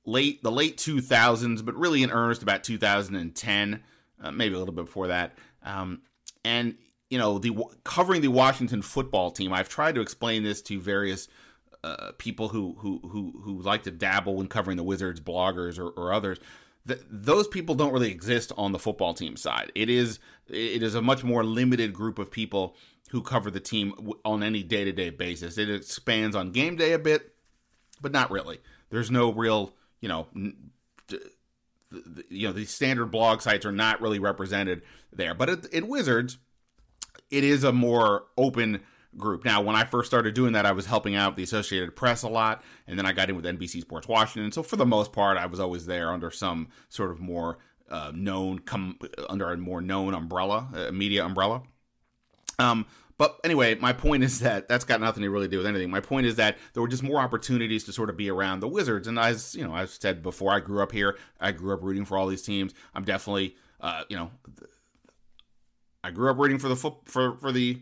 late 0.05 0.43
the 0.43 0.53
late 0.53 0.77
2000s, 0.77 1.65
but 1.65 1.75
really 1.75 2.03
in 2.03 2.11
earnest 2.11 2.43
about 2.43 2.65
2010, 2.65 3.83
uh, 4.23 4.31
maybe 4.31 4.55
a 4.55 4.59
little 4.59 4.75
bit 4.75 4.85
before 4.85 5.09
that. 5.09 5.39
Um, 5.63 6.03
and 6.45 6.77
you 7.11 7.19
know, 7.19 7.39
the 7.39 7.57
covering 7.85 8.23
the 8.23 8.29
Washington 8.29 8.83
football 8.83 9.31
team. 9.31 9.53
I've 9.53 9.69
tried 9.69 9.95
to 9.95 10.01
explain 10.01 10.43
this 10.43 10.61
to 10.63 10.81
various 10.81 11.29
uh, 11.83 12.13
people 12.19 12.49
who, 12.49 12.77
who 12.79 13.01
who 13.09 13.41
who 13.43 13.63
like 13.63 13.83
to 13.85 13.91
dabble 13.91 14.37
when 14.37 14.49
covering 14.49 14.77
the 14.77 14.83
Wizards, 14.83 15.21
bloggers 15.21 15.79
or, 15.79 15.91
or 15.91 16.13
others. 16.13 16.39
Th- 16.87 17.01
those 17.11 17.49
people 17.49 17.75
don't 17.75 17.93
really 17.93 18.11
exist 18.11 18.53
on 18.57 18.73
the 18.73 18.79
football 18.79 19.15
team 19.15 19.37
side. 19.37 19.73
It 19.75 19.89
is 19.89 20.19
it 20.49 20.83
is 20.83 20.95
a 20.95 21.03
much 21.03 21.25
more 21.25 21.45
limited 21.45 21.93
group 21.93 22.19
of 22.19 22.31
people 22.31 22.77
who 23.11 23.23
cover 23.23 23.51
the 23.51 23.61
team 23.61 23.95
on 24.25 24.43
any 24.43 24.63
day 24.63 24.85
to 24.85 24.93
day 24.93 25.11
basis. 25.11 25.57
It 25.57 25.71
expands 25.71 26.37
on 26.37 26.53
game 26.53 26.77
day 26.77 26.93
a 26.93 26.99
bit, 26.99 27.35
but 28.01 28.13
not 28.13 28.31
really. 28.31 28.61
There's 28.91 29.11
no 29.11 29.33
real 29.33 29.75
you 30.01 30.09
know. 30.09 30.27
you 32.29 32.49
know, 32.49 32.53
the 32.53 32.65
standard 32.65 33.07
blog 33.07 33.41
sites 33.41 33.65
are 33.65 33.73
not 33.73 34.01
really 34.01 34.19
represented 34.19 34.83
there, 35.13 35.35
but 35.35 35.49
at, 35.49 35.73
at 35.73 35.85
Wizards, 35.85 36.39
it 37.31 37.45
is 37.45 37.65
a 37.65 37.73
more 37.73 38.25
open 38.37 38.81
group. 39.17 39.45
Now, 39.45 39.61
when 39.61 39.77
I 39.77 39.85
first 39.85 40.11
started 40.11 40.35
doing 40.35 40.53
that, 40.53 40.67
I 40.67 40.73
was 40.73 40.87
helping 40.87 41.15
out 41.15 41.37
the 41.37 41.43
Associated 41.43 41.95
Press 41.97 42.23
a 42.23 42.29
lot, 42.29 42.63
and 42.87 42.99
then 42.99 43.07
I 43.07 43.13
got 43.13 43.31
in 43.31 43.37
with 43.37 43.45
NBC 43.45 43.81
Sports 43.81 44.09
Washington. 44.09 44.53
So 44.53 44.63
for 44.63 44.77
the 44.77 44.87
most 44.87 45.13
part, 45.13 45.37
I 45.37 45.47
was 45.47 45.61
always 45.61 45.87
there 45.87 46.11
under 46.13 46.31
some 46.31 46.69
sort 46.89 47.11
of 47.11 47.21
more 47.21 47.59
uh, 47.91 48.13
known, 48.15 48.61
come 48.61 48.99
under 49.29 49.51
a 49.51 49.57
more 49.57 49.81
known 49.81 50.15
umbrella, 50.15 50.69
uh, 50.75 50.93
media 50.93 51.25
umbrella. 51.25 51.63
Um, 52.59 52.87
but 53.17 53.39
anyway, 53.45 53.77
my 53.77 53.93
point 53.93 54.25
is 54.25 54.41
that 54.41 54.69
that's 54.69 54.85
got 54.85 55.01
nothing 55.01 55.23
to 55.23 55.31
really 55.31 55.49
do 55.49 55.59
with 55.59 55.67
anything. 55.67 55.91
My 55.91 56.01
point 56.01 56.27
is 56.27 56.37
that 56.37 56.59
there 56.73 56.83
were 56.83 56.89
just 56.89 57.03
more 57.03 57.21
opportunities 57.21 57.85
to 57.85 57.93
sort 57.93 58.11
of 58.11 58.17
be 58.17 58.31
around 58.31 58.61
the 58.61 58.69
Wizards. 58.69 59.07
And 59.07 59.19
as 59.19 59.55
you 59.55 59.65
know, 59.65 59.73
I've 59.73 59.91
said 59.91 60.23
before, 60.23 60.53
I 60.53 60.61
grew 60.61 60.83
up 60.83 60.93
here. 60.93 61.17
I 61.41 61.53
grew 61.53 61.75
up 61.75 61.83
rooting 61.83 62.05
for 62.05 62.19
all 62.19 62.27
these 62.27 62.43
teams. 62.43 62.75
I'm 62.95 63.05
definitely, 63.05 63.57
uh, 63.81 64.03
you 64.09 64.17
know, 64.17 64.31
I 66.03 66.11
grew 66.11 66.31
up 66.31 66.39
rooting 66.39 66.59
for 66.59 66.69
the 66.69 66.77
foot 66.77 66.95
for 67.07 67.37
for 67.39 67.53
the 67.53 67.81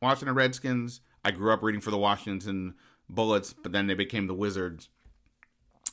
Washington 0.00 0.34
Redskins. 0.34 1.00
I 1.24 1.30
grew 1.30 1.52
up 1.52 1.62
reading 1.62 1.80
for 1.80 1.90
the 1.90 1.98
Washington 1.98 2.74
Bullets, 3.08 3.52
but 3.52 3.72
then 3.72 3.86
they 3.86 3.94
became 3.94 4.26
the 4.26 4.34
Wizards, 4.34 4.88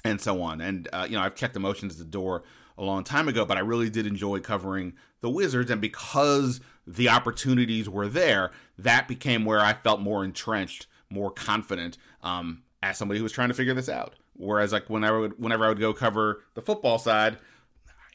and 0.03 0.19
so 0.21 0.41
on. 0.41 0.61
And 0.61 0.87
uh, 0.93 1.07
you 1.09 1.15
know, 1.15 1.23
I've 1.23 1.35
checked 1.35 1.55
emotions 1.55 1.93
at 1.93 1.99
the 1.99 2.05
door 2.05 2.43
a 2.77 2.83
long 2.83 3.03
time 3.03 3.27
ago, 3.27 3.45
but 3.45 3.57
I 3.57 3.61
really 3.61 3.89
did 3.89 4.05
enjoy 4.05 4.39
covering 4.39 4.93
the 5.21 5.29
Wizards, 5.29 5.71
and 5.71 5.81
because 5.81 6.61
the 6.85 7.09
opportunities 7.09 7.89
were 7.89 8.07
there, 8.07 8.51
that 8.77 9.07
became 9.07 9.45
where 9.45 9.61
I 9.61 9.73
felt 9.73 9.99
more 9.99 10.23
entrenched, 10.23 10.87
more 11.09 11.31
confident. 11.31 11.97
Um, 12.21 12.63
as 12.83 12.97
somebody 12.97 13.17
who 13.17 13.23
was 13.23 13.31
trying 13.31 13.47
to 13.47 13.55
figure 13.55 13.73
this 13.73 13.89
out. 13.89 14.13
Whereas, 14.33 14.71
like 14.71 14.89
whenever 14.89 15.21
would, 15.21 15.39
whenever 15.39 15.65
I 15.65 15.69
would 15.69 15.79
go 15.79 15.93
cover 15.93 16.43
the 16.53 16.61
football 16.61 16.99
side, 16.99 17.37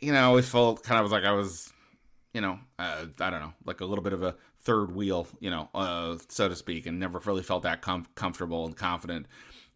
you 0.00 0.12
know, 0.12 0.18
I 0.18 0.24
always 0.24 0.48
felt 0.48 0.85
kind 0.85 1.05
of 1.05 1.11
like 1.11 1.24
I 1.24 1.33
was 1.33 1.72
you 2.33 2.40
know, 2.40 2.59
uh, 2.79 3.07
I 3.18 3.31
don't 3.31 3.40
know, 3.40 3.53
like 3.64 3.81
a 3.81 3.85
little 3.85 4.05
bit 4.05 4.12
of 4.12 4.22
a 4.22 4.37
third 4.62 4.94
wheel, 4.94 5.27
you 5.40 5.51
know, 5.51 5.68
uh, 5.75 6.16
so 6.29 6.49
to 6.49 6.57
speak, 6.57 6.87
and 6.87 6.99
never 6.99 7.18
really 7.20 7.42
felt 7.42 7.62
that 7.62 7.83
com- 7.83 8.07
comfortable 8.14 8.66
and 8.66 8.77
confident 8.77 9.27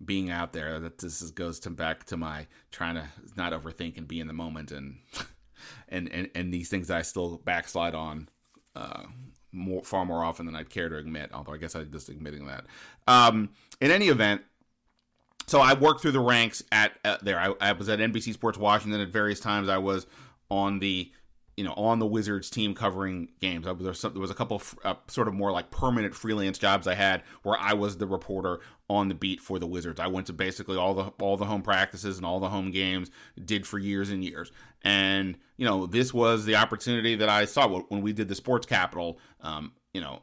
being 0.04 0.30
out 0.30 0.52
there. 0.52 0.78
That 0.80 0.98
this 0.98 1.22
is, 1.22 1.30
goes 1.30 1.58
to 1.60 1.70
back 1.70 2.04
to 2.06 2.16
my 2.16 2.46
trying 2.70 2.96
to 2.96 3.04
not 3.36 3.52
overthink 3.52 3.96
and 3.96 4.06
be 4.06 4.20
in 4.20 4.26
the 4.26 4.32
moment, 4.32 4.70
and 4.70 4.98
and 5.88 6.10
and, 6.12 6.30
and 6.34 6.52
these 6.52 6.68
things 6.68 6.90
I 6.90 7.02
still 7.02 7.38
backslide 7.38 7.94
on. 7.94 8.28
Uh, 8.76 9.04
more, 9.52 9.84
far 9.84 10.04
more 10.04 10.24
often 10.24 10.46
than 10.46 10.56
I'd 10.56 10.68
care 10.68 10.88
to 10.88 10.96
admit. 10.96 11.30
Although 11.32 11.52
I 11.52 11.58
guess 11.58 11.76
I'm 11.76 11.90
just 11.92 12.08
admitting 12.08 12.46
that. 12.48 12.64
Um, 13.06 13.50
in 13.80 13.92
any 13.92 14.08
event, 14.08 14.42
so 15.46 15.60
I 15.60 15.74
worked 15.74 16.02
through 16.02 16.12
the 16.12 16.20
ranks 16.20 16.62
at 16.72 16.98
uh, 17.04 17.18
there. 17.22 17.38
I, 17.38 17.54
I 17.60 17.72
was 17.72 17.88
at 17.88 17.98
NBC 17.98 18.32
Sports 18.32 18.58
Washington 18.58 19.00
at 19.00 19.08
various 19.08 19.40
times. 19.40 19.68
I 19.68 19.78
was 19.78 20.06
on 20.50 20.78
the 20.78 21.12
you 21.56 21.64
know, 21.64 21.72
on 21.74 21.98
the 21.98 22.06
Wizards 22.06 22.50
team 22.50 22.74
covering 22.74 23.28
games. 23.40 23.64
There 23.64 23.74
was, 23.74 24.00
some, 24.00 24.12
there 24.12 24.20
was 24.20 24.30
a 24.30 24.34
couple 24.34 24.56
of, 24.56 24.78
uh, 24.84 24.94
sort 25.06 25.28
of 25.28 25.34
more 25.34 25.52
like 25.52 25.70
permanent 25.70 26.14
freelance 26.14 26.58
jobs 26.58 26.86
I 26.86 26.94
had 26.94 27.22
where 27.42 27.58
I 27.58 27.74
was 27.74 27.98
the 27.98 28.06
reporter 28.06 28.60
on 28.90 29.08
the 29.08 29.14
beat 29.14 29.40
for 29.40 29.58
the 29.58 29.66
Wizards. 29.66 30.00
I 30.00 30.08
went 30.08 30.26
to 30.26 30.32
basically 30.32 30.76
all 30.76 30.94
the 30.94 31.04
all 31.20 31.36
the 31.36 31.44
home 31.44 31.62
practices 31.62 32.16
and 32.16 32.26
all 32.26 32.40
the 32.40 32.48
home 32.48 32.70
games. 32.70 33.10
Did 33.42 33.66
for 33.66 33.78
years 33.78 34.10
and 34.10 34.24
years. 34.24 34.50
And 34.82 35.38
you 35.56 35.64
know, 35.64 35.86
this 35.86 36.12
was 36.12 36.44
the 36.44 36.56
opportunity 36.56 37.14
that 37.16 37.28
I 37.28 37.44
saw 37.44 37.68
when 37.68 38.02
we 38.02 38.12
did 38.12 38.28
the 38.28 38.34
Sports 38.34 38.66
Capital. 38.66 39.18
Um, 39.40 39.72
you 39.92 40.00
know, 40.00 40.22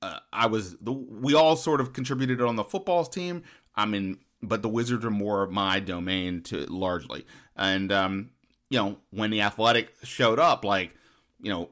uh, 0.00 0.18
I 0.32 0.46
was 0.46 0.76
the 0.78 0.92
we 0.92 1.34
all 1.34 1.56
sort 1.56 1.80
of 1.80 1.92
contributed 1.92 2.40
on 2.40 2.56
the 2.56 2.64
football's 2.64 3.08
team. 3.08 3.42
I 3.74 3.86
mean, 3.86 4.18
but 4.42 4.62
the 4.62 4.68
Wizards 4.68 5.04
are 5.04 5.10
more 5.10 5.46
my 5.48 5.80
domain 5.80 6.42
to 6.42 6.66
largely. 6.66 7.26
And 7.56 7.92
um, 7.92 8.30
you 8.72 8.78
know, 8.78 8.96
when 9.10 9.30
the 9.30 9.42
athletic 9.42 9.92
showed 10.02 10.38
up, 10.38 10.64
like, 10.64 10.94
you 11.42 11.52
know, 11.52 11.68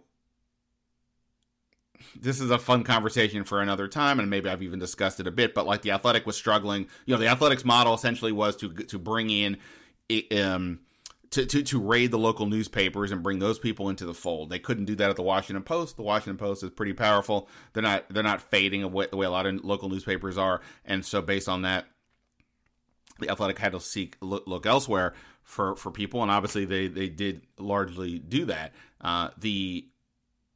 this 2.15 2.43
is 2.43 2.51
a 2.51 2.59
fun 2.59 2.85
conversation 2.85 3.43
for 3.43 3.63
another 3.63 3.89
time, 3.89 4.21
and 4.21 4.29
maybe 4.29 4.51
I've 4.51 4.63
even 4.63 4.79
discussed 4.79 5.19
it 5.19 5.27
a 5.27 5.31
bit. 5.31 5.55
But 5.55 5.67
like 5.67 5.81
the 5.81 5.93
athletic 5.93 6.27
was 6.27 6.37
struggling, 6.37 6.89
you 7.07 7.15
know, 7.15 7.19
the 7.19 7.29
athletics 7.29 7.65
model 7.65 7.95
essentially 7.95 8.33
was 8.33 8.55
to 8.57 8.69
to 8.75 8.99
bring 8.99 9.31
in, 9.31 9.57
um, 10.39 10.81
to, 11.31 11.47
to 11.47 11.63
to 11.63 11.81
raid 11.81 12.11
the 12.11 12.19
local 12.19 12.45
newspapers 12.45 13.13
and 13.13 13.23
bring 13.23 13.39
those 13.39 13.59
people 13.59 13.89
into 13.89 14.05
the 14.05 14.13
fold. 14.13 14.51
They 14.51 14.59
couldn't 14.59 14.85
do 14.85 14.95
that 14.97 15.09
at 15.09 15.17
the 15.17 15.23
Washington 15.23 15.63
Post. 15.63 15.97
The 15.97 16.03
Washington 16.03 16.37
Post 16.37 16.63
is 16.63 16.69
pretty 16.69 16.93
powerful. 16.93 17.49
They're 17.73 17.83
not 17.83 18.11
they're 18.11 18.23
not 18.23 18.43
fading 18.43 18.83
away 18.83 19.07
the 19.11 19.17
way 19.17 19.25
a 19.25 19.31
lot 19.31 19.47
of 19.47 19.65
local 19.65 19.89
newspapers 19.89 20.37
are, 20.37 20.61
and 20.85 21.03
so 21.03 21.23
based 21.23 21.49
on 21.49 21.63
that, 21.63 21.87
the 23.21 23.31
athletic 23.31 23.59
had 23.59 23.73
to 23.73 23.81
seek 23.81 24.19
look, 24.21 24.47
look 24.47 24.67
elsewhere 24.67 25.15
for 25.51 25.75
for 25.77 25.91
people, 25.91 26.23
and 26.23 26.31
obviously 26.31 26.65
they 26.65 26.87
they 26.87 27.09
did 27.09 27.43
largely 27.59 28.19
do 28.19 28.45
that. 28.47 28.73
Uh, 29.01 29.31
the 29.39 29.87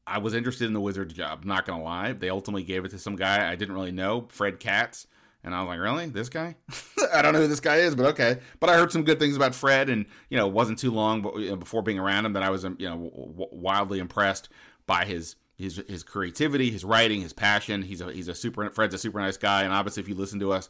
I 0.07 0.19
was 0.19 0.35
interested 0.35 0.67
in 0.67 0.73
the 0.73 0.81
Wizards 0.81 1.13
job. 1.13 1.45
Not 1.45 1.67
gonna 1.67 1.83
lie, 1.83 2.13
they 2.13 2.31
ultimately 2.31 2.63
gave 2.63 2.85
it 2.85 2.91
to 2.93 2.99
some 2.99 3.17
guy 3.17 3.51
I 3.51 3.57
didn't 3.57 3.75
really 3.75 3.93
know, 3.93 4.27
Fred 4.31 4.61
Katz, 4.61 5.07
and 5.43 5.55
I 5.55 5.63
was 5.63 5.69
like, 5.69 5.81
really, 5.81 6.07
this 6.07 6.29
guy? 6.29 6.55
I 7.13 7.23
don't 7.23 7.33
know 7.33 7.41
who 7.41 7.49
this 7.49 7.61
guy 7.61 7.77
is, 7.77 7.97
but 7.97 8.07
okay. 8.07 8.39
But 8.61 8.71
I 8.71 8.77
heard 8.77 8.93
some 8.93 9.03
good 9.03 9.19
things 9.19 9.35
about 9.37 9.55
Fred, 9.55 9.91
and 9.91 10.07
you 10.31 10.39
know, 10.39 10.47
it 10.47 10.53
wasn't 10.53 10.79
too 10.79 10.93
long 10.93 11.23
before 11.59 11.83
being 11.83 11.99
around 11.99 12.25
him 12.25 12.35
that 12.35 12.45
I 12.45 12.51
was 12.51 12.63
you 12.63 12.89
know 12.89 13.11
wildly 13.51 13.99
impressed 13.99 14.49
by 14.87 15.05
his 15.05 15.35
his 15.57 15.83
his 15.89 16.03
creativity, 16.03 16.71
his 16.71 16.85
writing, 16.85 17.21
his 17.21 17.33
passion. 17.33 17.83
He's 17.83 18.01
a 18.01 18.13
he's 18.13 18.29
a 18.29 18.35
super 18.35 18.69
Fred's 18.71 18.95
a 18.95 18.99
super 18.99 19.21
nice 19.21 19.37
guy, 19.37 19.63
and 19.63 19.73
obviously, 19.73 20.03
if 20.03 20.09
you 20.09 20.15
listen 20.15 20.41
to 20.41 20.53
us, 20.53 20.69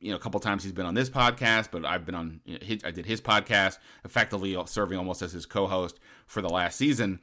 you 0.00 0.10
know 0.10 0.16
a 0.16 0.20
couple 0.20 0.40
times 0.40 0.64
he's 0.64 0.72
been 0.72 0.86
on 0.86 0.94
this 0.94 1.08
podcast, 1.08 1.68
but 1.70 1.84
I've 1.84 2.04
been 2.04 2.14
on 2.14 2.40
you 2.44 2.54
know, 2.54 2.64
his, 2.64 2.84
I 2.84 2.90
did 2.90 3.06
his 3.06 3.20
podcast, 3.20 3.78
effectively 4.04 4.56
serving 4.66 4.98
almost 4.98 5.22
as 5.22 5.32
his 5.32 5.46
co-host 5.46 6.00
for 6.26 6.42
the 6.42 6.48
last 6.48 6.76
season. 6.76 7.20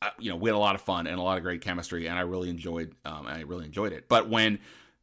Uh, 0.00 0.10
you 0.18 0.30
know, 0.30 0.36
we 0.36 0.48
had 0.48 0.54
a 0.54 0.58
lot 0.58 0.74
of 0.74 0.80
fun 0.80 1.06
and 1.06 1.18
a 1.18 1.22
lot 1.22 1.38
of 1.38 1.42
great 1.42 1.60
chemistry, 1.60 2.06
and 2.06 2.18
I 2.18 2.22
really 2.22 2.50
enjoyed 2.50 2.94
um, 3.04 3.26
I 3.26 3.42
really 3.42 3.64
enjoyed 3.64 3.92
it. 3.92 4.08
But 4.08 4.28
when 4.28 4.58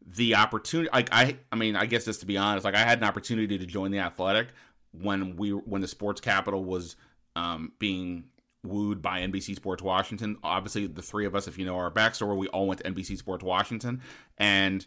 the 0.06 0.36
opportunity, 0.36 0.90
like 0.92 1.10
I, 1.12 1.38
I 1.52 1.56
mean, 1.56 1.76
I 1.76 1.86
guess 1.86 2.06
just 2.06 2.20
to 2.20 2.26
be 2.26 2.38
honest, 2.38 2.66
like 2.66 2.76
I 2.76 2.80
had 2.80 2.98
an 2.98 3.06
opportunity 3.06 3.58
to 3.58 3.66
join 3.66 3.92
the 3.92 4.00
Athletic 4.00 4.50
when 4.92 5.36
we 5.38 5.52
when 5.52 5.82
the 5.82 5.88
Sports 5.88 6.20
Capital 6.20 6.64
was 6.64 6.96
um, 7.36 7.72
being 7.80 8.26
wooed 8.66 9.02
by 9.02 9.22
NBC 9.22 9.56
Sports 9.56 9.82
Washington. 9.82 10.38
Obviously, 10.44 10.88
the 10.88 11.02
three 11.02 11.26
of 11.26 11.36
us, 11.36 11.48
if 11.48 11.58
you 11.58 11.66
know 11.66 11.76
our 11.76 11.92
backstory, 11.92 12.38
we 12.38 12.48
all 12.48 12.68
went 12.68 12.82
to 12.84 12.92
NBC 12.92 13.18
Sports 13.18 13.44
Washington, 13.44 14.02
and 14.38 14.86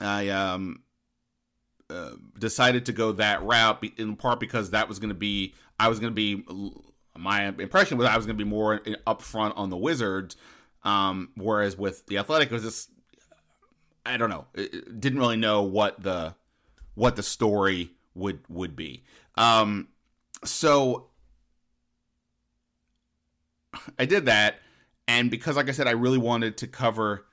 I 0.00 0.28
um, 0.28 0.82
uh, 1.90 2.12
decided 2.38 2.86
to 2.86 2.92
go 2.92 3.12
that 3.12 3.42
route 3.42 3.84
in 3.98 4.16
part 4.16 4.40
because 4.40 4.70
that 4.70 4.88
was 4.88 4.98
going 4.98 5.10
to 5.10 5.14
be 5.14 5.54
I 5.78 5.88
was 5.88 6.00
going 6.00 6.14
to 6.14 6.14
be 6.14 6.44
my 7.16 7.46
impression 7.46 7.98
was 7.98 8.06
I 8.06 8.16
was 8.16 8.26
going 8.26 8.38
to 8.38 8.44
be 8.44 8.48
more 8.48 8.80
upfront 9.06 9.54
on 9.56 9.70
the 9.70 9.76
Wizards, 9.76 10.36
um, 10.82 11.30
whereas 11.36 11.76
with 11.76 12.06
the 12.06 12.18
Athletic 12.18 12.50
it 12.50 12.54
was 12.54 12.62
just 12.62 12.90
I 14.06 14.16
don't 14.16 14.30
know, 14.30 14.46
it, 14.54 15.00
didn't 15.00 15.18
really 15.18 15.36
know 15.36 15.62
what 15.62 16.02
the 16.02 16.34
what 16.94 17.16
the 17.16 17.22
story 17.22 17.90
would 18.14 18.40
would 18.48 18.76
be. 18.76 19.04
Um, 19.36 19.88
so 20.44 21.08
I 23.98 24.04
did 24.06 24.26
that, 24.26 24.60
and 25.08 25.30
because, 25.30 25.56
like 25.56 25.68
I 25.68 25.72
said, 25.72 25.86
I 25.88 25.92
really 25.92 26.18
wanted 26.18 26.56
to 26.58 26.66
cover 26.66 27.26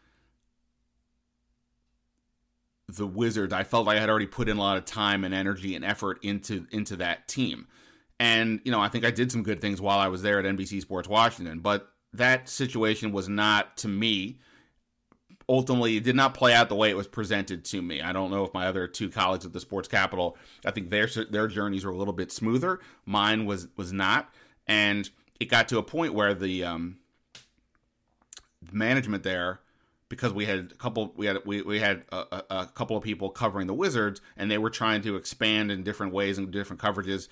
the 2.88 3.08
Wizards. 3.08 3.54
I 3.54 3.64
felt 3.64 3.86
like 3.86 3.98
I 3.98 4.02
had 4.02 4.10
already 4.10 4.26
put 4.28 4.50
in 4.50 4.58
a 4.58 4.60
lot 4.60 4.78
of 4.78 4.86
time 4.86 5.24
and 5.24 5.34
energy 5.34 5.76
and 5.76 5.86
effort 5.86 6.20
into 6.24 6.68
into 6.72 6.96
that 6.98 7.28
team, 7.28 7.68
And, 8.20 8.62
you 8.66 8.72
know, 8.72 8.82
I 8.82 8.90
think 8.90 9.06
I 9.06 9.12
did 9.12 9.32
some 9.32 9.44
good 9.44 9.62
things 9.62 9.82
while 9.82 10.00
I 10.00 10.08
was 10.10 10.22
there 10.24 10.40
at 10.40 10.46
NBC 10.46 10.82
Sports 10.82 11.10
Washington, 11.10 11.60
but 11.60 11.90
that 12.14 12.50
situation 12.50 13.12
was 13.14 13.30
not, 13.30 13.78
to 13.78 13.88
me, 13.88 14.40
ultimately 15.50 15.98
it 15.98 16.04
did 16.04 16.16
not 16.16 16.34
play 16.34 16.54
out 16.54 16.70
the 16.70 16.76
way 16.76 16.90
it 16.90 16.98
was 16.98 17.08
presented 17.08 17.66
to 17.66 17.82
me. 17.82 18.02
I 18.02 18.14
don't 18.14 18.32
know 18.32 18.44
if 18.44 18.54
my 18.54 18.68
other 18.68 18.88
two 18.88 19.10
colleagues 19.10 19.46
at 19.46 19.54
the 19.54 19.60
Sports 19.60 19.88
Capital, 19.88 20.38
I 20.66 20.72
think 20.72 20.90
their 20.90 21.08
their 21.30 21.48
journeys 21.48 21.86
were 21.86 21.92
a 21.92 21.98
little 21.98 22.14
bit 22.14 22.32
smoother. 22.32 22.80
Mine 23.06 23.46
was 23.46 23.68
was 23.76 23.92
not, 23.92 24.34
and 24.68 25.10
it 25.42 25.50
got 25.50 25.68
to 25.68 25.80
a 25.80 25.84
point 25.84 26.14
where 26.14 26.36
the 26.36 26.64
um, 26.64 26.98
management 28.72 29.24
there 29.24 29.60
because 30.08 30.32
we 30.32 30.46
had 30.46 30.60
a 30.60 30.76
couple 30.76 31.12
we 31.18 31.26
had 31.26 31.40
we, 31.46 31.64
we 31.64 31.80
had 31.80 32.04
a, 32.12 32.44
a, 32.52 32.66
couple 32.76 32.96
of 32.96 33.02
people 33.02 33.32
covering 33.32 33.66
the 33.66 33.74
Wizards 33.74 34.22
and 34.38 34.52
they 34.52 34.60
were 34.60 34.70
trying 34.70 35.02
to 35.02 35.16
expand 35.16 35.72
in 35.72 35.82
different 35.82 36.14
ways 36.14 36.38
and 36.38 36.52
different 36.52 36.80
coverages. 36.80 37.28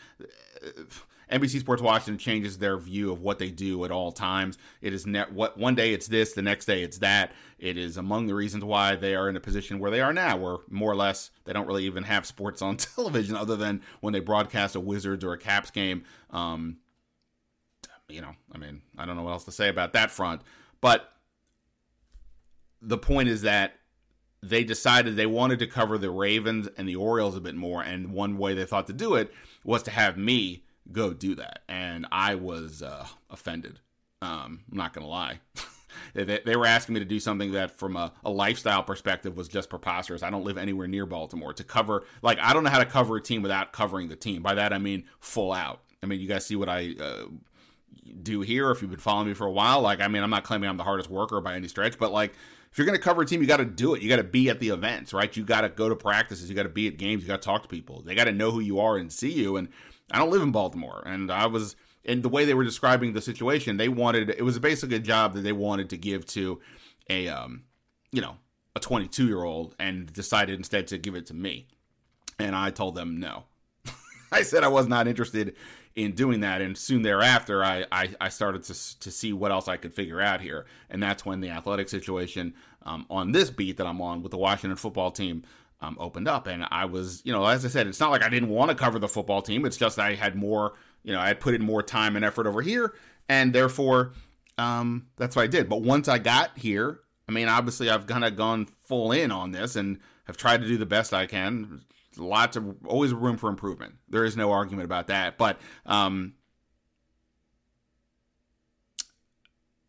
NBC 1.32 1.60
Sports 1.60 1.84
Washington 1.84 2.18
changes 2.18 2.58
their 2.58 2.80
view 2.80 3.12
of 3.12 3.22
what 3.22 3.38
they 3.38 3.52
do 3.52 3.86
at 3.86 3.92
all 3.92 4.12
times. 4.12 4.58
It 4.82 4.92
is 4.92 5.06
ne- 5.06 5.30
what 5.32 5.60
one 5.60 5.76
day 5.76 5.94
it's 5.94 6.08
this, 6.08 6.34
the 6.34 6.42
next 6.42 6.66
day 6.66 6.82
it's 6.82 6.98
that. 6.98 7.32
It 7.60 7.78
is 7.78 7.96
among 7.96 8.26
the 8.26 8.34
reasons 8.34 8.64
why 8.64 8.96
they 8.96 9.14
are 9.14 9.30
in 9.30 9.36
a 9.36 9.40
position 9.40 9.78
where 9.78 9.92
they 9.92 10.02
are 10.02 10.14
now, 10.14 10.36
where 10.38 10.58
more 10.68 10.92
or 10.92 10.96
less 10.96 11.30
they 11.44 11.54
don't 11.54 11.68
really 11.68 11.86
even 11.86 12.06
have 12.06 12.26
sports 12.26 12.64
on 12.64 12.78
television 12.78 13.36
other 13.36 13.56
than 13.56 13.82
when 14.00 14.14
they 14.14 14.20
broadcast 14.20 14.76
a 14.76 14.80
Wizards 14.80 15.24
or 15.24 15.34
a 15.34 15.38
Caps 15.38 15.70
game. 15.70 16.06
Um, 16.32 16.78
you 18.10 18.22
know, 18.22 18.34
I 18.54 18.58
mean, 18.58 18.82
I 18.98 19.06
don't 19.06 19.16
know 19.16 19.24
what 19.24 19.32
else 19.32 19.46
to 19.46 19.52
say 19.52 19.70
about 19.70 19.94
that 19.94 20.12
front, 20.12 20.42
but 20.82 21.14
the 22.82 22.98
point 22.98 23.30
is 23.30 23.42
that 23.44 23.74
they 24.42 24.64
decided 24.64 25.16
they 25.16 25.26
wanted 25.26 25.60
to 25.60 25.68
cover 25.68 25.98
the 25.98 26.10
Ravens 26.10 26.70
and 26.78 26.88
the 26.88 26.96
Orioles 26.96 27.36
a 27.36 27.42
bit 27.42 27.56
more, 27.56 27.82
and 27.82 28.14
one 28.14 28.38
way 28.38 28.54
they 28.54 28.66
thought 28.66 28.88
to 28.88 28.94
do 28.94 29.16
it 29.16 29.34
was 29.64 29.84
to 29.84 29.92
have 29.92 30.18
me 30.18 30.64
go 30.92 31.14
do 31.14 31.36
that, 31.36 31.64
and 31.68 32.08
I 32.12 32.36
was 32.36 32.82
uh, 32.82 33.08
offended. 33.30 33.80
Um, 34.22 34.62
I'm 34.72 34.78
not 34.78 34.94
gonna 34.94 35.08
lie. 35.08 35.40
they, 36.14 36.24
they, 36.46 36.56
were 36.56 36.66
asking 36.66 36.94
me 36.94 37.00
to 37.00 37.06
do 37.06 37.20
something 37.20 37.52
that, 37.54 37.78
from 37.78 37.96
a, 37.96 38.12
a, 38.24 38.30
lifestyle 38.30 38.84
perspective, 38.84 39.38
was 39.38 39.48
just 39.48 39.70
preposterous. 39.70 40.24
I 40.24 40.30
don't 40.30 40.44
live 40.44 40.58
anywhere 40.58 40.88
near 40.88 41.06
Baltimore 41.06 41.54
to 41.54 41.64
cover. 41.64 42.04
Like, 42.22 42.40
I 42.40 42.54
don't 42.54 42.64
know 42.64 42.70
how 42.70 42.80
to 42.80 42.86
cover 42.86 43.18
a 43.18 43.22
team 43.22 43.42
without 43.42 43.72
covering 43.72 44.10
the 44.10 44.16
team. 44.16 44.42
By 44.42 44.56
that 44.56 44.74
I 44.74 44.78
mean 44.78 45.06
full 45.20 45.54
out. 45.54 45.82
I 46.02 46.06
mean, 46.06 46.20
you 46.20 46.28
guys 46.28 46.46
see 46.46 46.56
what 46.56 46.70
I 46.70 46.96
uh, 47.00 47.26
do 48.22 48.42
here. 48.42 48.72
If 48.72 48.82
you've 48.82 48.92
been 48.92 49.00
following 49.00 49.28
me 49.28 49.34
for 49.34 49.48
a 49.48 49.52
while, 49.52 49.82
like, 49.82 50.02
I 50.02 50.08
mean, 50.08 50.24
I'm 50.24 50.30
not 50.30 50.44
claiming 50.44 50.70
I'm 50.70 50.78
the 50.78 50.84
hardest 50.84 51.10
worker 51.10 51.42
by 51.42 51.56
any 51.56 51.68
stretch, 51.68 51.98
but 51.98 52.12
like, 52.12 52.34
if 52.72 52.78
you're 52.78 52.86
going 52.86 52.98
to 52.98 53.04
cover 53.04 53.24
a 53.24 53.26
team, 53.26 53.42
you 53.42 53.48
got 53.48 53.58
to 53.58 53.66
do 53.66 53.96
it. 53.96 54.02
You 54.02 54.10
got 54.10 54.18
to 54.18 54.24
be 54.24 54.50
at 54.50 54.60
the 54.60 54.70
events, 54.70 55.12
right? 55.12 55.36
You 55.36 55.44
got 55.44 55.62
to 55.62 55.70
go 55.70 55.90
to 55.90 55.96
practices. 55.96 56.50
You 56.50 56.56
got 56.56 56.64
to 56.64 56.70
be 56.70 56.88
at 56.88 56.98
games. 56.98 57.24
You 57.24 57.28
got 57.28 57.42
to 57.42 57.46
talk 57.46 57.64
to 57.64 57.68
people. 57.68 58.02
They 58.02 58.14
got 58.14 58.26
to 58.26 58.32
know 58.32 58.52
who 58.52 58.60
you 58.60 58.80
are 58.80 58.98
and 58.98 59.12
see 59.12 59.32
you. 59.32 59.58
And 59.58 59.70
I 60.12 60.20
don't 60.20 60.30
live 60.30 60.42
in 60.42 60.52
Baltimore, 60.52 61.04
and 61.06 61.32
I 61.32 61.48
was 61.48 61.76
in 62.04 62.22
the 62.22 62.30
way 62.30 62.46
they 62.46 62.54
were 62.54 62.64
describing 62.64 63.14
the 63.14 63.22
situation. 63.22 63.78
They 63.78 63.90
wanted 63.90 64.30
it 64.30 64.44
was 64.44 64.58
basically 64.60 64.98
a 64.98 65.00
job 65.00 65.34
that 65.34 65.42
they 65.42 65.52
wanted 65.52 65.90
to 65.90 65.98
give 65.98 66.26
to 66.28 66.60
a 67.10 67.28
um, 67.28 67.64
you 68.12 68.22
know 68.22 68.38
a 68.76 68.80
22 68.80 69.28
year 69.28 69.44
old, 69.44 69.76
and 69.80 70.12
decided 70.12 70.58
instead 70.58 70.88
to 70.88 70.98
give 70.98 71.16
it 71.16 71.26
to 71.28 71.34
me. 71.34 71.68
And 72.38 72.56
I 72.56 72.72
told 72.72 72.96
them 72.96 73.20
no. 73.20 73.46
I 74.32 74.44
said 74.44 74.64
I 74.64 74.70
was 74.70 74.88
not 74.88 75.08
interested 75.08 75.56
in 76.04 76.14
doing 76.14 76.40
that. 76.40 76.62
And 76.62 76.78
soon 76.78 77.02
thereafter, 77.02 77.64
I, 77.64 77.86
I, 77.92 78.10
I, 78.22 78.30
started 78.30 78.64
to, 78.64 79.00
to 79.00 79.12
see 79.12 79.34
what 79.34 79.52
else 79.52 79.68
I 79.68 79.76
could 79.78 79.94
figure 79.94 80.22
out 80.22 80.40
here. 80.40 80.66
And 80.90 81.04
that's 81.04 81.26
when 81.26 81.42
the 81.42 81.50
athletic 81.50 81.90
situation 81.90 82.54
um, 82.84 83.06
on 83.10 83.34
this 83.34 83.50
beat 83.50 83.78
that 83.78 83.88
I'm 83.88 84.02
on 84.02 84.24
with 84.24 84.32
the 84.32 84.38
Washington 84.38 84.78
football 84.78 85.12
team 85.12 85.44
um, 85.82 85.98
opened 86.00 86.28
up. 86.28 86.48
And 86.48 86.66
I 86.72 86.86
was, 86.86 87.22
you 87.26 87.34
know, 87.34 87.46
as 87.46 87.66
I 87.66 87.68
said, 87.68 87.88
it's 87.88 88.00
not 88.00 88.12
like 88.12 88.24
I 88.24 88.30
didn't 88.30 88.50
want 88.50 88.70
to 88.70 88.76
cover 88.76 88.98
the 88.98 89.10
football 89.10 89.42
team. 89.42 89.66
It's 89.66 89.78
just 89.78 90.00
I 90.00 90.16
had 90.16 90.36
more, 90.36 90.74
you 91.04 91.14
know, 91.14 91.20
I 91.20 91.28
had 91.28 91.42
put 91.42 91.54
in 91.54 91.62
more 91.62 91.84
time 91.84 92.16
and 92.16 92.24
effort 92.24 92.48
over 92.48 92.62
here. 92.62 92.94
And 93.28 93.54
therefore, 93.54 94.14
um, 94.58 95.08
that's 95.18 95.36
what 95.36 95.44
I 95.44 95.48
did. 95.48 95.68
But 95.68 95.82
once 95.82 96.08
I 96.08 96.18
got 96.18 96.58
here, 96.58 97.02
I 97.28 97.32
mean, 97.32 97.50
obviously, 97.50 97.90
I've 97.90 98.08
kind 98.08 98.24
of 98.24 98.36
gone 98.36 98.68
full 98.86 99.12
in 99.12 99.32
on 99.32 99.52
this 99.52 99.76
and 99.76 100.00
have 100.26 100.38
tried 100.38 100.62
to 100.62 100.68
do 100.68 100.78
the 100.78 100.86
best 100.86 101.14
I 101.14 101.26
can 101.26 101.84
lots 102.20 102.56
of 102.56 102.76
always 102.86 103.14
room 103.14 103.38
for 103.38 103.50
improvement. 103.50 103.96
There 104.10 104.26
is 104.26 104.36
no 104.36 104.52
argument 104.52 104.86
about 104.86 105.08
that. 105.08 105.38
But 105.38 105.60
um, 105.86 106.34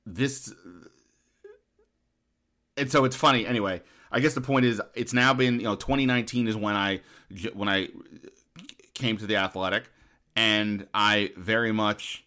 this, 0.06 0.52
and 2.76 2.90
so 2.90 3.04
it's 3.04 3.16
funny. 3.16 3.46
Anyway, 3.46 3.82
I 4.10 4.20
guess 4.20 4.34
the 4.34 4.40
point 4.40 4.64
is, 4.64 4.80
it's 4.94 5.12
now 5.12 5.34
been 5.34 5.58
you 5.58 5.64
know 5.64 5.76
2019 5.76 6.48
is 6.48 6.56
when 6.56 6.74
I 6.74 7.00
when 7.54 7.68
I 7.68 7.88
came 8.94 9.16
to 9.18 9.26
the 9.26 9.36
Athletic, 9.36 9.90
and 10.36 10.86
I 10.94 11.32
very 11.36 11.72
much. 11.72 12.24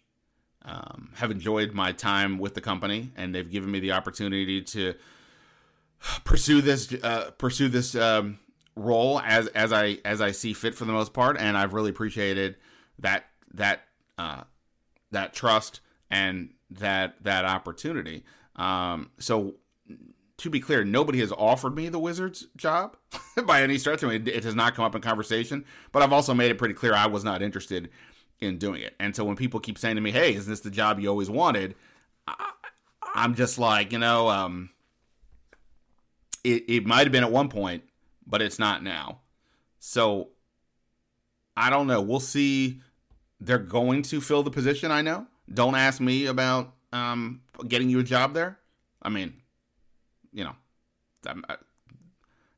Um, 0.66 1.10
have 1.16 1.30
enjoyed 1.30 1.74
my 1.74 1.92
time 1.92 2.38
with 2.38 2.54
the 2.54 2.62
company, 2.62 3.12
and 3.16 3.34
they've 3.34 3.50
given 3.50 3.70
me 3.70 3.80
the 3.80 3.92
opportunity 3.92 4.62
to 4.62 4.94
pursue 6.24 6.60
this 6.60 6.92
uh, 7.02 7.32
pursue 7.36 7.68
this 7.68 7.94
um, 7.94 8.38
role 8.76 9.20
as 9.20 9.46
as 9.48 9.72
I 9.72 9.98
as 10.04 10.20
I 10.20 10.32
see 10.32 10.52
fit 10.52 10.74
for 10.74 10.84
the 10.84 10.92
most 10.92 11.12
part, 11.12 11.36
and 11.38 11.56
I've 11.56 11.74
really 11.74 11.90
appreciated 11.90 12.56
that 12.98 13.26
that 13.54 13.82
uh, 14.18 14.42
that 15.10 15.32
trust 15.32 15.80
and 16.10 16.50
that 16.70 17.22
that 17.22 17.44
opportunity. 17.44 18.24
Um, 18.56 19.10
so 19.18 19.54
to 20.38 20.50
be 20.50 20.60
clear, 20.60 20.84
nobody 20.84 21.20
has 21.20 21.32
offered 21.32 21.74
me 21.74 21.88
the 21.88 21.98
Wizards 21.98 22.46
job 22.56 22.96
by 23.44 23.62
any 23.62 23.78
stretch. 23.78 24.02
I 24.02 24.08
mean, 24.08 24.26
it 24.26 24.44
has 24.44 24.54
not 24.54 24.74
come 24.74 24.84
up 24.84 24.94
in 24.94 25.00
conversation, 25.00 25.64
but 25.92 26.02
I've 26.02 26.12
also 26.12 26.34
made 26.34 26.50
it 26.50 26.58
pretty 26.58 26.74
clear 26.74 26.94
I 26.94 27.06
was 27.06 27.24
not 27.24 27.42
interested 27.42 27.90
in 28.40 28.58
doing 28.58 28.82
it. 28.82 28.94
And 28.98 29.14
so 29.14 29.24
when 29.24 29.36
people 29.36 29.60
keep 29.60 29.78
saying 29.78 29.96
to 29.96 30.02
me, 30.02 30.10
"Hey, 30.10 30.34
is 30.34 30.46
this 30.46 30.60
the 30.60 30.70
job 30.70 31.00
you 31.00 31.08
always 31.08 31.30
wanted?" 31.30 31.74
I, 32.26 32.52
am 33.16 33.34
just 33.34 33.58
like, 33.58 33.92
you 33.92 33.98
know, 33.98 34.28
um, 34.28 34.70
it, 36.42 36.64
it 36.68 36.86
might 36.86 37.04
have 37.04 37.12
been 37.12 37.24
at 37.24 37.32
one 37.32 37.48
point, 37.48 37.84
but 38.26 38.42
it's 38.42 38.58
not 38.58 38.82
now. 38.82 39.20
So 39.78 40.30
I 41.56 41.70
don't 41.70 41.86
know. 41.86 42.00
We'll 42.00 42.20
see. 42.20 42.80
They're 43.40 43.58
going 43.58 44.02
to 44.02 44.20
fill 44.20 44.42
the 44.42 44.50
position. 44.50 44.90
I 44.90 45.02
know. 45.02 45.26
Don't 45.52 45.74
ask 45.74 46.00
me 46.00 46.26
about 46.26 46.72
um, 46.92 47.42
getting 47.68 47.90
you 47.90 47.98
a 48.00 48.04
job 48.04 48.34
there. 48.34 48.58
I 49.02 49.10
mean, 49.10 49.34
you 50.32 50.44
know, 50.44 50.56
uh, 51.26 51.56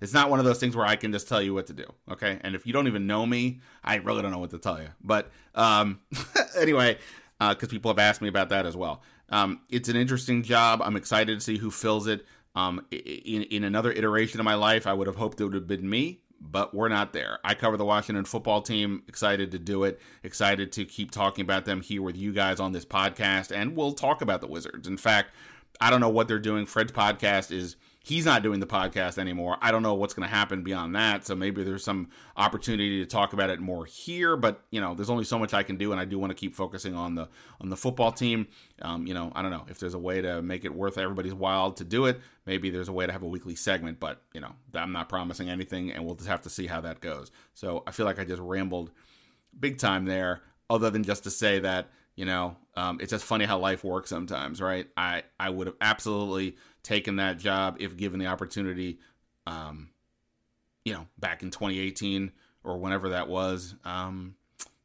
it's 0.01 0.13
not 0.13 0.31
one 0.31 0.39
of 0.39 0.45
those 0.45 0.59
things 0.59 0.77
where 0.77 0.87
I 0.87 0.97
can 0.97 1.11
just 1.13 1.29
tell 1.29 1.43
you 1.43 1.55
what 1.55 1.67
to 1.67 1.73
do. 1.73 1.85
Okay, 2.11 2.39
and 2.43 2.55
if 2.55 2.67
you 2.67 2.73
don't 2.73 2.87
even 2.87 3.07
know 3.07 3.27
me, 3.27 3.61
I 3.83 3.97
really 3.97 4.23
don't 4.23 4.31
know 4.31 4.39
what 4.39 4.51
to 4.51 4.59
tell 4.59 4.81
you. 4.81 4.89
But 5.03 5.31
um, 5.55 6.01
anyway, 6.59 6.99
because 7.39 7.69
uh, 7.69 7.71
people 7.71 7.91
have 7.91 7.99
asked 7.99 8.23
me 8.23 8.29
about 8.29 8.51
that 8.51 8.67
as 8.67 8.77
well. 8.77 9.03
Um, 9.29 9.61
it's 9.69 9.89
an 9.89 9.97
interesting 9.97 10.43
job. 10.43 10.81
I'm 10.83 10.97
excited 10.97 11.39
to 11.39 11.45
see 11.45 11.59
who 11.59 11.71
fills 11.71 12.07
it. 12.07 12.25
Um, 12.57 12.87
in, 12.91 13.43
in 13.43 13.65
another 13.65 13.93
iteration 13.93 14.41
of 14.41 14.45
my 14.45 14.55
life, 14.55 14.87
I 14.87 14.95
would 14.95 15.07
have 15.07 15.17
hoped 15.17 15.41
it 15.41 15.45
would 15.45 15.55
have 15.55 15.67
been 15.67 15.89
me, 15.89 16.23
but 16.41 16.75
we're 16.75 16.89
not 16.89 17.13
there. 17.13 17.39
I 17.45 17.55
cover 17.55 17.77
the 17.77 17.85
Washington 17.85 18.25
football 18.25 18.63
team. 18.63 19.03
Excited 19.07 19.51
to 19.53 19.59
do 19.59 19.85
it. 19.85 20.01
Excited 20.25 20.73
to 20.73 20.87
keep 20.87 21.11
talking 21.11 21.43
about 21.43 21.67
them 21.67 21.83
here 21.83 22.01
with 22.01 22.17
you 22.17 22.33
guys 22.33 22.59
on 22.59 22.73
this 22.73 22.87
podcast, 22.87 23.55
and 23.55 23.77
we'll 23.77 23.93
talk 23.93 24.23
about 24.23 24.41
the 24.41 24.47
Wizards. 24.47 24.89
In 24.89 24.97
fact, 24.97 25.33
I 25.83 25.91
don't 25.91 26.01
know 26.01 26.09
what 26.09 26.29
they're 26.29 26.39
doing. 26.39 26.65
Fred's 26.65 26.93
podcast 26.93 27.53
is 27.53 27.77
he's 28.07 28.25
not 28.25 28.41
doing 28.41 28.61
the 28.61 28.67
podcast 28.67 29.19
anymore. 29.19 29.59
I 29.61 29.73
don't 29.73 29.83
know 29.83 29.95
what's 29.95 30.15
going 30.15 30.29
to 30.29 30.33
happen 30.33 30.63
beyond 30.63 30.95
that. 30.95 31.27
So 31.27 31.35
maybe 31.35 31.65
there's 31.65 31.83
some 31.83 32.11
opportunity 32.37 33.01
to 33.01 33.07
talk 33.07 33.33
about 33.33 33.51
it 33.51 33.59
more 33.59 33.85
here. 33.85 34.37
But 34.37 34.63
you 34.71 34.81
know, 34.81 34.95
there's 34.95 35.11
only 35.11 35.25
so 35.25 35.41
much 35.41 35.53
I 35.53 35.65
can 35.65 35.77
do, 35.77 35.91
and 35.91 36.01
I 36.01 36.05
do 36.05 36.17
want 36.17 36.31
to 36.31 36.37
keep 36.37 36.55
focusing 36.55 36.95
on 36.95 37.17
the 37.17 37.29
on 37.61 37.69
the 37.69 37.77
football 37.77 38.13
team. 38.13 38.47
Um, 38.81 39.09
you 39.09 39.15
know, 39.15 39.33
I 39.35 39.43
don't 39.43 39.51
know 39.51 39.65
if 39.69 39.81
there's 39.81 39.95
a 39.95 39.99
way 39.99 40.21
to 40.21 40.41
make 40.41 40.65
it 40.65 40.73
worth 40.73 40.99
everybody's 40.99 41.35
while 41.35 41.73
to 41.73 41.83
do 41.85 42.07
it. 42.07 42.21
Maybe 42.47 42.71
there's 42.71 42.89
a 42.89 42.93
way 42.93 43.07
to 43.07 43.13
have 43.13 43.25
a 43.25 43.29
weekly 43.29 43.57
segment, 43.57 43.99
but 43.99 44.23
you 44.33 44.41
know, 44.41 44.53
I'm 44.75 44.93
not 44.93 45.09
promising 45.09 45.51
anything, 45.51 45.91
and 45.91 46.07
we'll 46.07 46.15
just 46.15 46.29
have 46.29 46.43
to 46.43 46.51
see 46.51 46.69
how 46.69 46.81
that 46.83 47.01
goes. 47.01 47.33
So 47.55 47.83
I 47.89 47.91
feel 47.91 48.07
like 48.07 48.21
I 48.21 48.25
just 48.25 48.41
rambled 48.41 48.93
big 49.59 49.79
time 49.79 50.05
there, 50.05 50.43
other 50.71 50.91
than 50.91 51.03
just 51.03 51.25
to 51.25 51.31
say 51.31 51.59
that 51.59 51.89
you 52.15 52.25
know 52.25 52.57
um, 52.77 52.99
it's 53.01 53.11
just 53.11 53.25
funny 53.25 53.47
how 53.47 53.59
life 53.59 53.83
works 53.83 54.11
sometimes, 54.11 54.61
right? 54.61 54.87
I 54.97 55.25
I 55.41 55.51
would 55.51 55.67
have 55.67 55.77
absolutely 55.81 56.57
taken 56.87 57.17
that 57.17 57.39
job 57.39 57.77
if 57.81 57.97
given 57.97 58.21
the 58.21 58.27
opportunity, 58.27 59.01
um, 59.47 59.91
you 60.85 60.95
know, 60.95 61.07
back 61.19 61.43
in 61.43 61.51
2018 61.51 62.31
or 62.63 62.79
whenever 62.79 63.09
that 63.11 63.29
was. 63.29 63.75
Um, 63.85 64.37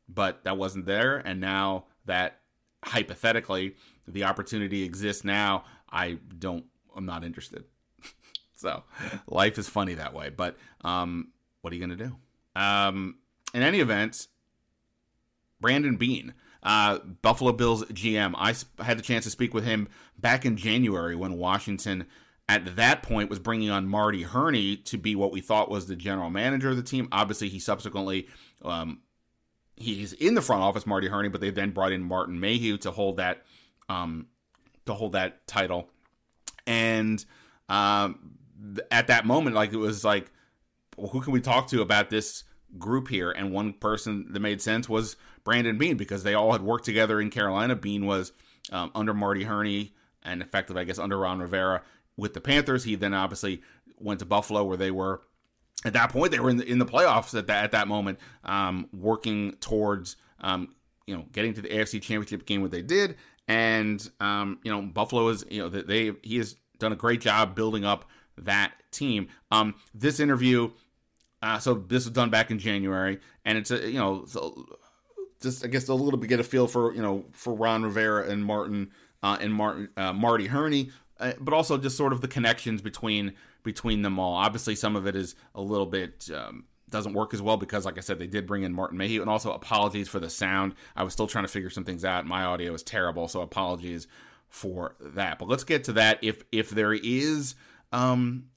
but 0.09 0.43
that 0.43 0.57
wasn't 0.57 0.85
there. 0.85 1.17
And 1.17 1.39
now 1.39 1.85
that 2.05 2.39
hypothetically 2.83 3.75
the 4.07 4.23
opportunity 4.23 4.83
exists 4.83 5.23
now, 5.23 5.63
I 5.91 6.17
don't, 6.39 6.65
I'm 6.95 7.05
not 7.05 7.23
interested. 7.23 7.65
so 8.55 8.83
life 9.27 9.59
is 9.59 9.69
funny 9.69 9.93
that 9.93 10.13
way. 10.13 10.29
But 10.29 10.57
um, 10.83 11.29
what 11.61 11.71
are 11.71 11.75
you 11.75 11.85
going 11.85 11.97
to 11.97 12.03
do? 12.05 12.15
Um, 12.59 13.17
in 13.53 13.61
any 13.61 13.79
event, 13.79 14.27
Brandon 15.59 15.97
Beane. 15.97 16.33
Uh, 16.63 16.99
Buffalo 17.21 17.51
Bills 17.51 17.83
GM. 17.85 18.33
I 18.37 18.53
had 18.83 18.97
the 18.97 19.03
chance 19.03 19.23
to 19.25 19.31
speak 19.31 19.53
with 19.53 19.63
him 19.63 19.87
back 20.17 20.45
in 20.45 20.57
January 20.57 21.15
when 21.15 21.37
Washington, 21.37 22.05
at 22.47 22.75
that 22.75 23.01
point, 23.01 23.29
was 23.29 23.39
bringing 23.39 23.71
on 23.71 23.87
Marty 23.87 24.23
Hurney 24.23 24.77
to 24.77 24.97
be 24.97 25.15
what 25.15 25.31
we 25.31 25.41
thought 25.41 25.71
was 25.71 25.87
the 25.87 25.95
general 25.95 26.29
manager 26.29 26.69
of 26.69 26.77
the 26.77 26.83
team. 26.83 27.07
Obviously, 27.11 27.49
he 27.49 27.59
subsequently 27.59 28.27
um, 28.63 28.99
he's 29.75 30.13
in 30.13 30.35
the 30.35 30.41
front 30.41 30.61
office, 30.61 30.85
Marty 30.85 31.07
Hurney, 31.07 31.29
but 31.29 31.41
they 31.41 31.49
then 31.49 31.71
brought 31.71 31.91
in 31.91 32.03
Martin 32.03 32.39
Mayhew 32.39 32.77
to 32.79 32.91
hold 32.91 33.17
that 33.17 33.43
um, 33.89 34.27
to 34.85 34.93
hold 34.93 35.13
that 35.13 35.47
title, 35.47 35.89
and 36.65 37.23
um, 37.69 38.37
at 38.91 39.07
that 39.07 39.25
moment, 39.25 39.55
like 39.55 39.73
it 39.73 39.77
was 39.77 40.03
like, 40.03 40.31
well, 40.97 41.09
who 41.09 41.21
can 41.21 41.33
we 41.33 41.41
talk 41.41 41.67
to 41.67 41.81
about 41.81 42.09
this 42.09 42.43
group 42.77 43.07
here? 43.07 43.31
And 43.31 43.51
one 43.51 43.73
person 43.73 44.27
that 44.31 44.39
made 44.39 44.61
sense 44.61 44.87
was 44.87 45.15
Brandon 45.43 45.77
Beane 45.77 45.97
because 45.97 46.23
they 46.23 46.33
all 46.33 46.51
had 46.51 46.61
worked 46.61 46.85
together 46.85 47.19
in 47.19 47.29
Carolina. 47.29 47.75
Beane 47.75 48.05
was 48.05 48.31
um, 48.71 48.91
under 48.95 49.13
Marty 49.13 49.43
Hurney 49.43 49.93
and 50.23 50.41
effectively, 50.41 50.81
I 50.81 50.85
guess, 50.85 50.99
under 50.99 51.17
Ron 51.17 51.39
Rivera 51.39 51.81
with 52.17 52.33
the 52.33 52.41
Panthers. 52.41 52.83
He 52.83 52.95
then 52.95 53.13
obviously 53.13 53.61
went 53.99 54.19
to 54.19 54.25
Buffalo 54.25 54.63
where 54.63 54.77
they 54.77 54.91
were 54.91 55.21
at 55.83 55.93
that 55.93 56.11
point 56.11 56.31
they 56.31 56.39
were 56.39 56.49
in 56.49 56.57
the, 56.57 56.65
in 56.65 56.79
the 56.79 56.85
playoffs 56.85 57.37
at 57.37 57.47
that 57.47 57.63
at 57.63 57.71
that 57.71 57.87
moment, 57.87 58.19
um, 58.45 58.87
working 58.93 59.53
towards 59.59 60.15
um, 60.41 60.75
you 61.07 61.15
know 61.15 61.25
getting 61.31 61.53
to 61.53 61.61
the 61.61 61.69
AFC 61.69 62.01
Championship 62.01 62.45
game. 62.45 62.61
What 62.61 62.71
they 62.71 62.81
did, 62.81 63.15
and 63.47 64.07
um, 64.19 64.59
you 64.63 64.71
know 64.71 64.81
Buffalo 64.81 65.27
is 65.29 65.43
you 65.49 65.61
know 65.61 65.69
they 65.69 66.11
he 66.21 66.37
has 66.37 66.55
done 66.77 66.91
a 66.91 66.95
great 66.95 67.21
job 67.21 67.55
building 67.55 67.85
up 67.85 68.05
that 68.37 68.73
team. 68.91 69.27
Um, 69.51 69.75
this 69.93 70.19
interview, 70.19 70.71
uh, 71.41 71.59
so 71.59 71.73
this 71.73 72.05
was 72.05 72.13
done 72.13 72.29
back 72.29 72.51
in 72.51 72.59
January, 72.59 73.19
and 73.45 73.57
it's 73.57 73.71
a 73.71 73.89
you 73.89 73.97
know 73.97 74.25
just 75.41 75.65
I 75.65 75.67
guess 75.67 75.87
a 75.87 75.93
little 75.93 76.19
bit 76.19 76.27
get 76.27 76.39
a 76.39 76.43
feel 76.43 76.67
for 76.67 76.93
you 76.93 77.01
know 77.01 77.25
for 77.33 77.53
Ron 77.53 77.83
Rivera 77.83 78.29
and 78.29 78.45
Martin 78.45 78.91
uh, 79.23 79.37
and 79.41 79.53
Martin 79.53 79.89
uh, 79.97 80.13
Marty 80.13 80.47
Hurney, 80.47 80.91
uh, 81.19 81.33
but 81.39 81.53
also 81.53 81.77
just 81.77 81.97
sort 81.97 82.13
of 82.13 82.21
the 82.21 82.27
connections 82.27 82.81
between 82.81 83.33
between 83.63 84.01
them 84.01 84.19
all. 84.19 84.35
Obviously, 84.35 84.75
some 84.75 84.95
of 84.95 85.07
it 85.07 85.15
is 85.15 85.35
a 85.55 85.61
little 85.61 85.85
bit. 85.85 86.29
Um, 86.33 86.65
doesn't 86.89 87.13
work 87.13 87.33
as 87.33 87.41
well 87.41 87.55
because, 87.55 87.85
like 87.85 87.97
I 87.97 88.01
said, 88.01 88.19
they 88.19 88.27
did 88.27 88.45
bring 88.45 88.63
in 88.63 88.73
Martin 88.73 88.97
Mayhew, 88.97 89.21
and 89.21 89.29
also 89.29 89.53
apologies 89.53 90.09
for 90.09 90.19
the 90.19 90.29
sound. 90.29 90.75
I 90.95 91.03
was 91.03 91.13
still 91.13 91.25
trying 91.25 91.45
to 91.45 91.47
figure 91.47 91.69
some 91.69 91.85
things 91.85 92.03
out. 92.03 92.25
My 92.25 92.43
audio 92.43 92.73
is 92.73 92.83
terrible, 92.83 93.29
so 93.29 93.41
apologies 93.41 94.07
for 94.49 94.95
that. 94.99 95.39
But 95.39 95.47
let's 95.47 95.63
get 95.63 95.85
to 95.85 95.93
that. 95.93 96.19
If 96.21 96.43
if 96.51 96.69
there 96.69 96.93
is 96.93 97.55
um, 97.93 98.49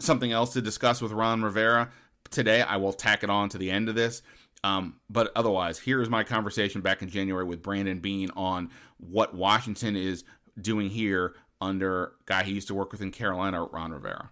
something 0.00 0.32
else 0.32 0.52
to 0.54 0.62
discuss 0.62 1.00
with 1.00 1.12
Ron 1.12 1.42
Rivera 1.42 1.90
today, 2.30 2.62
I 2.62 2.76
will 2.76 2.92
tack 2.92 3.22
it 3.22 3.30
on 3.30 3.48
to 3.50 3.58
the 3.58 3.70
end 3.70 3.88
of 3.88 3.94
this. 3.94 4.22
Um, 4.64 4.96
but 5.08 5.30
otherwise, 5.36 5.78
here 5.78 6.02
is 6.02 6.08
my 6.08 6.24
conversation 6.24 6.80
back 6.80 7.02
in 7.02 7.08
January 7.08 7.44
with 7.44 7.62
Brandon 7.62 8.00
Beane 8.00 8.30
on 8.36 8.70
what 8.98 9.34
Washington 9.34 9.96
is 9.96 10.24
doing 10.60 10.88
here 10.90 11.34
under 11.60 12.12
guy 12.26 12.42
he 12.42 12.52
used 12.52 12.68
to 12.68 12.74
work 12.74 12.92
with 12.92 13.00
in 13.00 13.10
Carolina, 13.10 13.64
Ron 13.64 13.92
Rivera. 13.92 14.30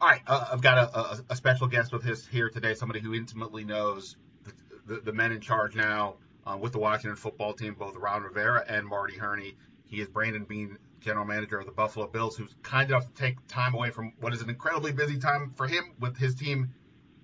All 0.00 0.08
right, 0.08 0.20
uh, 0.26 0.48
I've 0.52 0.60
got 0.60 0.78
a, 0.78 0.98
a, 0.98 1.24
a, 1.30 1.36
special 1.36 1.66
guest 1.66 1.92
with 1.92 2.06
us 2.06 2.26
here 2.26 2.50
today, 2.50 2.74
somebody 2.74 3.00
who 3.00 3.14
intimately 3.14 3.64
knows 3.64 4.16
the, 4.44 4.52
the, 4.86 5.00
the 5.00 5.12
men 5.12 5.32
in 5.32 5.40
charge 5.40 5.74
now 5.74 6.16
uh, 6.46 6.56
with 6.56 6.72
the 6.72 6.78
Washington 6.78 7.16
football 7.16 7.54
team, 7.54 7.74
both 7.78 7.96
Ron 7.96 8.22
Rivera 8.22 8.64
and 8.68 8.86
Marty 8.86 9.16
Hurney. 9.16 9.56
He 9.86 10.00
is 10.00 10.08
Brandon 10.08 10.44
Beane, 10.44 10.76
general 11.00 11.24
manager 11.24 11.58
of 11.58 11.66
the 11.66 11.72
Buffalo 11.72 12.06
Bills, 12.06 12.36
who's 12.36 12.54
kind 12.62 12.90
enough 12.90 13.06
to 13.06 13.14
take 13.14 13.46
time 13.48 13.74
away 13.74 13.90
from 13.90 14.12
what 14.20 14.32
is 14.32 14.42
an 14.42 14.50
incredibly 14.50 14.92
busy 14.92 15.18
time 15.18 15.52
for 15.56 15.66
him 15.66 15.92
with 16.00 16.16
his 16.16 16.34
team 16.34 16.72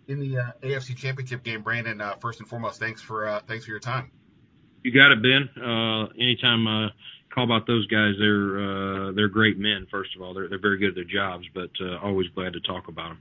in 0.08 0.20
the 0.20 0.38
uh, 0.38 0.52
AFC 0.62 0.96
Championship 0.96 1.42
game. 1.42 1.62
Brandon, 1.62 2.00
uh, 2.00 2.16
first 2.16 2.40
and 2.40 2.48
foremost, 2.48 2.80
thanks 2.80 3.00
for 3.00 3.26
uh, 3.26 3.40
thanks 3.46 3.64
for 3.64 3.70
your 3.70 3.80
time. 3.80 4.10
You 4.82 4.92
got 4.92 5.12
it, 5.12 5.22
Ben. 5.22 5.62
Uh, 5.62 6.06
anytime 6.18 6.90
call 7.32 7.44
about 7.44 7.66
those 7.66 7.86
guys, 7.86 8.14
they're 8.18 8.58
uh, 8.60 9.12
they're 9.12 9.28
great 9.28 9.58
men. 9.58 9.86
First 9.90 10.14
of 10.14 10.22
all, 10.22 10.34
they're 10.34 10.48
they're 10.48 10.60
very 10.60 10.78
good 10.78 10.90
at 10.90 10.94
their 10.94 11.04
jobs, 11.04 11.46
but 11.54 11.70
uh, 11.80 11.98
always 11.98 12.28
glad 12.34 12.52
to 12.52 12.60
talk 12.60 12.88
about 12.88 13.10
them. 13.10 13.18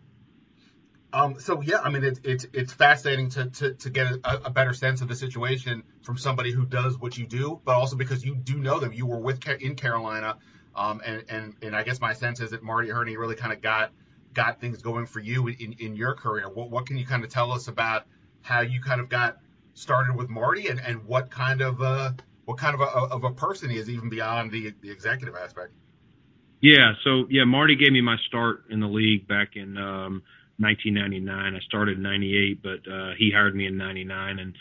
Um, 1.13 1.39
so 1.39 1.62
yeah, 1.62 1.80
I 1.84 1.89
mean 1.89 2.04
it's 2.04 2.21
it's 2.24 2.45
it's 2.54 2.74
fascinating 2.74 3.30
to 3.32 3.50
to, 3.50 3.74
to 3.74 3.89
get 3.89 4.13
a, 4.24 4.45
a, 4.45 4.50
better 4.50 4.74
sense 4.74 5.02
of 5.02 5.10
the 5.10 5.15
situation 5.15 5.84
from 6.04 6.17
somebody 6.17 6.52
who 6.52 6.65
does 6.65 6.97
what 6.97 7.17
you 7.17 7.28
do, 7.28 7.60
but 7.65 7.76
also 7.76 7.97
because 7.97 8.24
you 8.24 8.36
do 8.36 8.58
know 8.58 8.80
them. 8.80 8.93
You 8.93 9.06
were 9.06 9.19
with 9.19 9.45
in 9.47 9.76
Carolina, 9.76 10.38
um, 10.74 11.02
and 11.06 11.26
and 11.28 11.56
and 11.62 11.76
I 11.76 11.84
guess 11.84 12.00
my 12.00 12.13
sense 12.13 12.39
is 12.39 12.52
that 12.52 12.63
Marty 12.63 12.89
Hurney 12.89 13.17
really 13.17 13.36
kind 13.36 13.52
of 13.52 13.62
got 13.62 13.91
got 14.34 14.62
things 14.62 14.82
going 14.82 15.06
for 15.06 15.19
you 15.19 15.47
in 15.47 15.74
in 15.80 15.95
your 15.97 16.13
career. 16.13 16.50
What 16.50 16.71
what 16.71 16.86
can 16.86 16.97
you 16.97 17.06
kind 17.06 17.26
of 17.26 17.30
tell 17.30 17.52
us 17.52 17.67
about 17.67 18.06
how 18.41 18.62
you 18.62 18.82
kind 18.82 19.02
of 19.02 19.10
got 19.10 19.38
started 19.74 20.15
with 20.15 20.30
Marty 20.30 20.69
and 20.69 20.80
and 20.80 21.04
what 21.06 21.30
kind 21.30 21.62
of 21.62 21.82
uh 21.82 22.12
what 22.45 22.58
kind 22.58 22.74
of 22.74 22.82
a, 22.82 22.86
of 22.86 23.24
a 23.26 23.32
person 23.32 23.69
he 23.69 23.78
is, 23.78 23.89
even 23.89 24.10
beyond 24.10 24.52
the 24.52 24.74
the 24.82 24.91
executive 24.91 25.36
aspect. 25.36 25.74
Yeah, 26.62 26.93
so 27.04 27.26
yeah, 27.30 27.43
Marty 27.43 27.76
gave 27.76 27.91
me 27.91 28.02
my 28.02 28.17
start 28.28 28.65
in 28.69 28.80
the 28.80 28.88
league 28.88 29.28
back 29.28 29.56
in 29.56 29.78
um, 29.78 30.21
1999. 30.62 31.56
I 31.56 31.60
started 31.65 31.97
in 31.97 32.04
'98, 32.04 32.62
but 32.62 32.91
uh, 32.91 33.12
he 33.17 33.32
hired 33.34 33.56
me 33.56 33.65
in 33.67 33.78
'99, 33.78 34.39
and 34.39 34.56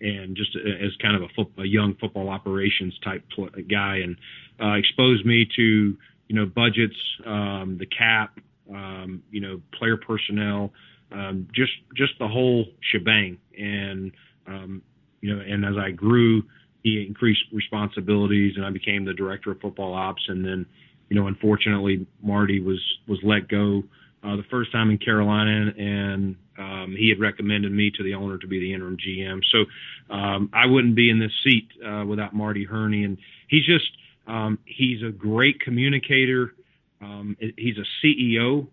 and 0.00 0.36
just 0.36 0.50
as 0.56 0.92
kind 1.00 1.16
of 1.16 1.22
a, 1.22 1.62
a 1.62 1.66
young 1.66 1.94
football 2.00 2.28
operations 2.28 2.98
type 3.02 3.24
pl- 3.34 3.50
guy, 3.70 3.96
and 3.96 4.16
uh, 4.62 4.74
exposed 4.74 5.24
me 5.24 5.46
to 5.56 5.96
you 6.28 6.34
know 6.34 6.46
budgets, 6.46 6.96
um, 7.24 7.76
the 7.78 7.86
cap, 7.86 8.38
um, 8.70 9.22
you 9.30 9.40
know 9.40 9.60
player 9.78 9.96
personnel, 9.96 10.72
um, 11.12 11.48
just 11.54 11.72
just 11.96 12.12
the 12.18 12.28
whole 12.28 12.66
shebang, 12.92 13.38
and 13.58 14.12
um, 14.46 14.82
you 15.20 15.34
know, 15.34 15.42
and 15.42 15.64
as 15.64 15.74
I 15.76 15.90
grew 15.90 16.42
he 16.86 17.04
increased 17.04 17.42
responsibilities, 17.52 18.52
and 18.54 18.64
I 18.64 18.70
became 18.70 19.04
the 19.04 19.12
director 19.12 19.50
of 19.50 19.60
football 19.60 19.92
ops. 19.92 20.22
And 20.28 20.44
then, 20.44 20.64
you 21.08 21.16
know, 21.18 21.26
unfortunately, 21.26 22.06
Marty 22.22 22.60
was 22.60 22.80
was 23.08 23.18
let 23.24 23.48
go 23.48 23.82
uh, 24.26 24.36
the 24.36 24.44
first 24.50 24.72
time 24.72 24.90
in 24.90 24.98
Carolina, 24.98 25.72
and 25.78 26.36
um, 26.58 26.94
he 26.98 27.08
had 27.08 27.20
recommended 27.20 27.70
me 27.70 27.90
to 27.96 28.02
the 28.02 28.14
owner 28.14 28.38
to 28.38 28.46
be 28.46 28.58
the 28.58 28.72
interim 28.72 28.96
GM. 28.96 29.40
So 29.52 30.14
um, 30.14 30.50
I 30.52 30.66
wouldn't 30.66 30.96
be 30.96 31.10
in 31.10 31.18
this 31.18 31.32
seat 31.44 31.68
uh, 31.86 32.04
without 32.04 32.34
Marty 32.34 32.64
Hurney, 32.64 33.04
and 33.04 33.18
he's 33.48 33.64
just 33.64 33.86
um, 34.26 34.58
he's 34.64 35.02
a 35.02 35.10
great 35.10 35.60
communicator. 35.60 36.54
Um, 37.00 37.36
he's 37.56 37.76
a 37.76 37.86
CEO, 38.04 38.66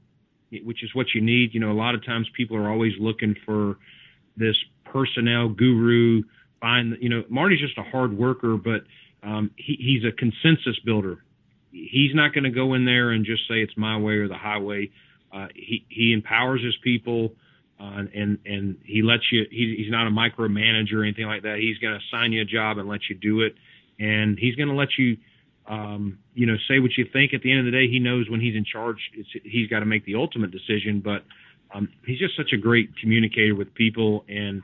which 0.64 0.84
is 0.84 0.96
what 0.96 1.08
you 1.14 1.22
need. 1.22 1.54
You 1.54 1.60
know, 1.60 1.72
a 1.72 1.74
lot 1.74 1.94
of 1.94 2.06
times 2.06 2.28
people 2.36 2.58
are 2.58 2.70
always 2.70 2.94
looking 3.00 3.36
for 3.46 3.78
this 4.38 4.56
personnel 4.86 5.50
guru 5.50 6.24
find, 6.64 6.98
you 7.02 7.10
know, 7.10 7.24
Marty's 7.30 7.60
just 7.60 7.78
a 7.78 7.84
hard 7.84 8.18
worker, 8.18 8.56
but 8.56 8.86
um, 9.22 9.52
he, 9.58 9.76
he's 9.78 10.04
a 10.06 10.16
consensus 10.16 10.80
builder. 10.86 11.24
He's 11.72 12.16
not 12.16 12.34
going 12.34 12.46
to 12.46 12.50
go 12.50 12.74
in 12.74 12.86
there 12.86 13.12
and 13.12 13.26
just 13.26 13.48
say 13.50 13.56
it's 13.56 13.76
my 13.76 13.98
way 13.98 14.14
or 14.14 14.30
the 14.30 14.38
highway. 14.38 14.90
Uh, 15.34 15.48
he 15.56 15.86
he 15.90 16.14
empowers 16.14 16.64
his 16.64 16.76
people, 16.84 17.34
uh, 17.80 18.04
and 18.14 18.38
and 18.46 18.78
he 18.84 19.02
lets 19.02 19.24
you. 19.32 19.46
He, 19.50 19.76
he's 19.78 19.92
not 19.92 20.08
a 20.08 20.12
micromanager 20.12 20.94
or 20.94 21.04
anything 21.04 21.26
like 21.26 21.44
that. 21.44 21.58
He's 21.60 21.78
going 21.80 21.98
to 21.98 22.00
assign 22.06 22.32
you 22.32 22.42
a 22.42 22.46
job 22.46 22.78
and 22.78 22.88
let 22.88 23.02
you 23.10 23.16
do 23.16 23.42
it, 23.42 23.56
and 24.00 24.38
he's 24.38 24.56
going 24.56 24.70
to 24.70 24.76
let 24.76 24.90
you, 24.98 25.18
um, 25.68 26.20
you 26.36 26.46
know, 26.46 26.56
say 26.68 26.80
what 26.80 26.92
you 26.98 27.06
think. 27.12 27.34
At 27.34 27.42
the 27.42 27.52
end 27.52 27.62
of 27.62 27.66
the 27.66 27.72
day, 27.72 27.88
he 27.90 28.00
knows 28.00 28.30
when 28.30 28.42
he's 28.42 28.56
in 28.56 28.66
charge, 28.66 28.98
he's 29.44 29.68
got 29.70 29.80
to 29.80 29.86
make 29.86 30.06
the 30.06 30.16
ultimate 30.16 30.52
decision. 30.52 31.02
But 31.04 31.24
um, 31.74 31.90
he's 32.06 32.20
just 32.20 32.38
such 32.38 32.54
a 32.54 32.58
great 32.58 32.92
communicator 33.02 33.56
with 33.56 33.74
people, 33.74 34.26
and 34.30 34.62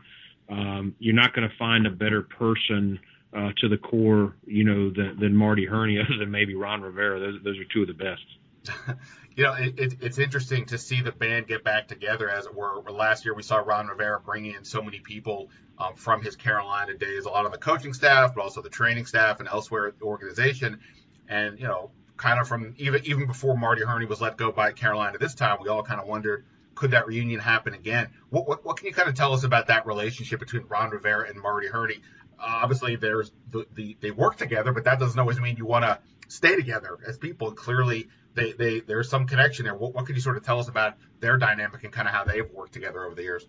um, 0.50 0.96
you're 1.00 1.16
not 1.16 1.34
going 1.34 1.50
to 1.50 1.56
find 1.58 1.88
a 1.88 1.92
better 1.92 2.22
person 2.22 3.00
uh, 3.36 3.50
to 3.58 3.70
the 3.70 3.78
core, 3.78 4.36
you 4.46 4.64
know, 4.64 4.90
than, 4.92 5.18
than 5.20 5.36
Marty 5.36 5.66
Hurney, 5.66 6.00
other 6.00 6.18
than 6.20 6.32
maybe 6.32 6.56
Ron 6.56 6.82
Rivera. 6.82 7.20
Those, 7.20 7.40
those 7.44 7.58
are 7.60 7.66
two 7.74 7.82
of 7.82 7.88
the 7.88 7.94
best. 7.94 8.98
you 9.39 9.45
know, 9.45 9.54
it, 9.54 9.80
it, 9.80 9.93
it's 10.02 10.19
interesting 10.19 10.65
to 10.65 10.78
see 10.78 11.02
the 11.02 11.13
band 11.13 11.47
get 11.47 11.63
back 11.63 11.88
together, 11.88 12.30
as 12.30 12.45
it 12.45 12.54
were. 12.54 12.82
Last 12.91 13.23
year, 13.23 13.34
we 13.34 13.41
saw 13.41 13.60
Ron 13.60 13.88
Rivera 13.88 14.19
bringing 14.19 14.54
in 14.54 14.65
so 14.65 14.82
many 14.82 14.99
people 14.99 15.49
um, 15.78 15.95
from 15.95 16.21
his 16.21 16.36
Carolina 16.36 16.93
days, 16.97 17.23
a 17.23 17.30
lot 17.30 17.45
of 17.45 17.54
the 17.54 17.58
coaching 17.58 17.93
staff, 17.93 18.36
but 18.36 18.41
also 18.41 18.62
the 18.62 18.67
training 18.67 19.06
staff 19.06 19.39
and 19.39 19.47
elsewhere 19.47 19.88
at 19.88 19.97
the 19.97 20.04
organization. 20.04 20.82
And 21.30 21.58
you 21.58 21.67
know, 21.67 21.91
kind 22.17 22.41
of 22.41 22.49
from 22.49 22.75
even 22.80 23.06
even 23.06 23.28
before 23.28 23.56
Marty 23.58 23.82
Hurney 23.82 24.08
was 24.08 24.19
let 24.19 24.36
go 24.36 24.52
by 24.52 24.73
Carolina 24.73 25.17
this 25.17 25.36
time, 25.36 25.60
we 25.62 25.69
all 25.69 25.84
kind 25.84 26.02
of 26.02 26.08
wondered 26.08 26.43
could 26.75 26.91
that 26.91 27.08
reunion 27.08 27.39
happen 27.39 27.73
again? 27.73 28.10
What, 28.32 28.45
what, 28.45 28.65
what 28.65 28.75
can 28.75 28.88
you 28.88 28.93
kind 28.93 29.08
of 29.08 29.15
tell 29.15 29.32
us 29.32 29.45
about 29.45 29.67
that 29.67 29.86
relationship 29.86 30.41
between 30.41 30.65
Ron 30.67 30.89
Rivera 30.89 31.30
and 31.30 31.41
Marty 31.41 31.67
Hurney? 31.67 32.02
Obviously, 32.38 32.97
there's 32.97 33.31
the, 33.52 33.65
the 33.73 33.96
they 34.02 34.12
work 34.12 34.35
together, 34.35 34.73
but 34.73 34.83
that 34.83 35.00
doesn't 35.00 35.17
always 35.17 35.40
mean 35.40 35.56
you 35.56 35.65
want 35.65 35.85
to 35.85 35.98
stay 36.27 36.58
together 36.58 36.98
as 37.08 37.17
people. 37.17 37.54
Clearly, 37.54 38.10
they, 38.40 38.52
they 38.54 38.79
there's 38.79 39.10
some 39.10 39.27
connection 39.27 39.65
there. 39.65 39.75
What, 39.75 39.94
what 39.94 40.06
can 40.06 40.15
you 40.15 40.21
sort 40.21 40.37
of 40.37 40.44
tell 40.44 40.60
us 40.60 40.67
about 40.67 40.96
their 41.19 41.37
dynamic 41.37 41.83
and 41.83 41.94
kind 41.94 42.08
of 42.08 42.13
how 42.13 42.23
they've 42.23 42.50
worked 42.52 42.73
together 42.73 43.04
over 43.06 43.15
the 43.15 43.23
years? 43.23 43.46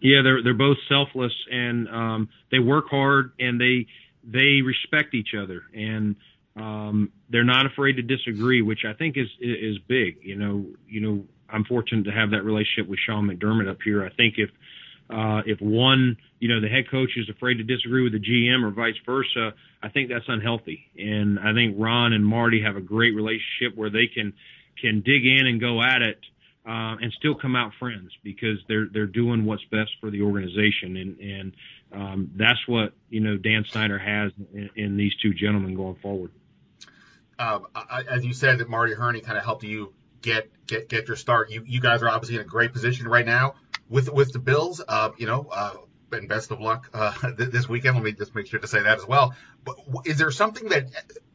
Yeah, 0.00 0.22
they're 0.22 0.42
they're 0.42 0.54
both 0.54 0.78
selfless 0.88 1.32
and 1.50 1.88
um, 1.88 2.28
they 2.50 2.58
work 2.58 2.88
hard 2.88 3.32
and 3.38 3.60
they 3.60 3.86
they 4.24 4.62
respect 4.62 5.14
each 5.14 5.34
other 5.34 5.62
and 5.74 6.16
um, 6.56 7.12
they're 7.28 7.44
not 7.44 7.66
afraid 7.66 7.94
to 7.94 8.02
disagree, 8.02 8.62
which 8.62 8.84
I 8.88 8.92
think 8.92 9.16
is 9.16 9.28
is 9.40 9.78
big. 9.86 10.18
You 10.22 10.36
know, 10.36 10.66
you 10.88 11.00
know, 11.00 11.24
I'm 11.48 11.64
fortunate 11.64 12.04
to 12.04 12.12
have 12.12 12.30
that 12.30 12.42
relationship 12.42 12.88
with 12.88 12.98
Sean 12.98 13.28
McDermott 13.28 13.68
up 13.68 13.78
here. 13.84 14.04
I 14.04 14.10
think 14.10 14.34
if 14.38 14.50
uh, 15.10 15.42
if 15.44 15.60
one, 15.60 16.16
you 16.38 16.48
know, 16.48 16.60
the 16.60 16.68
head 16.68 16.88
coach 16.90 17.10
is 17.16 17.28
afraid 17.28 17.54
to 17.54 17.64
disagree 17.64 18.02
with 18.02 18.12
the 18.12 18.20
GM 18.20 18.64
or 18.64 18.70
vice 18.70 18.94
versa, 19.04 19.54
I 19.82 19.88
think 19.88 20.08
that's 20.08 20.24
unhealthy. 20.28 20.86
And 20.96 21.38
I 21.38 21.52
think 21.52 21.74
Ron 21.78 22.12
and 22.12 22.24
Marty 22.24 22.62
have 22.62 22.76
a 22.76 22.80
great 22.80 23.14
relationship 23.14 23.76
where 23.76 23.90
they 23.90 24.06
can 24.06 24.32
can 24.80 25.00
dig 25.00 25.26
in 25.26 25.46
and 25.46 25.60
go 25.60 25.82
at 25.82 26.00
it 26.00 26.18
uh, 26.66 26.96
and 27.00 27.12
still 27.18 27.34
come 27.34 27.56
out 27.56 27.72
friends 27.78 28.12
because 28.22 28.58
they're 28.68 28.86
they're 28.92 29.06
doing 29.06 29.44
what's 29.44 29.64
best 29.64 29.90
for 30.00 30.10
the 30.10 30.22
organization, 30.22 30.96
and 30.96 31.18
and 31.18 31.52
um, 31.92 32.30
that's 32.36 32.60
what 32.68 32.92
you 33.08 33.20
know 33.20 33.36
Dan 33.36 33.64
Snyder 33.68 33.98
has 33.98 34.32
in, 34.54 34.70
in 34.76 34.96
these 34.96 35.12
two 35.22 35.34
gentlemen 35.34 35.74
going 35.74 35.96
forward. 35.96 36.30
Um, 37.38 37.66
as 38.08 38.24
you 38.24 38.34
said, 38.34 38.58
that 38.58 38.68
Marty 38.68 38.94
Hurney 38.94 39.22
kind 39.22 39.38
of 39.38 39.44
helped 39.44 39.64
you 39.64 39.92
get 40.22 40.50
get 40.66 40.88
get 40.88 41.08
your 41.08 41.16
start. 41.16 41.50
You 41.50 41.64
you 41.66 41.80
guys 41.80 42.02
are 42.02 42.08
obviously 42.08 42.36
in 42.36 42.42
a 42.42 42.44
great 42.44 42.72
position 42.72 43.08
right 43.08 43.26
now 43.26 43.54
with 43.90 44.10
with 44.10 44.32
the 44.32 44.38
Bills. 44.38 44.82
Uh, 44.86 45.10
you 45.18 45.26
know, 45.26 45.46
uh, 45.52 45.74
and 46.12 46.28
best 46.28 46.50
of 46.50 46.60
luck 46.60 46.88
uh, 46.94 47.12
this 47.36 47.68
weekend. 47.68 47.96
Let 47.96 48.04
me 48.04 48.12
just 48.12 48.34
make 48.34 48.46
sure 48.46 48.60
to 48.60 48.66
say 48.66 48.82
that 48.82 48.98
as 48.98 49.06
well. 49.06 49.34
But 49.64 49.76
is 50.06 50.16
there 50.16 50.30
something 50.30 50.70
that 50.70 50.88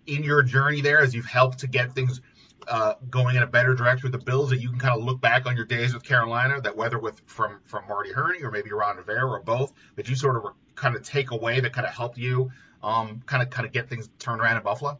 in 0.08 0.24
your 0.24 0.41
journey 0.41 0.82
there, 0.82 0.99
as 0.99 1.14
you've 1.14 1.26
helped 1.26 1.60
to 1.60 1.68
get 1.68 1.93
things 1.93 2.22
uh, 2.68 2.95
going 3.10 3.36
in 3.36 3.43
a 3.43 3.47
better 3.47 3.76
direction 3.76 4.10
with 4.10 4.20
the 4.20 4.26
Bills, 4.26 4.49
that 4.49 4.60
you 4.60 4.70
can 4.70 4.80
kind 4.80 4.97
of 4.97 5.06
look 5.06 5.22
back 5.22 5.45
on 5.45 5.56
your 5.56 5.66
days 5.66 5.93
with 5.93 6.03
Carolina, 6.03 6.60
that 6.62 6.76
whether 6.76 6.97
with 6.97 7.22
from 7.28 7.60
from 7.66 7.88
Marty 7.88 8.12
Hurney 8.12 8.41
or 8.41 8.49
maybe 8.49 8.72
Ron 8.72 8.97
Rivera 8.97 9.28
or 9.28 9.39
both, 9.39 9.74
that 9.95 10.10
you 10.10 10.16
sort 10.16 10.38
of 10.38 10.53
kind 10.74 10.95
of 10.95 11.03
take 11.03 11.32
away 11.32 11.60
that 11.60 11.74
kind 11.74 11.86
of 11.86 11.93
helped 11.93 12.18
you 12.18 12.51
um, 12.86 13.24
kind 13.26 13.41
of 13.41 13.49
kind 13.49 13.66
of 13.66 13.74
get 13.74 13.89
things 13.89 14.10
turned 14.20 14.39
around 14.39 14.58
in 14.58 14.64
Buffalo? 14.64 14.99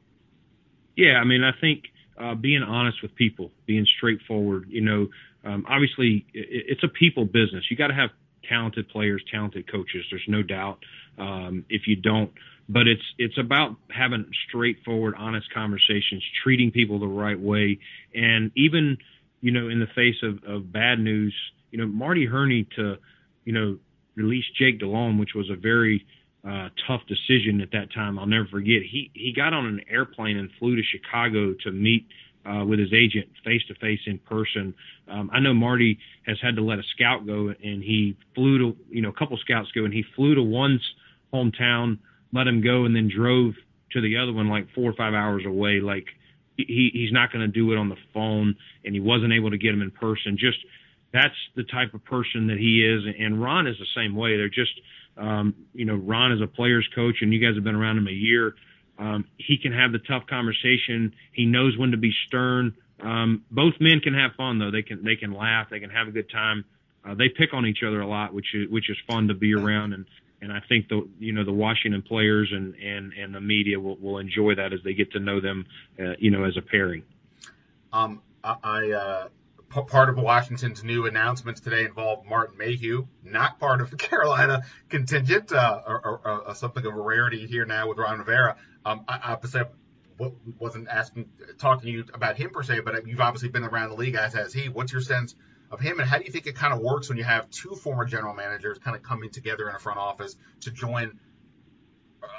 Yeah, 0.96 1.20
I 1.20 1.24
mean, 1.24 1.44
I 1.44 1.52
think 1.60 1.84
uh, 2.18 2.36
being 2.36 2.64
honest 2.64 3.02
with 3.02 3.16
people, 3.16 3.52
being 3.66 3.86
straightforward. 3.98 4.66
You 4.70 4.82
know, 4.82 5.08
um, 5.46 5.66
obviously 5.70 6.26
it, 6.34 6.66
it's 6.70 6.84
a 6.84 6.88
people 6.88 7.26
business. 7.26 7.66
You 7.70 7.78
got 7.78 7.88
to 7.88 7.94
have 7.94 8.10
talented 8.50 8.90
players, 8.90 9.24
talented 9.32 9.72
coaches. 9.72 10.06
There's 10.10 10.26
no 10.28 10.44
doubt. 10.44 10.80
Um, 11.18 11.66
if 11.70 11.84
you 11.88 11.96
don't, 11.96 12.32
but 12.68 12.88
it's 12.88 13.04
it's 13.18 13.38
about 13.38 13.76
having 13.90 14.30
straightforward, 14.50 15.14
honest 15.18 15.48
conversations, 15.54 16.24
treating 16.44 16.72
people 16.72 17.00
the 17.00 17.08
right 17.08 17.40
way, 17.40 17.80
and 18.14 18.52
even 18.56 18.98
you 19.40 19.52
know 19.52 19.70
in 19.70 19.80
the 19.80 19.88
face 19.96 20.16
of, 20.24 20.44
of 20.44 20.72
bad 20.74 21.00
news, 21.00 21.34
you 21.72 21.80
know 21.80 21.88
Marty 21.88 22.26
Hurney 22.26 22.68
to 22.76 22.96
you 23.46 23.54
know 23.54 23.78
release 24.16 24.46
Jake 24.60 24.80
Delhomme, 24.80 25.18
which 25.18 25.34
was 25.36 25.50
a 25.50 25.56
very 25.56 26.06
uh, 26.46 26.70
tough 26.88 27.02
decision 27.08 27.62
at 27.62 27.72
that 27.72 27.94
time. 27.94 28.20
I'll 28.20 28.26
never 28.26 28.48
forget. 28.48 28.82
He 28.90 29.12
he 29.14 29.32
got 29.34 29.54
on 29.54 29.66
an 29.66 29.82
airplane 29.90 30.38
and 30.38 30.50
flew 30.60 30.76
to 30.76 30.82
Chicago 30.84 31.54
to 31.64 31.72
meet 31.72 32.08
uh, 32.46 32.64
with 32.66 32.80
his 32.80 32.94
agent 32.94 33.28
face 33.44 33.62
to 33.68 33.76
face 33.76 34.00
in 34.06 34.20
person. 34.20 34.74
Um, 35.08 35.30
I 35.34 35.40
know 35.40 35.54
Marty 35.54 35.98
has 36.26 36.38
had 36.42 36.56
to 36.56 36.62
let 36.62 36.80
a 36.80 36.84
scout 36.96 37.26
go, 37.26 37.50
and 37.50 37.84
he 37.84 38.16
flew 38.34 38.58
to 38.60 38.78
you 38.90 39.02
know 39.02 39.10
a 39.10 39.14
couple 39.14 39.38
scouts 39.38 39.72
go, 39.74 39.86
and 39.86 39.94
he 39.94 40.04
flew 40.16 40.36
to 40.36 40.44
one's 40.44 40.82
hometown, 41.34 41.98
let 42.34 42.48
him 42.48 42.62
go, 42.62 42.86
and 42.86 42.96
then 42.96 43.10
drove 43.14 43.54
to 43.92 44.02
the 44.02 44.18
other 44.18 44.34
one 44.34 44.50
like 44.50 44.68
four 44.76 44.90
or 44.90 44.94
five 44.94 45.14
hours 45.14 45.44
away. 45.46 45.80
Like 45.80 46.06
he 46.58 46.92
he's 46.94 47.12
not 47.12 47.32
going 47.32 47.42
to 47.42 47.52
do 47.52 47.72
it 47.72 47.78
on 47.78 47.90
the 47.90 47.98
phone, 48.14 48.56
and 48.84 48.94
he 48.94 49.02
wasn't 49.02 49.34
able 49.34 49.52
to 49.52 49.58
get 49.58 49.74
him 49.74 49.82
in 49.82 49.92
person. 49.92 50.38
Just 50.38 50.58
that's 51.14 51.36
the 51.56 51.64
type 51.64 51.94
of 51.94 52.04
person 52.06 52.48
that 52.48 52.58
he 52.58 52.86
is, 52.86 53.04
and 53.20 53.42
Ron 53.42 53.68
is 53.68 53.78
the 53.78 54.02
same 54.02 54.16
way. 54.16 54.38
They're 54.38 54.50
just 54.50 54.74
um, 55.18 55.56
you 55.74 55.86
know 55.86 55.96
Ron 55.96 56.32
is 56.32 56.42
a 56.42 56.48
player's 56.48 56.88
coach, 56.94 57.18
and 57.22 57.34
you 57.34 57.40
guys 57.40 57.56
have 57.56 57.64
been 57.64 57.76
around 57.76 57.98
him 57.98 58.08
a 58.08 58.12
year 58.12 58.56
um, 58.98 59.26
he 59.38 59.58
can 59.58 59.74
have 59.74 59.92
the 59.92 60.00
tough 60.00 60.24
conversation. 60.28 61.14
He 61.34 61.46
knows 61.46 61.78
when 61.78 61.92
to 61.92 61.98
be 61.98 62.12
stern. 62.28 62.76
Um, 63.02 63.44
both 63.52 63.74
men 63.80 64.00
can 64.00 64.14
have 64.14 64.32
fun 64.38 64.60
though. 64.60 64.72
They 64.72 64.82
can 64.82 65.04
they 65.04 65.16
can 65.16 65.34
laugh. 65.34 65.68
They 65.70 65.80
can 65.80 65.90
have 65.90 66.08
a 66.08 66.12
good 66.12 66.30
time. 66.30 66.66
Uh, 67.08 67.14
they 67.14 67.30
pick 67.30 67.54
on 67.54 67.66
each 67.66 67.84
other 67.86 68.02
a 68.02 68.08
lot, 68.08 68.34
which 68.34 68.54
is 68.54 68.70
which 68.70 68.90
is 68.90 68.98
fun 69.08 69.28
to 69.28 69.34
be 69.34 69.54
around. 69.54 69.94
And 69.94 70.06
and 70.42 70.52
I 70.52 70.62
think 70.68 70.88
the 70.88 71.08
you 71.20 71.34
know 71.34 71.44
the 71.44 71.54
Washington 71.54 72.02
players 72.02 72.50
and 72.52 72.76
and 72.76 73.14
and 73.14 73.36
the 73.36 73.42
media 73.42 73.80
will 73.80 73.98
will 73.98 74.18
enjoy 74.20 74.56
that 74.56 74.72
as 74.72 74.80
they 74.84 74.94
get 74.94 75.12
to 75.12 75.20
know 75.20 75.42
them, 75.42 75.66
uh, 76.00 76.14
you 76.20 76.32
know, 76.32 76.46
as 76.46 76.56
a 76.58 76.62
pairing. 76.62 77.04
Um, 77.92 78.22
I 78.44 78.92
uh, 78.92 79.28
part 79.84 80.10
of 80.10 80.18
Washington's 80.18 80.84
new 80.84 81.06
announcements 81.06 81.60
today 81.60 81.84
involved 81.86 82.28
Martin 82.28 82.58
Mayhew, 82.58 83.08
not 83.24 83.60
part 83.60 83.82
of 83.82 83.92
the 83.92 83.98
Carolina 83.98 84.64
contingent, 84.90 85.52
uh, 85.52 85.82
or, 85.86 86.06
or, 86.06 86.22
or, 86.24 86.50
uh, 86.50 86.54
something 86.54 86.86
of 86.86 86.94
a 86.94 87.02
rarity 87.02 87.46
here 87.46 87.66
now 87.66 87.90
with 87.90 87.98
Ron 87.98 88.20
Rivera. 88.20 88.56
Um, 88.86 89.04
I, 89.08 89.34
I 89.34 89.38
wasn't 90.60 90.88
asking, 90.88 91.30
talking 91.58 91.88
to 91.88 91.92
you 91.92 92.06
about 92.14 92.38
him 92.38 92.52
per 92.52 92.64
se, 92.64 92.82
but 92.82 93.08
you've 93.08 93.20
obviously 93.20 93.50
been 93.50 93.64
around 93.64 93.90
the 93.90 93.96
league 93.96 94.16
as 94.16 94.34
has 94.34 94.54
he. 94.54 94.70
What's 94.70 94.92
your 94.92 95.02
sense 95.02 95.36
of 95.72 95.80
him, 95.80 96.00
and 96.00 96.08
how 96.08 96.18
do 96.20 96.26
you 96.26 96.32
think 96.32 96.48
it 96.48 96.56
kind 96.56 96.74
of 96.74 96.80
works 96.80 97.10
when 97.10 97.18
you 97.18 97.24
have 97.24 97.50
two 97.50 97.76
former 97.76 98.06
general 98.06 98.34
managers 98.34 98.78
kind 98.78 98.96
of 98.96 99.04
coming 99.04 99.32
together 99.32 99.68
in 99.70 99.76
a 99.76 99.80
front 99.80 99.98
office 99.98 100.36
to 100.62 100.72
join 100.72 101.20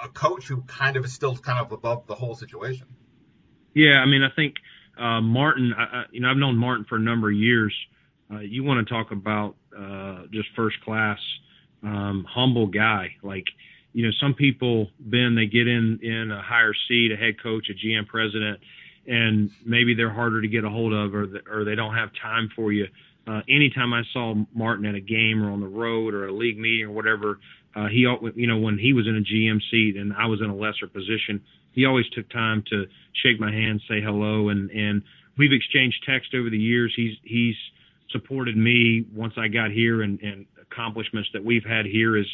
a 0.03 0.09
coach 0.09 0.47
who 0.47 0.63
kind 0.63 0.97
of 0.97 1.05
is 1.05 1.13
still 1.13 1.37
kind 1.37 1.59
of 1.59 1.73
above 1.73 2.07
the 2.07 2.15
whole 2.15 2.35
situation? 2.35 2.87
Yeah, 3.75 3.97
I 3.99 4.07
mean, 4.07 4.23
I 4.23 4.35
think 4.35 4.55
uh, 4.99 5.21
Martin, 5.21 5.75
I, 5.77 6.05
you 6.13 6.21
know, 6.21 6.31
I've 6.31 6.37
known 6.37 6.57
Martin 6.57 6.87
for 6.89 6.97
a 6.97 7.01
number 7.01 7.29
of 7.31 7.37
years. 7.37 7.75
Uh, 8.33 8.41
you 8.41 8.65
want 8.65 8.87
to 8.87 8.93
talk 8.93 9.11
about 9.11 9.57
uh, 9.77 10.23
just 10.33 10.49
first 10.57 10.81
class, 10.81 11.19
um, 11.83 12.27
humble 12.29 12.67
guy. 12.67 13.17
Like, 13.23 13.45
you 13.97 14.05
know, 14.05 14.13
some 14.21 14.35
people, 14.35 14.91
Ben, 15.01 15.35
they 15.35 15.47
get 15.47 15.67
in 15.67 15.99
in 16.03 16.31
a 16.31 16.43
higher 16.43 16.75
seat, 16.87 17.13
a 17.13 17.17
head 17.17 17.43
coach, 17.43 17.69
a 17.71 17.73
GM 17.73 18.07
president, 18.07 18.61
and 19.07 19.51
maybe 19.65 19.95
they're 19.95 20.13
harder 20.13 20.43
to 20.43 20.49
get 20.49 20.65
a 20.65 20.69
hold 20.69 20.93
of, 20.93 21.15
or 21.15 21.27
the, 21.27 21.41
or 21.51 21.65
they 21.65 21.75
don't 21.75 21.95
have 21.95 22.11
time 22.21 22.51
for 22.55 22.73
you. 22.73 22.89
Uh, 23.27 23.41
anytime 23.49 23.95
I 23.95 24.03
saw 24.13 24.35
Martin 24.55 24.85
at 24.85 24.95
a 24.95 25.01
game 25.01 25.43
or 25.43 25.51
on 25.51 25.61
the 25.61 25.67
road 25.67 26.13
or 26.13 26.27
a 26.27 26.33
league 26.33 26.59
meeting 26.59 26.85
or 26.85 26.91
whatever, 26.91 27.39
uh, 27.75 27.87
he, 27.87 28.07
you 28.35 28.47
know, 28.47 28.59
when 28.59 28.77
he 28.77 28.93
was 28.93 29.07
in 29.07 29.17
a 29.17 29.21
GM 29.23 29.61
seat 29.71 29.97
and 29.97 30.13
I 30.13 30.27
was 30.27 30.43
in 30.43 30.51
a 30.51 30.55
lesser 30.55 30.89
position, 30.89 31.41
he 31.73 31.87
always 31.87 32.07
took 32.11 32.29
time 32.29 32.65
to 32.69 32.85
shake 33.23 33.41
my 33.41 33.51
hand, 33.51 33.81
say 33.89 34.03
hello, 34.03 34.51
and 34.51 34.71
and 34.73 35.01
we've 35.39 35.53
exchanged 35.53 36.05
text 36.07 36.35
over 36.35 36.51
the 36.51 36.59
years. 36.59 36.93
He's 36.95 37.17
he's 37.23 37.57
supported 38.11 38.59
me 38.59 39.07
once 39.15 39.33
I 39.39 39.49
got 39.49 39.71
here, 39.71 40.03
and 40.03 40.21
and 40.21 40.45
accomplishments 40.61 41.31
that 41.33 41.43
we've 41.43 41.65
had 41.65 41.87
here 41.87 42.19
is 42.19 42.27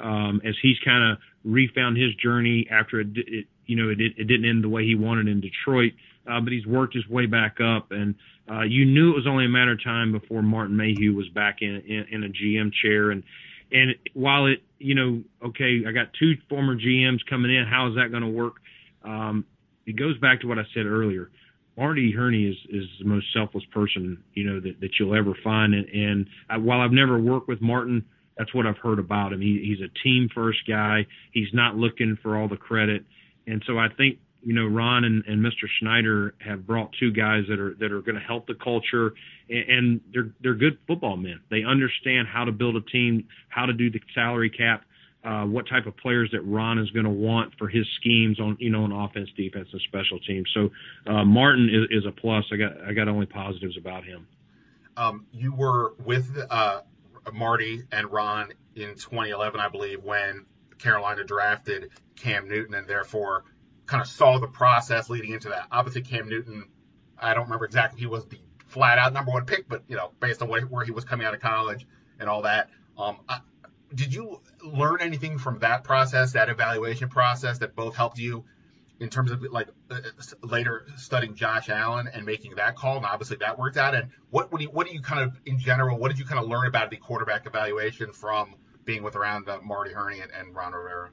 um, 0.00 0.40
as 0.44 0.54
he's 0.62 0.78
kind 0.84 1.12
of 1.12 1.18
refound 1.44 1.96
his 1.96 2.14
journey 2.16 2.66
after 2.70 3.00
it, 3.00 3.08
it 3.14 3.46
you 3.66 3.76
know 3.76 3.90
it, 3.90 4.00
it 4.00 4.24
didn't 4.24 4.48
end 4.48 4.64
the 4.64 4.68
way 4.68 4.84
he 4.84 4.94
wanted 4.94 5.28
in 5.28 5.40
Detroit, 5.40 5.92
uh, 6.30 6.40
but 6.40 6.52
he's 6.52 6.66
worked 6.66 6.94
his 6.94 7.06
way 7.08 7.26
back 7.26 7.58
up, 7.60 7.92
and 7.92 8.14
uh, 8.50 8.62
you 8.62 8.84
knew 8.84 9.12
it 9.12 9.16
was 9.16 9.26
only 9.26 9.44
a 9.44 9.48
matter 9.48 9.72
of 9.72 9.82
time 9.82 10.12
before 10.12 10.42
Martin 10.42 10.76
Mayhew 10.76 11.14
was 11.14 11.28
back 11.28 11.58
in, 11.60 11.82
in 11.86 12.06
in 12.10 12.24
a 12.24 12.28
GM 12.28 12.72
chair, 12.82 13.10
and 13.10 13.22
and 13.72 13.94
while 14.14 14.46
it 14.46 14.62
you 14.78 14.94
know 14.94 15.22
okay, 15.46 15.82
I 15.86 15.92
got 15.92 16.08
two 16.18 16.34
former 16.48 16.76
GMs 16.76 17.20
coming 17.28 17.54
in, 17.54 17.66
how 17.66 17.88
is 17.88 17.96
that 17.96 18.10
going 18.10 18.22
to 18.22 18.28
work? 18.28 18.54
Um, 19.04 19.44
it 19.86 19.96
goes 19.96 20.18
back 20.18 20.40
to 20.42 20.46
what 20.46 20.58
I 20.58 20.64
said 20.74 20.86
earlier. 20.86 21.30
Marty 21.76 22.12
Hurney 22.12 22.44
is, 22.44 22.56
is 22.68 22.84
the 22.98 23.06
most 23.06 23.26
selfless 23.32 23.64
person 23.72 24.22
you 24.34 24.44
know 24.44 24.60
that, 24.60 24.80
that 24.80 24.90
you'll 24.98 25.14
ever 25.14 25.34
find, 25.42 25.74
and, 25.74 25.88
and 25.88 26.26
I, 26.48 26.58
while 26.58 26.80
I've 26.80 26.92
never 26.92 27.18
worked 27.18 27.48
with 27.48 27.62
Martin, 27.62 28.04
that's 28.40 28.54
what 28.54 28.66
I've 28.66 28.78
heard 28.78 28.98
about 28.98 29.34
him. 29.34 29.42
He, 29.42 29.62
he's 29.62 29.86
a 29.86 29.92
team 30.02 30.30
first 30.34 30.60
guy. 30.66 31.06
He's 31.30 31.52
not 31.52 31.76
looking 31.76 32.16
for 32.22 32.38
all 32.38 32.48
the 32.48 32.56
credit, 32.56 33.04
and 33.46 33.62
so 33.66 33.78
I 33.78 33.88
think 33.94 34.18
you 34.42 34.54
know 34.54 34.64
Ron 34.64 35.04
and, 35.04 35.22
and 35.26 35.44
Mr. 35.44 35.68
Snyder 35.78 36.34
have 36.40 36.66
brought 36.66 36.94
two 36.98 37.12
guys 37.12 37.44
that 37.50 37.60
are 37.60 37.74
that 37.80 37.92
are 37.92 38.00
going 38.00 38.14
to 38.14 38.26
help 38.26 38.46
the 38.46 38.54
culture, 38.54 39.12
and, 39.50 39.68
and 39.68 40.00
they're 40.14 40.30
they're 40.40 40.54
good 40.54 40.78
football 40.86 41.18
men. 41.18 41.40
They 41.50 41.64
understand 41.64 42.28
how 42.28 42.46
to 42.46 42.52
build 42.52 42.76
a 42.76 42.80
team, 42.80 43.28
how 43.50 43.66
to 43.66 43.74
do 43.74 43.90
the 43.90 44.00
salary 44.14 44.48
cap, 44.48 44.84
uh, 45.22 45.44
what 45.44 45.68
type 45.68 45.84
of 45.84 45.94
players 45.98 46.30
that 46.32 46.40
Ron 46.40 46.78
is 46.78 46.88
going 46.92 47.04
to 47.04 47.10
want 47.10 47.52
for 47.58 47.68
his 47.68 47.84
schemes 48.00 48.40
on 48.40 48.56
you 48.58 48.70
know 48.70 48.84
on 48.84 48.92
offense, 48.92 49.28
defense, 49.36 49.68
and 49.70 49.82
special 49.82 50.18
teams. 50.18 50.48
So 50.54 50.70
uh, 51.06 51.26
Martin 51.26 51.68
is, 51.68 51.98
is, 51.98 52.06
a 52.06 52.12
plus. 52.12 52.46
I 52.50 52.56
got 52.56 52.72
I 52.88 52.94
got 52.94 53.06
only 53.06 53.26
positives 53.26 53.76
about 53.76 54.04
him. 54.04 54.26
Um, 54.96 55.26
you 55.30 55.54
were 55.54 55.92
with 56.06 56.26
uh, 56.48 56.80
Marty 57.32 57.82
and 57.92 58.10
Ron 58.10 58.52
in 58.74 58.94
2011, 58.94 59.60
I 59.60 59.68
believe, 59.68 60.02
when 60.02 60.46
Carolina 60.78 61.24
drafted 61.24 61.90
Cam 62.16 62.48
Newton, 62.48 62.74
and 62.74 62.86
therefore 62.86 63.44
kind 63.86 64.00
of 64.00 64.08
saw 64.08 64.38
the 64.38 64.48
process 64.48 65.10
leading 65.10 65.32
into 65.32 65.48
that. 65.50 65.66
Obviously, 65.70 66.02
Cam 66.02 66.28
Newton, 66.28 66.68
I 67.18 67.34
don't 67.34 67.44
remember 67.44 67.64
exactly 67.64 68.00
he 68.00 68.06
was 68.06 68.26
the 68.26 68.38
flat 68.66 68.98
out 68.98 69.12
number 69.12 69.32
one 69.32 69.44
pick, 69.46 69.68
but 69.68 69.82
you 69.88 69.96
know 69.96 70.12
based 70.20 70.42
on 70.42 70.48
where, 70.48 70.62
where 70.62 70.84
he 70.84 70.92
was 70.92 71.04
coming 71.04 71.26
out 71.26 71.34
of 71.34 71.40
college 71.40 71.86
and 72.18 72.28
all 72.28 72.42
that. 72.42 72.70
Um, 72.96 73.18
I, 73.28 73.40
did 73.94 74.14
you 74.14 74.40
learn 74.64 74.98
anything 75.00 75.38
from 75.38 75.58
that 75.60 75.84
process, 75.84 76.32
that 76.32 76.48
evaluation 76.48 77.08
process, 77.08 77.58
that 77.58 77.74
both 77.74 77.96
helped 77.96 78.18
you 78.18 78.44
in 79.00 79.08
terms 79.08 79.30
of 79.30 79.42
like 79.50 79.68
uh, 79.90 79.98
later 80.42 80.86
studying 80.96 81.34
Josh 81.34 81.68
Allen 81.68 82.08
and 82.12 82.24
making 82.24 82.54
that 82.56 82.76
call? 82.76 82.98
And 82.98 83.06
obviously 83.06 83.38
that 83.38 83.58
worked 83.58 83.76
out. 83.76 83.94
And 83.94 84.10
what 84.30 84.52
what 84.52 84.58
do 84.58 84.64
you, 84.64 84.70
what 84.70 84.86
do 84.86 84.92
you 84.92 85.00
kind 85.00 85.22
of 85.22 85.40
in 85.46 85.58
general? 85.58 85.98
What 85.98 86.08
did 86.08 86.18
you 86.18 86.24
kind 86.24 86.38
of 86.38 86.48
learn 86.48 86.66
about 86.66 86.90
the 86.90 86.96
quarterback 86.96 87.46
evaluation 87.46 88.12
from 88.12 88.54
being 88.84 89.02
with 89.02 89.16
around 89.16 89.48
uh, 89.48 89.58
Marty 89.62 89.92
Hurney 89.92 90.20
and, 90.20 90.30
and, 90.30 90.54
Ron 90.54 90.72
Rivera? 90.72 91.10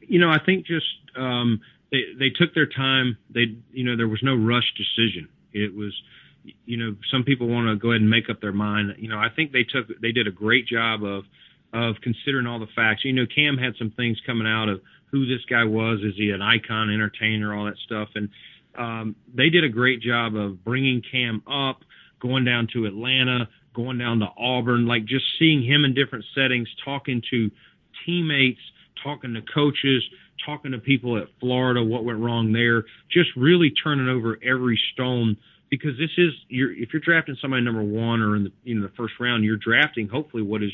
You 0.00 0.20
know, 0.20 0.30
I 0.30 0.38
think 0.44 0.66
just 0.66 0.86
um, 1.16 1.60
they 1.90 2.02
they 2.18 2.30
took 2.30 2.54
their 2.54 2.66
time. 2.66 3.18
They 3.28 3.56
you 3.72 3.84
know 3.84 3.96
there 3.96 4.08
was 4.08 4.20
no 4.22 4.34
rush 4.34 4.72
decision. 4.76 5.28
It 5.52 5.74
was 5.74 5.92
you 6.64 6.76
know 6.76 6.96
some 7.10 7.24
people 7.24 7.48
want 7.48 7.68
to 7.68 7.76
go 7.76 7.90
ahead 7.90 8.02
and 8.02 8.10
make 8.10 8.30
up 8.30 8.40
their 8.40 8.52
mind. 8.52 8.94
You 8.98 9.08
know, 9.08 9.18
I 9.18 9.28
think 9.34 9.52
they 9.52 9.64
took 9.64 9.88
they 10.00 10.12
did 10.12 10.26
a 10.26 10.32
great 10.32 10.66
job 10.66 11.02
of 11.02 11.24
of 11.74 11.96
considering 12.02 12.46
all 12.46 12.60
the 12.60 12.68
facts. 12.74 13.04
You 13.04 13.12
know, 13.12 13.26
Cam 13.26 13.58
had 13.58 13.74
some 13.76 13.90
things 13.90 14.16
coming 14.24 14.46
out 14.46 14.68
of 14.68 14.80
who 15.10 15.26
this 15.26 15.44
guy 15.50 15.64
was. 15.64 16.00
Is 16.00 16.14
he 16.16 16.30
an 16.30 16.40
icon, 16.40 16.88
entertainer, 16.88 17.54
all 17.54 17.66
that 17.66 17.76
stuff? 17.84 18.08
And 18.14 18.28
um, 18.78 19.16
they 19.34 19.50
did 19.50 19.64
a 19.64 19.68
great 19.68 20.00
job 20.00 20.36
of 20.36 20.64
bringing 20.64 21.02
Cam 21.10 21.42
up, 21.50 21.80
going 22.20 22.44
down 22.44 22.68
to 22.72 22.86
Atlanta, 22.86 23.48
going 23.74 23.98
down 23.98 24.20
to 24.20 24.28
Auburn, 24.38 24.86
like 24.86 25.04
just 25.04 25.24
seeing 25.38 25.64
him 25.64 25.84
in 25.84 25.94
different 25.94 26.24
settings, 26.34 26.68
talking 26.84 27.20
to 27.30 27.50
teammates, 28.06 28.60
talking 29.02 29.34
to 29.34 29.42
coaches, 29.52 30.02
talking 30.46 30.72
to 30.72 30.78
people 30.78 31.18
at 31.18 31.26
Florida, 31.40 31.82
what 31.82 32.04
went 32.04 32.20
wrong 32.20 32.52
there, 32.52 32.84
just 33.10 33.30
really 33.36 33.72
turning 33.82 34.08
over 34.08 34.38
every 34.44 34.80
stone 34.92 35.36
because 35.70 35.98
this 35.98 36.10
is 36.18 36.30
you're 36.48 36.72
if 36.72 36.92
you're 36.92 37.02
drafting 37.02 37.36
somebody 37.40 37.62
number 37.62 37.82
one 37.82 38.20
or 38.20 38.36
in 38.36 38.44
the 38.44 38.52
you 38.62 38.76
know 38.76 38.86
the 38.86 38.92
first 38.96 39.14
round, 39.18 39.44
you're 39.44 39.56
drafting 39.56 40.08
hopefully 40.08 40.42
what 40.42 40.62
is 40.62 40.70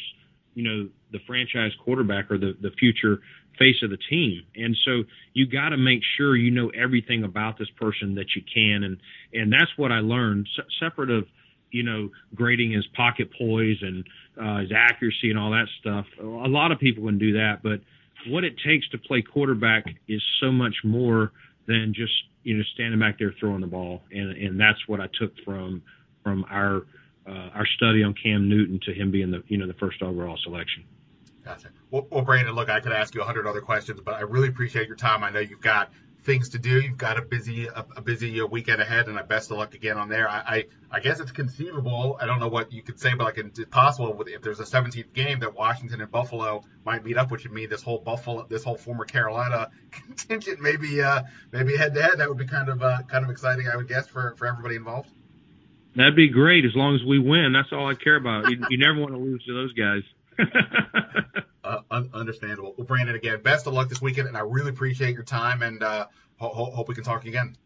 you 0.54 0.64
know 0.64 0.88
the 1.12 1.18
franchise 1.26 1.72
quarterback 1.84 2.30
or 2.30 2.38
the 2.38 2.56
the 2.60 2.70
future 2.78 3.20
face 3.58 3.76
of 3.82 3.90
the 3.90 3.98
team. 4.08 4.42
And 4.56 4.76
so 4.84 5.02
you 5.34 5.46
got 5.46 5.70
to 5.70 5.76
make 5.76 6.00
sure 6.16 6.36
you 6.36 6.50
know 6.50 6.70
everything 6.70 7.24
about 7.24 7.58
this 7.58 7.68
person 7.78 8.14
that 8.14 8.26
you 8.34 8.42
can 8.52 8.84
and 8.84 8.96
and 9.32 9.52
that's 9.52 9.70
what 9.76 9.92
I 9.92 10.00
learned 10.00 10.48
Se- 10.56 10.62
separate 10.80 11.10
of 11.10 11.26
you 11.70 11.82
know 11.82 12.10
grading 12.34 12.72
his 12.72 12.86
pocket 12.96 13.30
poise 13.36 13.78
and 13.82 14.04
uh, 14.40 14.60
his 14.60 14.70
accuracy 14.74 15.30
and 15.30 15.38
all 15.38 15.50
that 15.50 15.66
stuff. 15.80 16.06
A 16.20 16.24
lot 16.24 16.72
of 16.72 16.78
people 16.78 17.04
can 17.04 17.18
do 17.18 17.34
that, 17.34 17.62
but 17.62 17.80
what 18.28 18.44
it 18.44 18.54
takes 18.64 18.88
to 18.90 18.98
play 18.98 19.22
quarterback 19.22 19.84
is 20.08 20.22
so 20.40 20.50
much 20.52 20.74
more 20.84 21.32
than 21.66 21.92
just 21.94 22.12
you 22.42 22.56
know 22.56 22.62
standing 22.74 22.98
back 22.98 23.18
there 23.18 23.34
throwing 23.38 23.60
the 23.60 23.66
ball, 23.66 24.02
and 24.10 24.30
and 24.32 24.58
that's 24.58 24.86
what 24.86 25.00
I 25.00 25.08
took 25.18 25.32
from 25.44 25.82
from 26.22 26.44
our 26.50 26.82
uh, 27.30 27.50
our 27.54 27.66
study 27.76 28.02
on 28.02 28.14
Cam 28.14 28.48
Newton 28.48 28.80
to 28.84 28.92
him 28.92 29.10
being 29.10 29.30
the 29.30 29.42
you 29.48 29.58
know 29.58 29.66
the 29.66 29.74
first 29.74 30.02
overall 30.02 30.38
selection. 30.42 30.84
Gotcha. 31.44 31.68
Well, 31.90 32.06
well, 32.10 32.22
Brandon, 32.22 32.54
look, 32.54 32.68
I 32.68 32.80
could 32.80 32.92
ask 32.92 33.14
you 33.14 33.22
a 33.22 33.24
hundred 33.24 33.46
other 33.46 33.60
questions, 33.60 34.00
but 34.04 34.14
I 34.14 34.20
really 34.20 34.48
appreciate 34.48 34.88
your 34.88 34.96
time. 34.96 35.24
I 35.24 35.30
know 35.30 35.40
you've 35.40 35.60
got 35.60 35.90
things 36.22 36.50
to 36.50 36.58
do. 36.58 36.80
You've 36.80 36.98
got 36.98 37.18
a 37.18 37.22
busy 37.22 37.66
a, 37.66 37.84
a 37.96 38.02
busy 38.02 38.42
weekend 38.42 38.82
ahead, 38.82 39.06
and 39.06 39.18
I 39.18 39.22
best 39.22 39.50
of 39.50 39.56
luck 39.56 39.74
again 39.74 39.96
on 39.96 40.08
there. 40.08 40.28
I, 40.28 40.38
I, 40.38 40.64
I 40.90 41.00
guess 41.00 41.20
it's 41.20 41.32
conceivable. 41.32 42.18
I 42.20 42.26
don't 42.26 42.40
know 42.40 42.48
what 42.48 42.72
you 42.72 42.82
could 42.82 43.00
say, 43.00 43.14
but 43.14 43.24
like 43.24 43.38
it's 43.38 43.60
possible 43.70 44.12
with, 44.12 44.28
if 44.28 44.42
there's 44.42 44.60
a 44.60 44.64
17th 44.64 45.12
game 45.14 45.40
that 45.40 45.54
Washington 45.54 46.00
and 46.00 46.10
Buffalo 46.10 46.64
might 46.84 47.04
meet 47.04 47.16
up, 47.16 47.30
which 47.30 47.44
would 47.44 47.52
mean 47.52 47.68
this 47.70 47.82
whole 47.82 47.98
Buffalo, 47.98 48.46
this 48.48 48.64
whole 48.64 48.76
former 48.76 49.04
Carolina 49.04 49.70
contingent 49.90 50.60
maybe 50.60 51.00
uh, 51.00 51.22
maybe 51.52 51.76
head 51.76 51.94
to 51.94 52.02
head. 52.02 52.18
That 52.18 52.28
would 52.28 52.38
be 52.38 52.46
kind 52.46 52.68
of 52.68 52.82
uh, 52.82 53.02
kind 53.08 53.24
of 53.24 53.30
exciting, 53.30 53.68
I 53.68 53.76
would 53.76 53.88
guess, 53.88 54.06
for 54.06 54.34
for 54.36 54.46
everybody 54.46 54.76
involved. 54.76 55.10
That'd 55.96 56.16
be 56.16 56.28
great 56.28 56.64
as 56.64 56.74
long 56.74 56.94
as 56.94 57.02
we 57.04 57.18
win. 57.18 57.52
That's 57.52 57.72
all 57.72 57.88
I 57.88 57.94
care 57.94 58.16
about. 58.16 58.50
You, 58.50 58.64
you 58.70 58.78
never 58.78 58.98
want 59.00 59.12
to 59.12 59.18
lose 59.18 59.44
to 59.44 59.54
those 59.54 59.72
guys. 59.72 60.02
uh, 61.64 61.80
un- 61.90 62.10
understandable. 62.14 62.74
Well, 62.76 62.86
Brandon, 62.86 63.14
again, 63.16 63.42
best 63.42 63.66
of 63.66 63.72
luck 63.74 63.88
this 63.88 64.00
weekend, 64.00 64.28
and 64.28 64.36
I 64.36 64.40
really 64.40 64.70
appreciate 64.70 65.14
your 65.14 65.24
time, 65.24 65.62
and 65.62 65.82
uh, 65.82 66.06
ho- 66.38 66.70
hope 66.70 66.88
we 66.88 66.94
can 66.94 67.04
talk 67.04 67.24
again. 67.24 67.56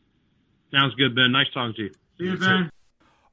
Sounds 0.72 0.94
good, 0.94 1.14
Ben. 1.14 1.32
Nice 1.32 1.46
talking 1.52 1.74
to 1.76 1.82
you. 1.82 1.90
See 2.18 2.24
you, 2.24 2.38
Ben. 2.38 2.70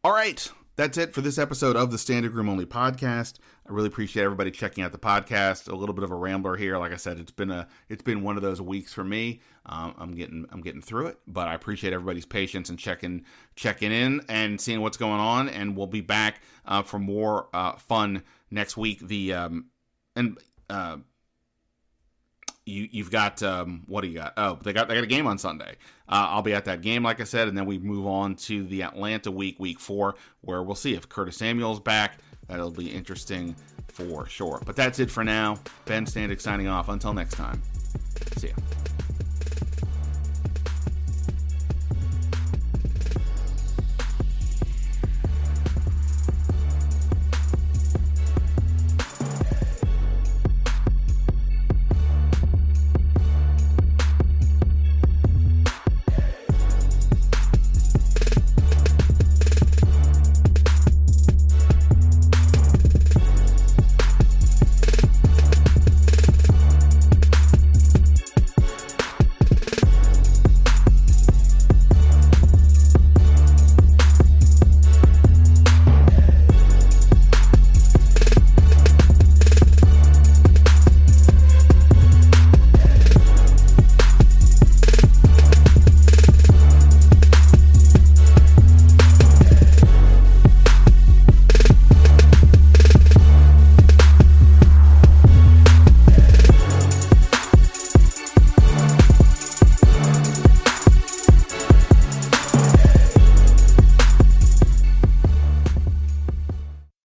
All 0.03 0.11
right. 0.11 0.51
That's 0.77 0.97
it 0.97 1.13
for 1.13 1.19
this 1.19 1.37
episode 1.37 1.75
of 1.75 1.91
the 1.91 1.97
Standig 1.97 2.33
Room 2.33 2.47
Only 2.47 2.65
podcast. 2.65 3.39
I 3.67 3.73
really 3.73 3.87
appreciate 3.87 4.23
everybody 4.23 4.51
checking 4.51 4.83
out 4.83 4.93
the 4.93 4.97
podcast. 4.97 5.69
A 5.69 5.75
little 5.75 5.93
bit 5.93 6.05
of 6.05 6.11
a 6.11 6.15
rambler 6.15 6.55
here. 6.55 6.77
Like 6.77 6.93
I 6.93 6.95
said, 6.95 7.19
it's 7.19 7.31
been 7.31 7.51
a 7.51 7.67
it's 7.89 8.01
been 8.01 8.23
one 8.23 8.37
of 8.37 8.41
those 8.41 8.61
weeks 8.61 8.93
for 8.93 9.03
me. 9.03 9.41
Um, 9.65 9.93
I'm 9.97 10.11
getting 10.13 10.45
I'm 10.49 10.61
getting 10.61 10.81
through 10.81 11.07
it, 11.07 11.19
but 11.27 11.49
I 11.49 11.55
appreciate 11.55 11.91
everybody's 11.91 12.25
patience 12.25 12.69
and 12.69 12.79
checking 12.79 13.25
checking 13.55 13.91
in 13.91 14.21
and 14.29 14.61
seeing 14.61 14.79
what's 14.79 14.97
going 14.97 15.19
on. 15.19 15.49
And 15.49 15.75
we'll 15.75 15.87
be 15.87 16.01
back 16.01 16.41
uh, 16.65 16.83
for 16.83 16.99
more 16.99 17.49
uh, 17.53 17.73
fun 17.73 18.23
next 18.49 18.77
week. 18.77 19.05
The 19.05 19.33
um, 19.33 19.65
and 20.15 20.37
uh, 20.69 20.97
you 22.71 22.87
you've 22.91 23.11
got 23.11 23.43
um, 23.43 23.83
what 23.87 24.01
do 24.01 24.07
you 24.07 24.15
got? 24.15 24.33
Oh, 24.37 24.57
they 24.63 24.73
got 24.73 24.87
they 24.87 24.95
got 24.95 25.03
a 25.03 25.07
game 25.07 25.27
on 25.27 25.37
Sunday. 25.37 25.75
Uh, 26.07 26.27
I'll 26.29 26.41
be 26.41 26.53
at 26.53 26.65
that 26.65 26.81
game, 26.81 27.03
like 27.03 27.21
I 27.21 27.23
said, 27.25 27.47
and 27.47 27.57
then 27.57 27.65
we 27.65 27.77
move 27.77 28.07
on 28.07 28.35
to 28.35 28.65
the 28.65 28.83
Atlanta 28.83 29.31
week, 29.31 29.59
week 29.59 29.79
four, 29.79 30.15
where 30.41 30.61
we'll 30.63 30.75
see 30.75 30.93
if 30.93 31.07
Curtis 31.07 31.37
Samuel's 31.37 31.79
back. 31.79 32.17
That'll 32.47 32.71
be 32.71 32.89
interesting 32.89 33.55
for 33.87 34.27
sure. 34.27 34.61
But 34.65 34.75
that's 34.75 34.99
it 34.99 35.09
for 35.09 35.23
now. 35.23 35.57
Ben 35.85 36.05
Standig 36.05 36.41
signing 36.41 36.67
off. 36.67 36.89
Until 36.89 37.13
next 37.13 37.35
time, 37.35 37.61
see 38.37 38.49
ya. 38.49 38.53